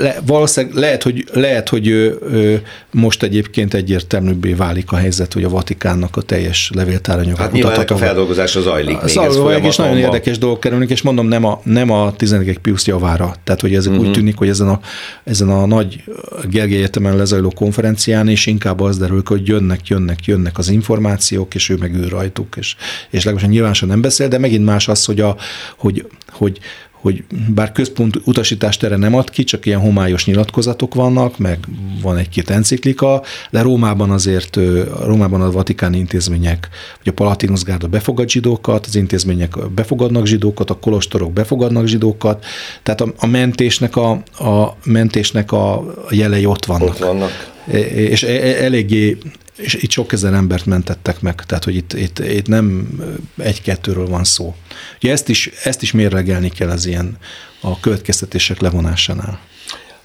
le, 0.00 0.20
valószínűleg 0.26 0.76
lehet, 0.76 1.02
hogy, 1.02 1.24
lehet, 1.32 1.68
hogy 1.68 1.88
ö, 1.88 2.12
ö, 2.20 2.54
most 2.90 3.22
egyébként 3.22 3.74
egyértelműbbé 3.74 4.52
válik 4.52 4.92
a 4.92 4.96
helyzet, 4.96 5.32
hogy 5.32 5.44
a 5.44 5.48
Vatikánnak 5.48 6.16
a 6.16 6.22
teljes 6.22 6.70
levéltáranyagot 6.74 7.38
Hát 7.38 7.52
nyilván 7.52 7.86
a 7.86 7.96
feldolgozása 7.96 8.60
zajlik. 8.60 8.98
Zajlik, 9.06 9.64
és 9.64 9.76
nagyon 9.76 9.96
érdekes 9.96 10.38
dolgok 10.38 10.60
kerülnek, 10.60 10.90
és 10.90 11.02
mondom, 11.02 11.26
nem 11.26 11.44
a, 11.44 11.60
nem 11.64 11.90
a 11.90 12.12
11. 12.16 12.58
Piusz 12.58 12.86
javára. 12.86 13.34
Tehát, 13.44 13.60
hogy 13.60 13.74
ezek 13.74 13.90
uh-huh. 13.90 14.06
úgy 14.06 14.10
mhm. 14.10 14.18
tűnik, 14.18 14.36
hogy 14.36 14.48
ezen 14.48 14.68
a, 14.68 14.80
ezen 15.24 15.48
a 15.48 15.66
nagy 15.66 16.04
Gergely 16.50 16.76
Egyetemen 16.76 17.16
lezajló 17.16 17.50
konferencián, 17.50 18.28
és 18.28 18.46
inkább 18.46 18.80
az 18.80 18.98
derül, 18.98 19.22
hogy 19.24 19.48
jönnek, 19.48 19.86
jönnek, 19.86 20.24
jönnek 20.24 20.58
az 20.58 20.68
információk, 20.78 21.54
és 21.54 21.68
ő 21.68 21.76
meg 21.76 21.94
ő 21.94 22.08
rajtuk, 22.08 22.56
és, 22.56 22.76
és 23.10 23.24
legalábbis 23.24 23.52
nyilvánosan 23.54 23.88
nem 23.88 24.00
beszél, 24.00 24.28
de 24.28 24.38
megint 24.38 24.64
más 24.64 24.88
az, 24.88 25.04
hogy, 25.04 25.20
a, 25.20 25.36
hogy, 25.76 26.06
hogy, 26.30 26.60
hogy 27.00 27.24
bár 27.48 27.72
központ 27.72 28.20
utasítást 28.24 28.82
erre 28.82 28.96
nem 28.96 29.14
ad 29.14 29.30
ki, 29.30 29.44
csak 29.44 29.66
ilyen 29.66 29.80
homályos 29.80 30.24
nyilatkozatok 30.24 30.94
vannak, 30.94 31.38
meg 31.38 31.58
van 32.02 32.16
egy-két 32.16 32.50
enciklika, 32.50 33.22
de 33.50 33.62
Rómában 33.62 34.10
azért, 34.10 34.58
Rómában 35.04 35.40
a 35.40 35.50
vatikáni 35.50 35.98
intézmények, 35.98 36.68
vagy 36.98 37.08
a 37.08 37.12
Palatinus 37.12 37.62
Gárda 37.62 37.86
befogad 37.86 38.28
zsidókat, 38.28 38.86
az 38.86 38.94
intézmények 38.94 39.70
befogadnak 39.70 40.26
zsidókat, 40.26 40.70
a 40.70 40.78
kolostorok 40.78 41.32
befogadnak 41.32 41.86
zsidókat, 41.86 42.44
tehát 42.82 43.00
a, 43.00 43.12
a 43.18 43.26
mentésnek 43.26 43.96
a, 43.96 44.10
a 44.38 44.76
mentésnek 44.84 45.52
a 45.52 45.94
jelei 46.10 46.46
ott 46.46 46.64
vannak. 46.64 46.88
Ott 46.88 46.98
vannak. 46.98 47.56
És 47.94 48.22
e, 48.22 48.30
e, 48.30 48.64
eléggé 48.64 49.18
és 49.58 49.74
itt 49.74 49.90
sok 49.90 50.12
ezer 50.12 50.32
embert 50.32 50.66
mentettek 50.66 51.20
meg, 51.20 51.44
tehát 51.46 51.64
hogy 51.64 51.74
itt, 51.74 51.92
itt, 51.92 52.18
itt 52.18 52.46
nem 52.46 52.88
egy-kettőről 53.36 54.06
van 54.06 54.24
szó. 54.24 54.54
Ugye 55.02 55.12
ezt 55.12 55.28
is, 55.28 55.50
ezt 55.64 55.82
is 55.82 55.92
mérlegelni 55.92 56.48
kell 56.48 56.68
az 56.70 56.86
ilyen 56.86 57.16
a 57.60 57.80
következtetések 57.80 58.60
levonásánál. 58.60 59.40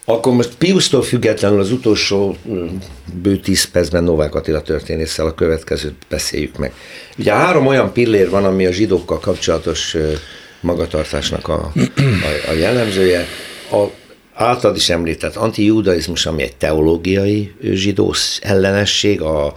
Akkor 0.05 0.33
most 0.33 0.55
Piusztól 0.55 1.03
függetlenül 1.03 1.59
az 1.59 1.71
utolsó 1.71 2.37
bő 3.21 3.37
tíz 3.37 3.63
percben 3.63 4.03
Novák 4.03 4.35
Attila 4.35 4.61
történésszel 4.61 5.25
a 5.25 5.33
következőt 5.33 6.05
beszéljük 6.09 6.57
meg. 6.57 6.73
Ugye 7.17 7.33
három 7.33 7.67
olyan 7.67 7.93
pillér 7.93 8.29
van, 8.29 8.45
ami 8.45 8.65
a 8.65 8.71
zsidókkal 8.71 9.19
kapcsolatos 9.19 9.95
magatartásnak 10.61 11.47
a, 11.47 11.71
a, 11.75 12.49
a 12.49 12.53
jellemzője. 12.53 13.25
A 13.71 13.83
általad 14.33 14.75
is 14.75 14.89
említett 14.89 15.35
antijudaizmus, 15.35 16.25
ami 16.25 16.41
egy 16.41 16.55
teológiai 16.55 17.53
zsidó 17.61 18.13
ellenesség, 18.41 19.21
a 19.21 19.53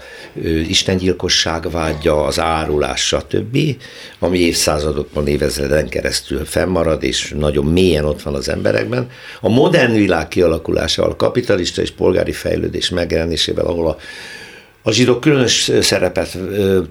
istengyilkosság 0.69 1.71
vágya, 1.71 2.25
az 2.25 2.41
árulás, 2.41 3.07
stb., 3.07 3.59
ami 4.19 4.39
évszázadokban, 4.39 5.27
évezreden 5.27 5.89
keresztül 5.89 6.45
fennmarad, 6.45 7.03
és 7.03 7.35
nagyon 7.39 7.65
mélyen 7.65 8.05
ott 8.05 8.23
van 8.23 8.35
az 8.35 8.49
emberekben. 8.49 9.11
A 9.41 9.49
modern 9.49 9.93
világ 9.93 10.29
kialakulásával, 10.29 11.13
a 11.13 11.17
kapitalista 11.17 11.83
és 11.83 11.91
polgári 11.91 12.33
fejlődés 12.33 12.91
megjelenésével, 12.91 13.67
ahol 13.67 13.89
a 13.89 13.97
a 14.87 14.93
zsidók 14.93 15.21
különös 15.21 15.71
szerepet 15.81 16.39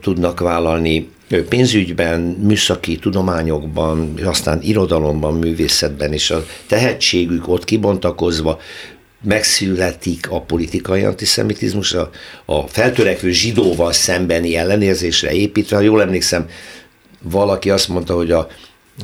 tudnak 0.02 0.40
vállalni 0.40 1.10
pénzügyben, 1.50 2.20
műszaki 2.22 2.98
tudományokban, 2.98 4.20
aztán 4.24 4.62
irodalomban, 4.62 5.34
művészetben, 5.34 6.14
és 6.14 6.32
a 6.32 6.46
tehetségük 6.68 7.48
ott 7.48 7.64
kibontakozva 7.64 8.60
megszületik 9.24 10.32
a 10.32 10.42
politikai 10.42 11.04
antiszemitizmus, 11.04 11.94
a, 11.94 12.10
a 12.46 12.68
feltörekvő 12.68 13.32
zsidóval 13.32 13.94
szembeni 13.94 14.56
ellenérzésre 14.56 15.32
építve. 15.32 15.76
Ha 15.76 15.82
jól 15.82 16.02
emlékszem, 16.02 16.50
valaki 17.22 17.70
azt 17.70 17.88
mondta, 17.88 18.16
hogy 18.16 18.32
a 18.32 18.48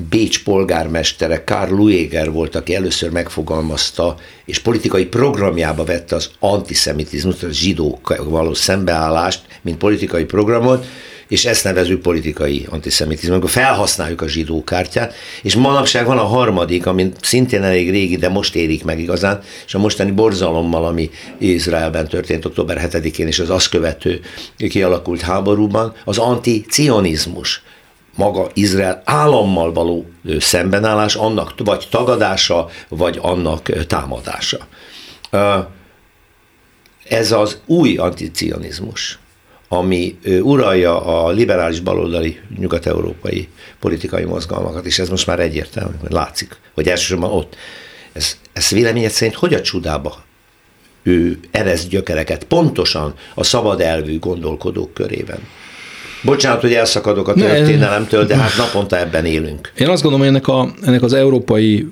Bécs 0.09 0.43
polgármestere 0.43 1.43
Karl 1.43 1.74
Lueger 1.74 2.32
volt, 2.32 2.55
aki 2.55 2.76
először 2.76 3.09
megfogalmazta, 3.09 4.15
és 4.45 4.59
politikai 4.59 5.05
programjába 5.05 5.84
vette 5.84 6.15
az 6.15 6.30
antiszemitizmus, 6.39 7.43
a 7.43 7.49
zsidók 7.49 8.15
való 8.24 8.53
szembeállást, 8.53 9.41
mint 9.61 9.78
politikai 9.78 10.24
programot, 10.24 10.86
és 11.32 11.45
ezt 11.45 11.63
nevezük 11.63 12.01
politikai 12.01 12.67
antiszemitizmus, 12.69 13.32
amikor 13.32 13.49
felhasználjuk 13.49 14.21
a 14.21 14.27
zsidó 14.27 14.63
kártyát, 14.63 15.13
és 15.41 15.55
manapság 15.55 16.05
van 16.05 16.17
a 16.17 16.23
harmadik, 16.23 16.86
ami 16.86 17.11
szintén 17.21 17.63
elég 17.63 17.89
régi, 17.89 18.15
de 18.15 18.29
most 18.29 18.55
érik 18.55 18.84
meg 18.84 18.99
igazán, 18.99 19.41
és 19.65 19.73
a 19.73 19.79
mostani 19.79 20.11
borzalommal, 20.11 20.86
ami 20.86 21.09
Izraelben 21.38 22.07
történt 22.07 22.45
október 22.45 22.89
7-én, 22.91 23.27
és 23.27 23.39
az 23.39 23.49
azt 23.49 23.69
követő 23.69 24.21
kialakult 24.69 25.21
háborúban, 25.21 25.93
az 26.05 26.17
anticionizmus 26.17 27.63
maga 28.15 28.49
Izrael 28.53 29.01
állammal 29.05 29.73
való 29.73 30.05
szembenállás, 30.39 31.15
annak 31.15 31.53
vagy 31.57 31.88
tagadása, 31.91 32.69
vagy 32.89 33.19
annak 33.21 33.86
támadása. 33.88 34.67
Ez 37.07 37.32
az 37.32 37.57
új 37.65 37.97
anticionizmus, 37.97 39.19
ami 39.74 40.17
uralja 40.41 41.05
a 41.05 41.30
liberális 41.30 41.80
baloldali 41.80 42.39
nyugat-európai 42.59 43.47
politikai 43.80 44.24
mozgalmakat, 44.24 44.86
és 44.86 44.99
ez 44.99 45.09
most 45.09 45.28
már 45.28 45.39
egyértelmű, 45.39 45.95
látszik, 46.09 46.57
hogy 46.74 46.88
elsősorban 46.88 47.32
ott. 47.32 47.55
Ez, 48.13 48.38
ez 48.53 48.69
véleményed 48.69 49.11
szerint 49.11 49.38
hogy 49.38 49.53
a 49.53 49.61
csudába 49.61 50.24
ő 51.03 51.39
ereszt 51.51 51.89
gyökereket 51.89 52.43
pontosan 52.43 53.13
a 53.36 53.43
szabad 53.43 53.82
elvű 53.82 54.19
gondolkodók 54.19 54.93
körében? 54.93 55.39
Bocsánat, 56.24 56.61
hogy 56.61 56.74
elszakadok 56.74 57.28
a 57.28 57.34
történelemtől, 57.34 58.26
de 58.26 58.38
hát 58.38 58.57
naponta 58.57 58.97
ebben 58.97 59.26
élünk. 59.26 59.72
Én 59.78 59.89
azt 59.89 60.01
gondolom, 60.01 60.26
hogy 60.28 60.36
ennek, 60.36 60.47
a, 60.47 60.74
ennek 60.82 61.03
az 61.03 61.13
európai 61.13 61.91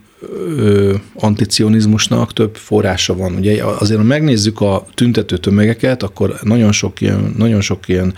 ö, 0.57 0.93
anticionizmusnak 1.13 2.33
több 2.33 2.55
forrása 2.55 3.15
van. 3.15 3.35
Ugye 3.35 3.63
azért, 3.63 3.99
ha 3.99 4.05
megnézzük 4.05 4.61
a 4.61 4.85
tüntető 4.93 5.37
tömegeket, 5.37 6.03
akkor 6.03 6.35
nagyon 6.43 6.71
sok 6.71 7.01
ilyen, 7.01 7.33
nagyon 7.37 7.61
sok 7.61 7.87
ilyen 7.87 8.13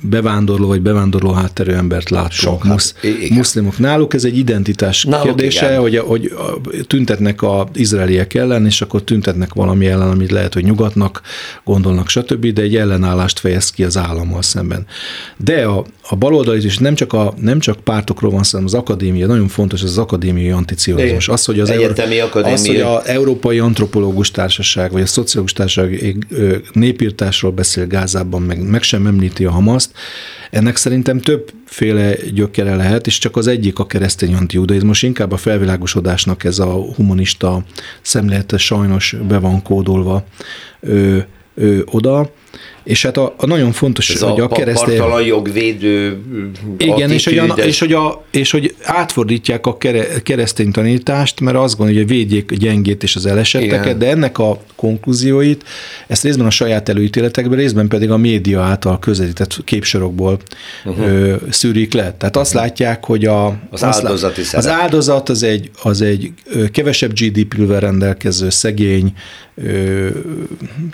bevándorló 0.00 0.66
vagy 0.66 0.80
bevándorló 0.80 1.32
hátterű 1.32 1.72
embert 1.72 2.10
látunk. 2.10 2.32
Sok, 2.32 2.64
Musz, 2.64 2.94
hát, 3.02 3.30
muszlimok. 3.30 3.78
Náluk 3.78 4.14
ez 4.14 4.24
egy 4.24 4.38
identitás 4.38 5.04
Náluk 5.04 5.26
kérdése, 5.26 5.66
igen. 5.66 5.80
hogy, 5.80 5.96
hogy 5.96 6.32
tüntetnek 6.86 7.42
az 7.42 7.64
izraeliek 7.74 8.34
ellen, 8.34 8.66
és 8.66 8.80
akkor 8.80 9.02
tüntetnek 9.02 9.54
valami 9.54 9.86
ellen, 9.86 10.10
amit 10.10 10.30
lehet, 10.30 10.54
hogy 10.54 10.64
nyugatnak 10.64 11.20
gondolnak, 11.64 12.08
stb., 12.08 12.46
de 12.46 12.62
egy 12.62 12.76
ellenállást 12.76 13.38
fejez 13.38 13.70
ki 13.70 13.84
az 13.84 13.96
állammal 13.96 14.42
szemben. 14.42 14.86
De 15.36 15.64
a, 15.64 15.84
a 16.08 16.16
baloldal 16.16 16.56
is 16.56 16.78
nem 16.78 16.94
csak, 16.94 17.12
a, 17.12 17.34
nem 17.40 17.58
csak 17.58 17.80
pártokról 17.80 18.30
van 18.30 18.42
szó, 18.42 18.50
hanem 18.50 18.74
az 18.74 18.80
akadémia, 18.80 19.26
nagyon 19.26 19.48
fontos 19.48 19.82
az 19.82 19.98
akadémiai 19.98 20.50
anticionizmus. 20.50 21.28
Az, 21.32 21.44
hogy 21.44 21.60
az, 21.60 21.70
Egyetemi 21.70 22.18
Euró, 22.18 22.40
az, 22.42 22.66
hogy 22.66 22.80
a 22.80 23.08
Európai 23.08 23.58
Antropológus 23.58 24.30
Társaság, 24.30 24.92
vagy 24.92 25.02
a 25.02 25.06
Szociológus 25.06 25.52
Társaság 25.52 26.16
népírtásról 26.72 27.50
beszél 27.50 27.86
Gázában, 27.86 28.42
meg, 28.42 28.62
meg 28.62 28.82
sem 28.82 29.06
említi 29.06 29.44
a 29.44 29.50
Hamaszt, 29.50 29.90
ennek 30.50 30.76
szerintem 30.76 31.20
többféle 31.20 32.14
gyökere 32.14 32.74
lehet, 32.74 33.06
és 33.06 33.18
csak 33.18 33.36
az 33.36 33.46
egyik 33.46 33.78
a 33.78 33.86
keresztény 33.86 34.34
antijudaizmus, 34.34 35.02
inkább 35.02 35.32
a 35.32 35.36
felvilágosodásnak 35.36 36.44
ez 36.44 36.58
a 36.58 36.72
humanista 36.72 37.64
szemlélete 38.02 38.58
sajnos 38.58 39.16
be 39.28 39.38
van 39.38 39.62
kódolva 39.62 40.24
ö, 40.80 41.18
ö, 41.54 41.78
oda, 41.84 42.30
és 42.84 43.02
hát 43.02 43.16
a, 43.16 43.34
a 43.36 43.46
nagyon 43.46 43.72
fontos, 43.72 44.10
Ez 44.10 44.20
hogy 44.20 44.40
a, 44.40 44.44
a 44.44 44.48
keresztény... 44.48 44.98
a 44.98 45.20
jogvédő 45.20 46.20
Igen, 46.78 47.10
és 47.10 47.24
hogy, 47.24 47.38
a, 47.38 47.44
és, 47.54 47.78
hogy 47.78 47.92
a, 47.92 48.24
és 48.30 48.50
hogy 48.50 48.74
átfordítják 48.82 49.66
a 49.66 49.76
keresztény 50.22 50.70
tanítást, 50.70 51.40
mert 51.40 51.56
azt 51.56 51.76
gondolja, 51.76 52.00
hogy 52.00 52.10
védjék 52.10 52.52
a 52.52 52.54
gyengét 52.54 53.02
és 53.02 53.16
az 53.16 53.26
elesetteket, 53.26 53.84
Igen. 53.84 53.98
de 53.98 54.08
ennek 54.08 54.38
a 54.38 54.62
konklúzióit, 54.76 55.64
ezt 56.06 56.22
részben 56.22 56.46
a 56.46 56.50
saját 56.50 56.88
előítéletekben, 56.88 57.58
részben 57.58 57.88
pedig 57.88 58.10
a 58.10 58.16
média 58.16 58.60
által 58.60 58.98
közelített 58.98 59.64
képsorokból 59.64 60.38
uh-huh. 60.84 61.06
ö, 61.06 61.34
szűrik 61.50 61.92
le. 61.92 62.14
Tehát 62.18 62.36
azt 62.36 62.52
látják, 62.52 63.04
hogy 63.04 63.24
a, 63.24 63.58
az, 63.70 63.82
áldozati 63.82 64.42
az 64.52 64.68
áldozat 64.68 65.28
az 65.28 65.42
egy, 65.42 65.70
az 65.82 66.00
egy 66.00 66.32
kevesebb 66.72 67.12
GDP-vel 67.12 67.80
rendelkező, 67.80 68.50
szegény, 68.50 69.12
ö, 69.54 70.08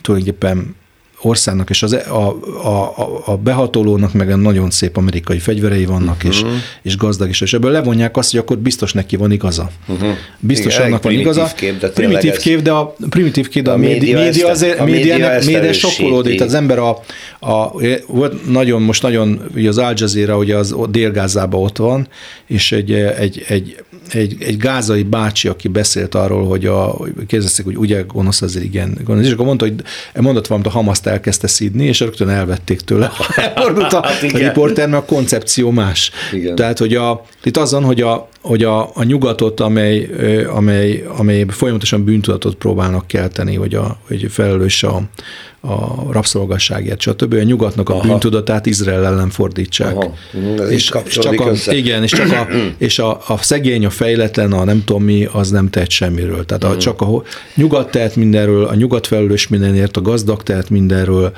tulajdonképpen 0.02 0.74
országnak 1.20 1.70
és 1.70 1.82
az, 1.82 1.92
e- 1.92 2.04
a, 2.08 2.28
a, 2.64 2.92
a 3.24 3.36
behatolónak 3.36 4.12
meg 4.12 4.36
nagyon 4.36 4.70
szép 4.70 4.96
amerikai 4.96 5.38
fegyverei 5.38 5.84
vannak, 5.84 6.16
uh-huh. 6.16 6.30
és, 6.30 6.42
mhm. 6.42 6.52
és 6.82 6.96
gazdag 6.96 7.28
is, 7.28 7.40
és 7.40 7.52
ebből 7.52 7.70
levonják 7.70 8.16
azt, 8.16 8.30
hogy 8.30 8.40
akkor 8.40 8.58
biztos 8.58 8.92
neki 8.92 9.16
van 9.16 9.30
igaza. 9.30 9.70
Uh-huh. 9.88 10.08
Biztos 10.38 10.74
Igen, 10.74 10.86
annak 10.86 11.02
van 11.02 11.12
igaza. 11.12 11.52
Kép, 11.56 11.78
de 11.78 11.88
primitív 11.88 12.36
kép, 12.36 12.62
de 12.62 12.70
a 12.70 12.94
primitív 13.10 13.48
kép, 13.48 13.62
de 13.62 13.70
a, 13.70 13.74
a 13.74 13.76
média, 13.76 14.18
média, 14.18 14.48
azért, 14.48 14.78
a 14.78 14.84
média, 14.84 15.16
média, 15.16 15.38
média 15.44 15.72
sokkolódik. 15.72 16.40
Az 16.40 16.54
ember 16.54 16.78
a, 16.78 17.02
a, 17.40 17.72
volt 18.06 18.50
nagyon, 18.50 18.82
most 18.82 19.02
nagyon, 19.02 19.40
ugye 19.54 19.68
az 19.68 19.78
Al 19.78 19.92
Jazeera, 19.96 20.36
ugye 20.36 20.56
az 20.56 20.76
Délgázába 20.90 21.58
ott 21.58 21.76
van, 21.76 22.08
és 22.46 22.72
egy, 22.72 22.92
egy, 22.92 23.44
egy 23.48 23.76
egy, 24.10 24.36
egy 24.38 24.56
gázai 24.56 25.02
bácsi, 25.02 25.48
aki 25.48 25.68
beszélt 25.68 26.14
arról, 26.14 26.46
hogy 26.46 26.66
a, 26.66 26.96
kérdezték, 27.26 27.64
hogy 27.64 27.76
ugye 27.76 28.02
gonosz, 28.02 28.42
azért 28.42 28.64
igen, 28.64 28.98
gonosz, 29.04 29.24
és 29.24 29.32
akkor 29.32 29.46
mondta, 29.46 29.64
hogy 29.64 29.74
mondott 30.14 30.46
valamit, 30.46 30.70
a 30.70 30.74
Hamaszt 30.74 31.06
elkezdte 31.06 31.46
szídni, 31.46 31.84
és 31.84 32.00
rögtön 32.00 32.28
elvették 32.28 32.80
tőle. 32.80 33.10
Elfordult 33.36 33.92
a, 33.92 34.06
hát 34.06 34.22
a 34.32 34.38
riporter, 34.38 34.88
mert 34.88 35.02
a 35.02 35.06
koncepció 35.06 35.70
más. 35.70 36.10
Igen. 36.32 36.54
Tehát, 36.54 36.78
hogy 36.78 36.94
a, 36.94 37.24
itt 37.44 37.56
azon, 37.56 37.84
hogy 37.84 38.00
a, 38.00 38.28
hogy 38.40 38.62
a, 38.62 38.90
a 38.94 39.02
nyugatot, 39.02 39.60
amely, 39.60 40.10
amely, 40.54 41.04
amely 41.16 41.44
folyamatosan 41.48 42.04
bűntudatot 42.04 42.54
próbálnak 42.54 43.06
kelteni, 43.06 43.54
hogy, 43.54 43.74
a, 43.74 43.98
hogy 44.06 44.26
felelős 44.30 44.82
a, 44.82 45.02
a 45.60 46.12
rabszolgasságért, 46.12 47.00
stb. 47.00 47.32
A 47.32 47.42
nyugatnak 47.42 47.88
a 47.88 47.94
Aha. 47.94 48.06
bűntudatát 48.08 48.66
Izrael 48.66 49.06
ellen 49.06 49.30
fordítsák. 49.30 49.96
Aha. 49.96 50.12
És, 50.70 50.92
és 51.04 51.18
csak 51.18 51.40
a, 51.40 51.52
igen, 51.66 52.02
és 52.02 52.10
csak 52.10 52.32
a, 52.32 52.46
és 52.78 52.98
a, 52.98 53.20
a 53.26 53.36
szegény, 53.40 53.84
a 53.84 53.90
fejletlen, 53.90 54.52
a 54.52 54.64
nem 54.64 54.84
tudom 54.84 55.02
mi, 55.02 55.28
az 55.32 55.50
nem 55.50 55.70
tehet 55.70 55.90
semmiről. 55.90 56.44
Tehát 56.44 56.64
a, 56.64 56.76
csak 56.76 57.00
a 57.00 57.22
nyugat 57.54 57.90
tehet 57.90 58.16
mindenről, 58.16 58.64
a 58.64 58.74
nyugat 58.74 59.06
felelős 59.06 59.48
mindenért, 59.48 59.96
a 59.96 60.02
gazdag 60.02 60.42
tehet 60.42 60.70
mindenről, 60.70 61.32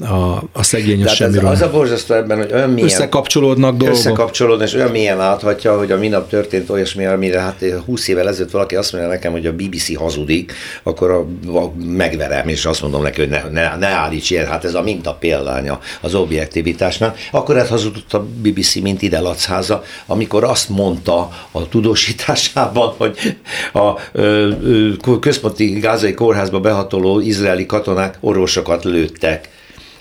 a, 0.00 0.42
a 0.52 0.62
szegény 0.62 1.04
az 1.04 1.12
semmiről. 1.12 1.50
Az 1.50 1.62
a 1.62 1.70
borzasztó 1.70 2.14
ebben, 2.14 2.38
hogy 2.38 2.52
olyan 2.52 2.70
milyen... 2.70 2.88
Összekapcsolódnak 2.88 3.76
dolgok. 3.76 3.96
Összekapcsolódnak, 3.96 4.66
és 4.66 4.74
olyan 4.74 4.90
milyen 4.90 5.16
láthatja, 5.16 5.78
hogy 5.78 5.92
a 5.92 5.96
minap 5.96 6.28
történt 6.28 6.70
olyasmi, 6.70 7.04
amire 7.04 7.40
hát 7.40 7.64
20 7.84 8.08
évvel 8.08 8.28
ezelőtt 8.28 8.50
valaki 8.50 8.76
azt 8.76 8.92
mondja 8.92 9.10
nekem, 9.10 9.32
hogy 9.32 9.46
a 9.46 9.52
BBC 9.52 9.96
hazudik, 9.96 10.52
akkor 10.82 11.10
a, 11.10 11.18
a, 11.58 11.72
megverem, 11.86 12.48
és 12.48 12.64
azt 12.64 12.82
mondom 12.82 13.02
neki, 13.02 13.20
hogy 13.20 13.28
ne, 13.28 13.42
ne, 13.50 13.76
ne 13.76 13.86
állíts 13.86 14.30
ilyen, 14.30 14.46
hát 14.46 14.64
ez 14.64 14.74
a 14.74 14.82
minta 14.82 15.14
példánya 15.14 15.80
az 16.00 16.14
objektivitásnál. 16.14 17.14
Akkor 17.30 17.56
ez 17.56 17.68
hazudott 17.68 18.12
a 18.12 18.26
BBC, 18.42 18.74
mint 18.74 19.02
ide 19.02 19.20
Lacháza, 19.20 19.82
amikor 20.06 20.44
azt 20.44 20.68
mondta 20.68 21.30
a 21.50 21.68
tudósításában, 21.68 22.94
hogy 22.96 23.36
a 23.72 23.92
ö, 24.12 24.50
ö, 24.62 25.18
központi 25.20 25.66
gázai 25.66 26.14
kórházba 26.14 26.60
behatoló 26.60 27.20
izraeli 27.20 27.66
katonák 27.66 28.18
orvosokat 28.20 28.84
lőttek 28.84 29.48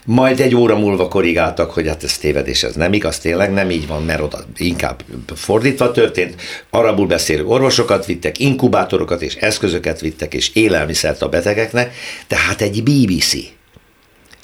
majd 0.05 0.39
egy 0.39 0.55
óra 0.55 0.77
múlva 0.77 1.07
korrigáltak, 1.07 1.71
hogy 1.71 1.87
hát 1.87 2.03
ez 2.03 2.17
tévedés, 2.17 2.63
ez 2.63 2.75
nem 2.75 2.93
igaz, 2.93 3.19
tényleg 3.19 3.53
nem 3.53 3.69
így 3.69 3.87
van, 3.87 4.03
mert 4.03 4.21
oda 4.21 4.45
inkább 4.57 5.03
fordítva 5.35 5.91
történt. 5.91 6.41
Arabul 6.69 7.07
beszélő 7.07 7.45
orvosokat 7.45 8.05
vittek, 8.05 8.39
inkubátorokat 8.39 9.21
és 9.21 9.35
eszközöket 9.35 10.01
vittek, 10.01 10.33
és 10.33 10.51
élelmiszert 10.53 11.21
a 11.21 11.29
betegeknek, 11.29 11.93
tehát 12.27 12.61
egy 12.61 12.83
BBC 12.83 13.35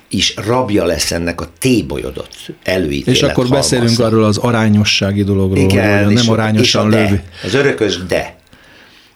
is 0.09 0.33
rabja 0.45 0.85
lesz 0.85 1.11
ennek 1.11 1.41
a 1.41 1.47
tébolyodott 1.59 2.51
előítélet 2.63 3.15
És 3.15 3.21
akkor 3.21 3.45
halmazza. 3.45 3.75
beszélünk 3.75 3.99
arról 3.99 4.23
az 4.23 4.37
arányossági 4.37 5.23
dologról, 5.23 5.63
Igen, 5.63 6.05
hogy 6.05 6.13
nem 6.13 6.29
arányosan 6.29 6.89
lővi. 6.89 7.19
Az 7.43 7.53
örökös 7.53 7.97
de. 8.05 8.35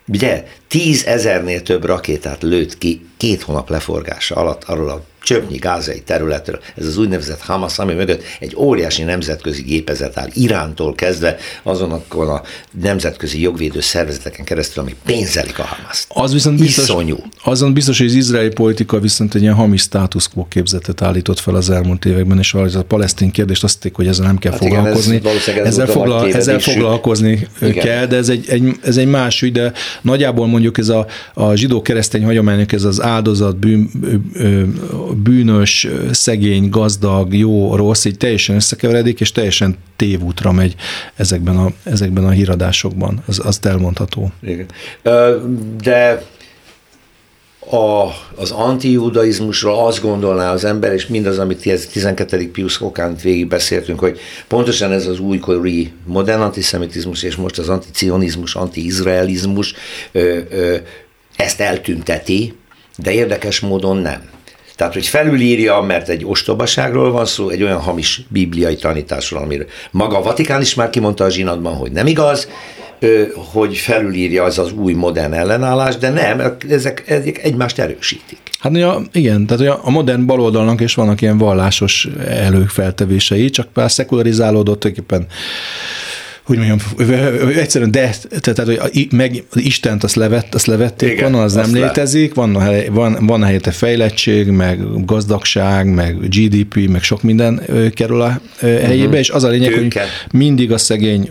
Ugye, 0.08 0.43
tízezernél 0.68 1.62
több 1.62 1.86
rakétát 1.86 2.41
lőtt 2.43 2.78
ki 2.78 3.06
két 3.18 3.41
hónap 3.41 3.70
leforgása 3.70 4.36
alatt 4.36 4.64
arról 4.64 4.89
a 4.89 5.04
csöpnyi 5.26 5.57
gázai 5.57 6.01
területről, 6.01 6.59
ez 6.76 6.86
az 6.86 6.97
úgynevezett 6.97 7.41
Hamas, 7.41 7.80
ami 7.80 7.93
mögött 7.93 8.23
egy 8.39 8.55
óriási 8.55 9.03
nemzetközi 9.03 9.61
gépezet 9.61 10.17
áll, 10.17 10.28
Irántól 10.34 10.95
kezdve 10.95 11.38
azonokon 11.63 12.30
a 12.30 12.41
nemzetközi 12.82 13.41
jogvédő 13.41 13.82
szervezeteken 13.82 14.45
keresztül, 14.45 14.84
ami 14.84 14.95
pénzelik 15.05 15.59
a 15.59 15.63
Hamaszt. 15.63 16.05
Az 16.09 16.34
viszont 16.34 16.59
biztos, 16.59 16.84
Iszonyú. 16.84 17.17
Azon 17.43 17.73
biztos, 17.73 17.97
hogy 17.97 18.07
az 18.07 18.13
izraeli 18.13 18.49
politika 18.49 18.99
viszont 18.99 19.36
egy 19.36 19.41
ilyen 19.41 19.53
hamis 19.53 19.82
status 19.82 20.28
quo 20.28 20.45
képzetet 20.47 21.01
állított 21.01 21.39
fel 21.39 21.55
az 21.55 21.69
elmúlt 21.69 22.05
években, 22.05 22.38
és 22.38 22.53
a 22.53 22.84
palesztin 22.84 23.32
kérdést 23.32 23.63
azt 23.63 23.73
hitték, 23.73 23.95
hogy 23.95 24.07
ezzel 24.07 24.26
nem 24.26 24.38
kell 24.38 24.51
hát 24.51 24.61
foglalkozni. 24.61 25.15
Igen, 25.15 25.36
ez, 25.36 25.47
ez 25.47 25.65
ezzel, 25.65 25.88
foglal, 25.88 26.34
ezzel 26.34 26.59
foglalkozni 26.59 27.47
igen. 27.61 27.84
kell, 27.84 28.05
de 28.05 28.15
ez 28.15 28.30
egy, 28.30 28.45
egy, 28.49 28.76
ez 28.82 28.97
egy 28.97 29.07
más 29.07 29.41
ügy, 29.41 29.51
de 29.51 29.73
nagyjából 30.01 30.47
mondjuk 30.47 30.78
ez 30.78 30.89
a, 30.89 31.05
a 31.34 31.55
zsidó-keresztény 31.55 32.23
hagyományok, 32.23 32.71
ez 32.71 32.84
az 32.84 33.01
áldozat, 33.01 33.57
bűn, 33.57 33.89
bűnös, 35.24 35.88
szegény, 36.11 36.70
gazdag, 36.70 37.34
jó, 37.34 37.76
rossz, 37.76 38.05
így 38.05 38.18
teljesen 38.18 38.55
összekeveredik, 38.55 39.20
és 39.20 39.32
teljesen 39.32 39.78
tévútra 39.95 40.51
megy 40.51 40.76
ezekben 41.16 41.57
a, 41.57 41.72
ezekben 41.84 42.26
a 42.26 42.30
híradásokban. 42.30 43.24
Az, 43.28 43.41
azt 43.43 43.66
elmondható. 43.66 44.32
Igen. 44.41 44.66
De 45.84 46.24
a, 47.70 48.07
az 48.36 48.51
antijudaizmusról 48.51 49.86
azt 49.88 50.01
gondolná 50.01 50.51
az 50.51 50.66
ember, 50.66 50.93
és 50.93 51.07
mindaz, 51.07 51.39
amit 51.39 51.88
12. 51.91 52.51
Pius 52.51 52.82
okán 52.82 53.16
végig 53.24 53.47
beszéltünk, 53.47 53.99
hogy 53.99 54.20
pontosan 54.47 54.91
ez 54.91 55.07
az 55.07 55.20
újkori 55.20 55.91
modern 56.05 56.41
antiszemitizmus, 56.41 57.24
és 57.24 57.36
most 57.36 57.57
az 57.57 57.70
anticionizmus, 57.70 58.55
antiizraelizmus 58.55 59.74
ezt 61.36 61.59
eltünteti, 61.59 62.53
de 62.97 63.11
érdekes 63.11 63.59
módon 63.59 63.97
nem. 63.97 64.22
Tehát, 64.76 64.93
hogy 64.93 65.07
felülírja, 65.07 65.82
mert 65.82 66.09
egy 66.09 66.26
ostobaságról 66.26 67.11
van 67.11 67.26
szó, 67.26 67.49
egy 67.49 67.63
olyan 67.63 67.80
hamis 67.80 68.21
bibliai 68.28 68.76
tanításról, 68.76 69.41
amiről 69.41 69.67
maga 69.91 70.17
a 70.17 70.21
Vatikán 70.21 70.61
is 70.61 70.76
már 70.76 70.89
kimondta 70.89 71.23
a 71.23 71.30
zsinatban, 71.30 71.76
hogy 71.76 71.91
nem 71.91 72.07
igaz, 72.07 72.47
hogy 73.53 73.78
felülírja 73.78 74.43
az 74.43 74.59
az 74.59 74.71
új 74.71 74.93
modern 74.93 75.34
ellenállás, 75.34 75.97
de 75.97 76.09
nem, 76.09 76.57
ezek, 76.69 77.03
ezek 77.07 77.43
egymást 77.43 77.80
erősítik. 77.80 78.38
Hát 78.59 78.78
ja, 78.78 79.01
igen, 79.11 79.45
tehát 79.45 79.80
a 79.84 79.89
modern 79.89 80.26
baloldalnak 80.26 80.82
is 80.82 80.93
vannak 80.93 81.21
ilyen 81.21 81.38
vallásos 81.38 82.07
előfeltevései, 82.28 83.49
csak 83.49 83.67
már 83.73 83.91
szekularizálódott 83.91 84.80
tulajdonképpen 84.80 85.28
hogy 86.46 86.58
mondjam, 86.58 86.78
egyszerűen 87.56 87.91
de, 87.91 88.16
tehát, 88.39 88.80
hogy 88.82 89.08
meg 89.12 89.43
Istent 89.54 90.04
azt, 90.04 90.16
levett, 90.16 90.56
azt 90.56 90.66
levették, 90.66 91.12
Igen, 91.12 91.32
van, 91.32 91.41
az 91.41 91.54
nem 91.54 91.74
le. 91.74 91.80
létezik, 91.80 92.34
van, 92.34 92.58
van, 92.91 93.18
van 93.26 93.43
helyette 93.43 93.72
fejlettség, 93.72 94.48
meg 94.48 95.06
gazdagság, 95.06 95.93
meg 95.93 96.30
GDP, 96.30 96.89
meg 96.89 97.04
sok 97.04 97.22
minden 97.22 97.62
kerül 97.93 98.22
a 98.22 98.41
helyébe, 98.62 99.04
uh-huh. 99.04 99.20
és 99.20 99.30
az 99.30 99.43
a 99.43 99.48
lényeg, 99.48 99.74
Tőke. 99.74 100.00
hogy 100.00 100.10
mindig 100.39 100.72
a 100.72 100.78
szegény, 100.78 101.30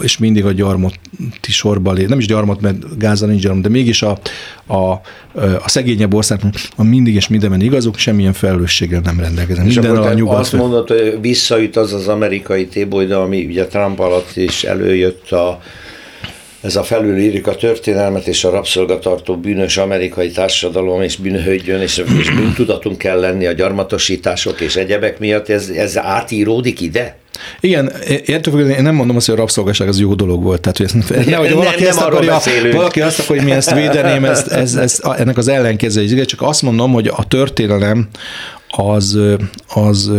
és 0.00 0.18
mindig 0.18 0.44
a 0.44 0.52
gyarmati 0.52 0.98
sorba 1.40 1.92
lé, 1.92 2.04
nem 2.04 2.18
is 2.18 2.26
gyarmat, 2.26 2.60
mert 2.60 2.98
Gáza 2.98 3.26
nincs 3.26 3.42
gyarmat, 3.42 3.62
de 3.62 3.68
mégis 3.68 4.02
a, 4.02 4.18
a, 4.66 4.90
a 5.62 5.68
szegényebb 5.68 6.14
országban 6.14 6.52
mindig 6.76 7.14
és 7.14 7.28
mindenben 7.28 7.60
igazuk, 7.60 7.98
semmilyen 7.98 8.32
felelősséggel 8.32 9.00
nem 9.04 9.20
rendelkeznek. 9.20 9.66
Minden 9.66 9.96
a 9.96 10.12
nyugat. 10.12 10.38
Azt 10.38 10.52
mondod, 10.52 10.88
hogy 10.88 11.18
visszajut 11.20 11.76
az 11.76 11.92
az 11.92 12.08
amerikai 12.08 12.66
tébolyda, 12.66 13.22
ami 13.22 13.44
ugye 13.44 13.66
Trump 13.66 13.98
alatt 13.98 14.36
is 14.36 14.64
előjött 14.64 15.30
a 15.30 15.60
ez 16.60 16.76
a 16.76 16.82
felülírik 16.82 17.46
a 17.46 17.54
történelmet, 17.54 18.26
és 18.26 18.44
a 18.44 18.50
rabszolgatartó 18.50 19.36
bűnös 19.36 19.76
amerikai 19.76 20.30
társadalom, 20.30 21.02
és 21.02 21.16
bűnhődjön, 21.16 21.80
és, 21.80 22.02
és 22.18 22.30
bűntudatunk 22.30 22.98
kell 22.98 23.20
lenni 23.20 23.46
a 23.46 23.52
gyarmatosítások 23.52 24.60
és 24.60 24.76
egyebek 24.76 25.18
miatt, 25.18 25.48
ez, 25.48 25.68
ez 25.68 25.98
átíródik 25.98 26.80
ide? 26.80 27.18
Igen, 27.60 27.92
értő 28.24 28.70
én 28.70 28.82
nem 28.82 28.94
mondom 28.94 29.16
azt, 29.16 29.26
hogy 29.26 29.34
a 29.34 29.38
rabszolgaság 29.38 29.88
az 29.88 30.00
jó 30.00 30.14
dolog 30.14 30.42
volt. 30.42 30.60
Tehát, 30.60 30.76
hogy 30.76 30.86
ez, 30.86 31.26
nehogy 31.26 31.48
nem, 31.48 31.56
valaki, 31.56 31.80
nem 31.80 31.88
ezt 31.88 32.00
akarja, 32.00 32.38
valaki 32.72 33.00
azt 33.00 33.18
akarja, 33.18 33.42
hogy 33.42 33.50
mi 33.50 33.56
ezt 33.56 33.74
védeném, 33.74 34.24
ez, 34.24 34.48
ez, 34.48 34.74
ez, 34.74 35.00
ennek 35.16 35.36
az 35.36 35.48
ellenkező. 35.48 36.24
Csak 36.24 36.42
azt 36.42 36.62
mondom, 36.62 36.92
hogy 36.92 37.06
a 37.06 37.24
történelem 37.28 38.08
az, 38.76 39.18
az 39.68 40.12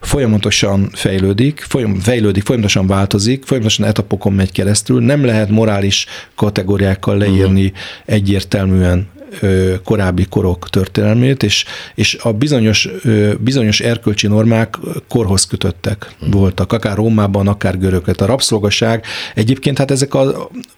folyamatosan 0.00 0.90
fejlődik, 0.92 1.64
folyam, 1.68 2.00
fejlődik, 2.00 2.44
folyamatosan 2.44 2.86
változik, 2.86 3.44
folyamatosan 3.44 3.86
etapokon 3.86 4.32
megy 4.32 4.52
keresztül, 4.52 5.00
nem 5.00 5.24
lehet 5.24 5.48
morális 5.48 6.06
kategóriákkal 6.34 7.16
leírni 7.16 7.64
uh-huh. 7.64 7.78
egyértelműen 8.04 9.08
korábbi 9.84 10.26
korok 10.28 10.70
történelmét, 10.70 11.42
és, 11.42 11.64
és 11.94 12.18
a 12.22 12.32
bizonyos, 12.32 12.88
bizonyos 13.38 13.80
erkölcsi 13.80 14.26
normák 14.26 14.76
korhoz 15.08 15.46
kötöttek 15.46 16.14
hmm. 16.18 16.30
voltak, 16.30 16.72
akár 16.72 16.96
Rómában, 16.96 17.48
akár 17.48 17.78
görögöket. 17.78 18.20
A 18.20 18.26
rabszolgaság 18.26 19.04
egyébként 19.34 19.78
hát 19.78 19.90
ezek 19.90 20.14
az 20.14 20.34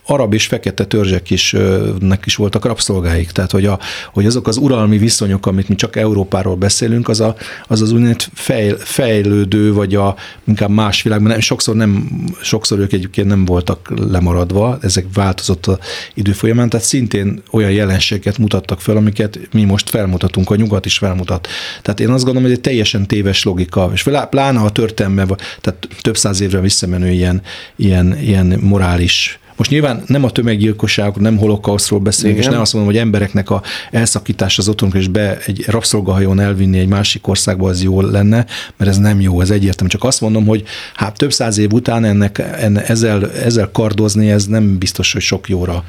arab 0.06 0.34
és 0.34 0.46
fekete 0.46 0.84
törzsek 0.84 1.30
is, 1.30 1.56
nek 2.00 2.26
is 2.26 2.36
voltak 2.36 2.64
rabszolgáik, 2.64 3.30
tehát 3.30 3.50
hogy, 3.50 3.66
a, 3.66 3.78
hogy 4.12 4.26
azok 4.26 4.46
az 4.48 4.56
uralmi 4.56 4.98
viszonyok, 4.98 5.46
amit 5.46 5.68
mi 5.68 5.74
csak 5.74 5.96
Európáról 5.96 6.56
beszélünk, 6.56 7.08
az 7.08 7.20
a, 7.20 7.34
az, 7.66 7.80
az 7.80 7.92
úgynevezett 7.92 8.28
fejl, 8.34 8.76
fejlődő, 8.76 9.72
vagy 9.72 9.94
a 9.94 10.16
inkább 10.44 10.70
más 10.70 11.02
világban, 11.02 11.30
nem, 11.30 11.40
sokszor, 11.40 11.74
nem, 11.74 12.08
sokszor 12.42 12.78
ők 12.78 12.92
egyébként 12.92 13.26
nem 13.26 13.44
voltak 13.44 13.92
lemaradva, 14.10 14.78
ezek 14.80 15.06
változott 15.14 15.66
az 15.66 15.78
idő 16.14 16.32
folyamán, 16.32 16.68
tehát 16.68 16.86
szintén 16.86 17.42
olyan 17.50 17.70
jelenségeket 17.70 18.38
mutattak 18.52 18.80
fel, 18.80 18.96
amiket 18.96 19.38
mi 19.52 19.64
most 19.64 19.90
felmutatunk, 19.90 20.50
a 20.50 20.56
nyugat 20.56 20.86
is 20.86 20.98
felmutat. 20.98 21.48
Tehát 21.82 22.00
én 22.00 22.08
azt 22.08 22.24
gondolom, 22.24 22.48
hogy 22.48 22.56
egy 22.56 22.60
teljesen 22.60 23.06
téves 23.06 23.44
logika, 23.44 23.90
és 23.92 24.02
pláne 24.30 24.60
a 24.60 24.70
történelme, 24.70 25.26
tehát 25.60 25.88
több 26.00 26.16
száz 26.16 26.40
évre 26.40 26.60
visszamenő 26.60 27.10
ilyen, 27.10 27.42
ilyen, 27.76 28.18
ilyen 28.18 28.58
morális 28.60 29.38
Most 29.58 29.70
nyilván 29.70 30.02
nem 30.06 30.24
a 30.24 30.30
tömeggyilkosságok, 30.30 31.20
nem 31.20 31.36
holokauszról 31.36 32.00
beszélünk, 32.00 32.36
Igen. 32.36 32.48
és 32.48 32.52
nem 32.52 32.62
azt 32.62 32.72
mondom, 32.72 32.92
hogy 32.92 33.00
embereknek 33.00 33.50
a 33.50 33.62
elszakítás 33.90 34.58
az 34.58 34.68
otthonok 34.68 34.94
és 34.94 35.08
be 35.08 35.38
egy 35.46 35.64
rabszolgahajón 35.66 36.40
elvinni 36.40 36.78
egy 36.78 36.88
másik 36.88 37.26
országba 37.26 37.68
az 37.68 37.82
jó 37.82 38.00
lenne, 38.00 38.46
mert 38.76 38.90
ez 38.90 38.96
nem 38.96 39.20
jó, 39.20 39.40
ez 39.40 39.50
egyértelmű. 39.50 39.90
Csak 39.90 40.04
azt 40.04 40.20
mondom, 40.20 40.46
hogy 40.46 40.62
hát 40.94 41.16
több 41.16 41.32
száz 41.32 41.58
év 41.58 41.72
után 41.72 42.04
ennek, 42.04 42.38
enne, 42.38 42.86
ezzel, 42.86 43.32
ezzel 43.32 43.70
kardozni, 43.72 44.30
ez 44.30 44.46
nem 44.46 44.78
biztos, 44.78 45.12
hogy 45.12 45.22
sok 45.22 45.48
jóra 45.48 45.84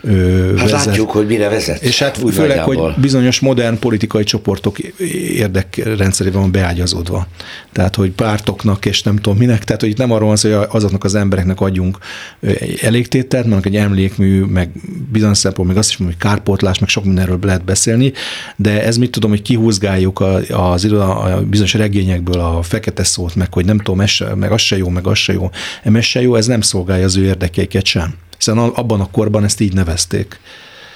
ö, 0.00 0.56
hát 0.56 0.70
vezet. 0.70 0.86
látjuk, 0.86 1.10
hogy 1.10 1.26
mire 1.26 1.48
vezet. 1.48 1.82
És 1.82 1.98
hát 1.98 2.18
Úgy 2.22 2.34
főleg, 2.34 2.56
nagyjából. 2.56 2.92
hogy 2.92 3.00
bizonyos 3.00 3.40
modern 3.40 3.78
politikai 3.78 4.24
csoportok 4.24 4.78
érdekrendszerében 5.36 6.40
van 6.40 6.52
beágyazódva. 6.52 7.26
Tehát, 7.72 7.94
hogy 7.94 8.10
pártoknak 8.10 8.86
és 8.86 9.02
nem 9.02 9.16
tudom 9.16 9.38
minek, 9.38 9.64
tehát, 9.64 9.80
hogy 9.80 9.94
nem 9.96 10.10
arról 10.10 10.26
van 10.26 10.36
szó, 10.36 10.56
hogy 10.56 10.66
azoknak 10.70 11.04
az 11.04 11.14
embereknek 11.14 11.60
adjunk 11.60 11.98
elégtételt, 13.14 13.46
mert 13.46 13.66
egy 13.66 13.76
emlékmű, 13.76 14.42
meg 14.44 14.70
bizonyos 15.12 15.38
szempont, 15.38 15.68
meg 15.68 15.76
azt 15.76 15.90
is 15.90 15.96
mondom, 15.96 16.16
hogy 16.18 16.28
kárpótlás, 16.28 16.78
meg 16.78 16.88
sok 16.88 17.04
mindenről 17.04 17.38
lehet 17.42 17.64
beszélni, 17.64 18.12
de 18.56 18.82
ez 18.84 18.96
mit 18.96 19.10
tudom, 19.10 19.30
hogy 19.30 19.42
kihúzgáljuk 19.42 20.24
az 20.50 20.84
iroda, 20.84 21.18
a 21.18 21.42
bizonyos 21.44 21.74
regényekből 21.74 22.40
a 22.40 22.62
fekete 22.62 23.04
szót, 23.04 23.34
meg 23.34 23.52
hogy 23.52 23.64
nem 23.64 23.78
tudom, 23.78 24.06
meg 24.34 24.52
az 24.52 24.60
se 24.60 24.76
jó, 24.76 24.88
meg 24.88 25.06
az 25.06 25.18
se 25.18 25.32
jó, 25.32 25.50
ez 25.82 26.04
se 26.04 26.20
jó, 26.20 26.34
ez 26.34 26.46
nem 26.46 26.60
szolgálja 26.60 27.04
az 27.04 27.16
ő 27.16 27.24
érdekeiket 27.24 27.84
sem. 27.84 28.14
Hiszen 28.36 28.58
abban 28.58 29.00
a 29.00 29.10
korban 29.10 29.44
ezt 29.44 29.60
így 29.60 29.72
nevezték. 29.72 30.40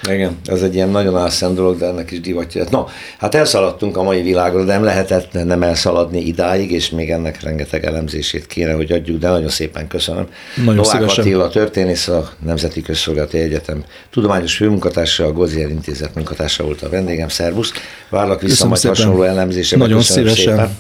Igen, 0.02 0.38
ez 0.44 0.62
egy 0.62 0.74
ilyen 0.74 0.88
nagyon 0.88 1.16
álszent 1.16 1.54
dolog, 1.54 1.78
de 1.78 1.86
ennek 1.86 2.10
is 2.10 2.20
divatja. 2.20 2.64
No, 2.70 2.84
hát 3.18 3.34
elszaladtunk 3.34 3.96
a 3.96 4.02
mai 4.02 4.22
világra, 4.22 4.64
de 4.64 4.72
nem 4.72 4.84
lehetett 4.84 5.32
nem 5.32 5.62
elszaladni 5.62 6.20
idáig, 6.20 6.70
és 6.70 6.90
még 6.90 7.10
ennek 7.10 7.42
rengeteg 7.42 7.84
elemzését 7.84 8.46
kéne, 8.46 8.72
hogy 8.72 8.92
adjuk, 8.92 9.18
de 9.18 9.28
nagyon 9.28 9.48
szépen 9.48 9.88
köszönöm. 9.88 10.28
Nagyon 10.56 10.74
Novák 10.74 10.90
szívesen. 10.90 11.24
Attila, 11.24 11.48
történész, 11.48 12.08
a 12.08 12.30
Nemzeti 12.44 12.82
Közszolgálati 12.82 13.38
Egyetem 13.38 13.84
tudományos 14.10 14.56
főmunkatársa, 14.56 15.24
a 15.24 15.32
Gozier 15.32 15.70
Intézet 15.70 16.14
munkatársa 16.14 16.64
volt 16.64 16.82
a 16.82 16.88
vendégem. 16.88 17.28
Szervusz! 17.28 17.72
Várlak 18.10 18.40
vissza 18.40 18.50
köszönöm 18.50 18.68
majd 18.68 18.80
szépen. 18.80 18.96
hasonló 18.96 19.22
elemzésre. 19.22 19.76
Nagyon 19.76 20.02
szívesen. 20.02 20.56
Szépen. 20.56 20.76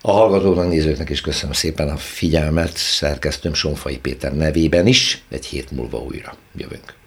A 0.00 0.12
hallgatóknak, 0.12 0.68
nézőknek 0.68 1.10
is 1.10 1.20
köszönöm 1.20 1.52
szépen 1.52 1.88
a 1.88 1.96
figyelmet, 1.96 2.76
szerkesztőm 2.76 3.54
Sonfai 3.54 3.98
Péter 3.98 4.36
nevében 4.36 4.86
is, 4.86 5.22
egy 5.30 5.46
hét 5.46 5.70
múlva 5.70 5.98
újra 5.98 6.34
jövünk. 6.56 6.97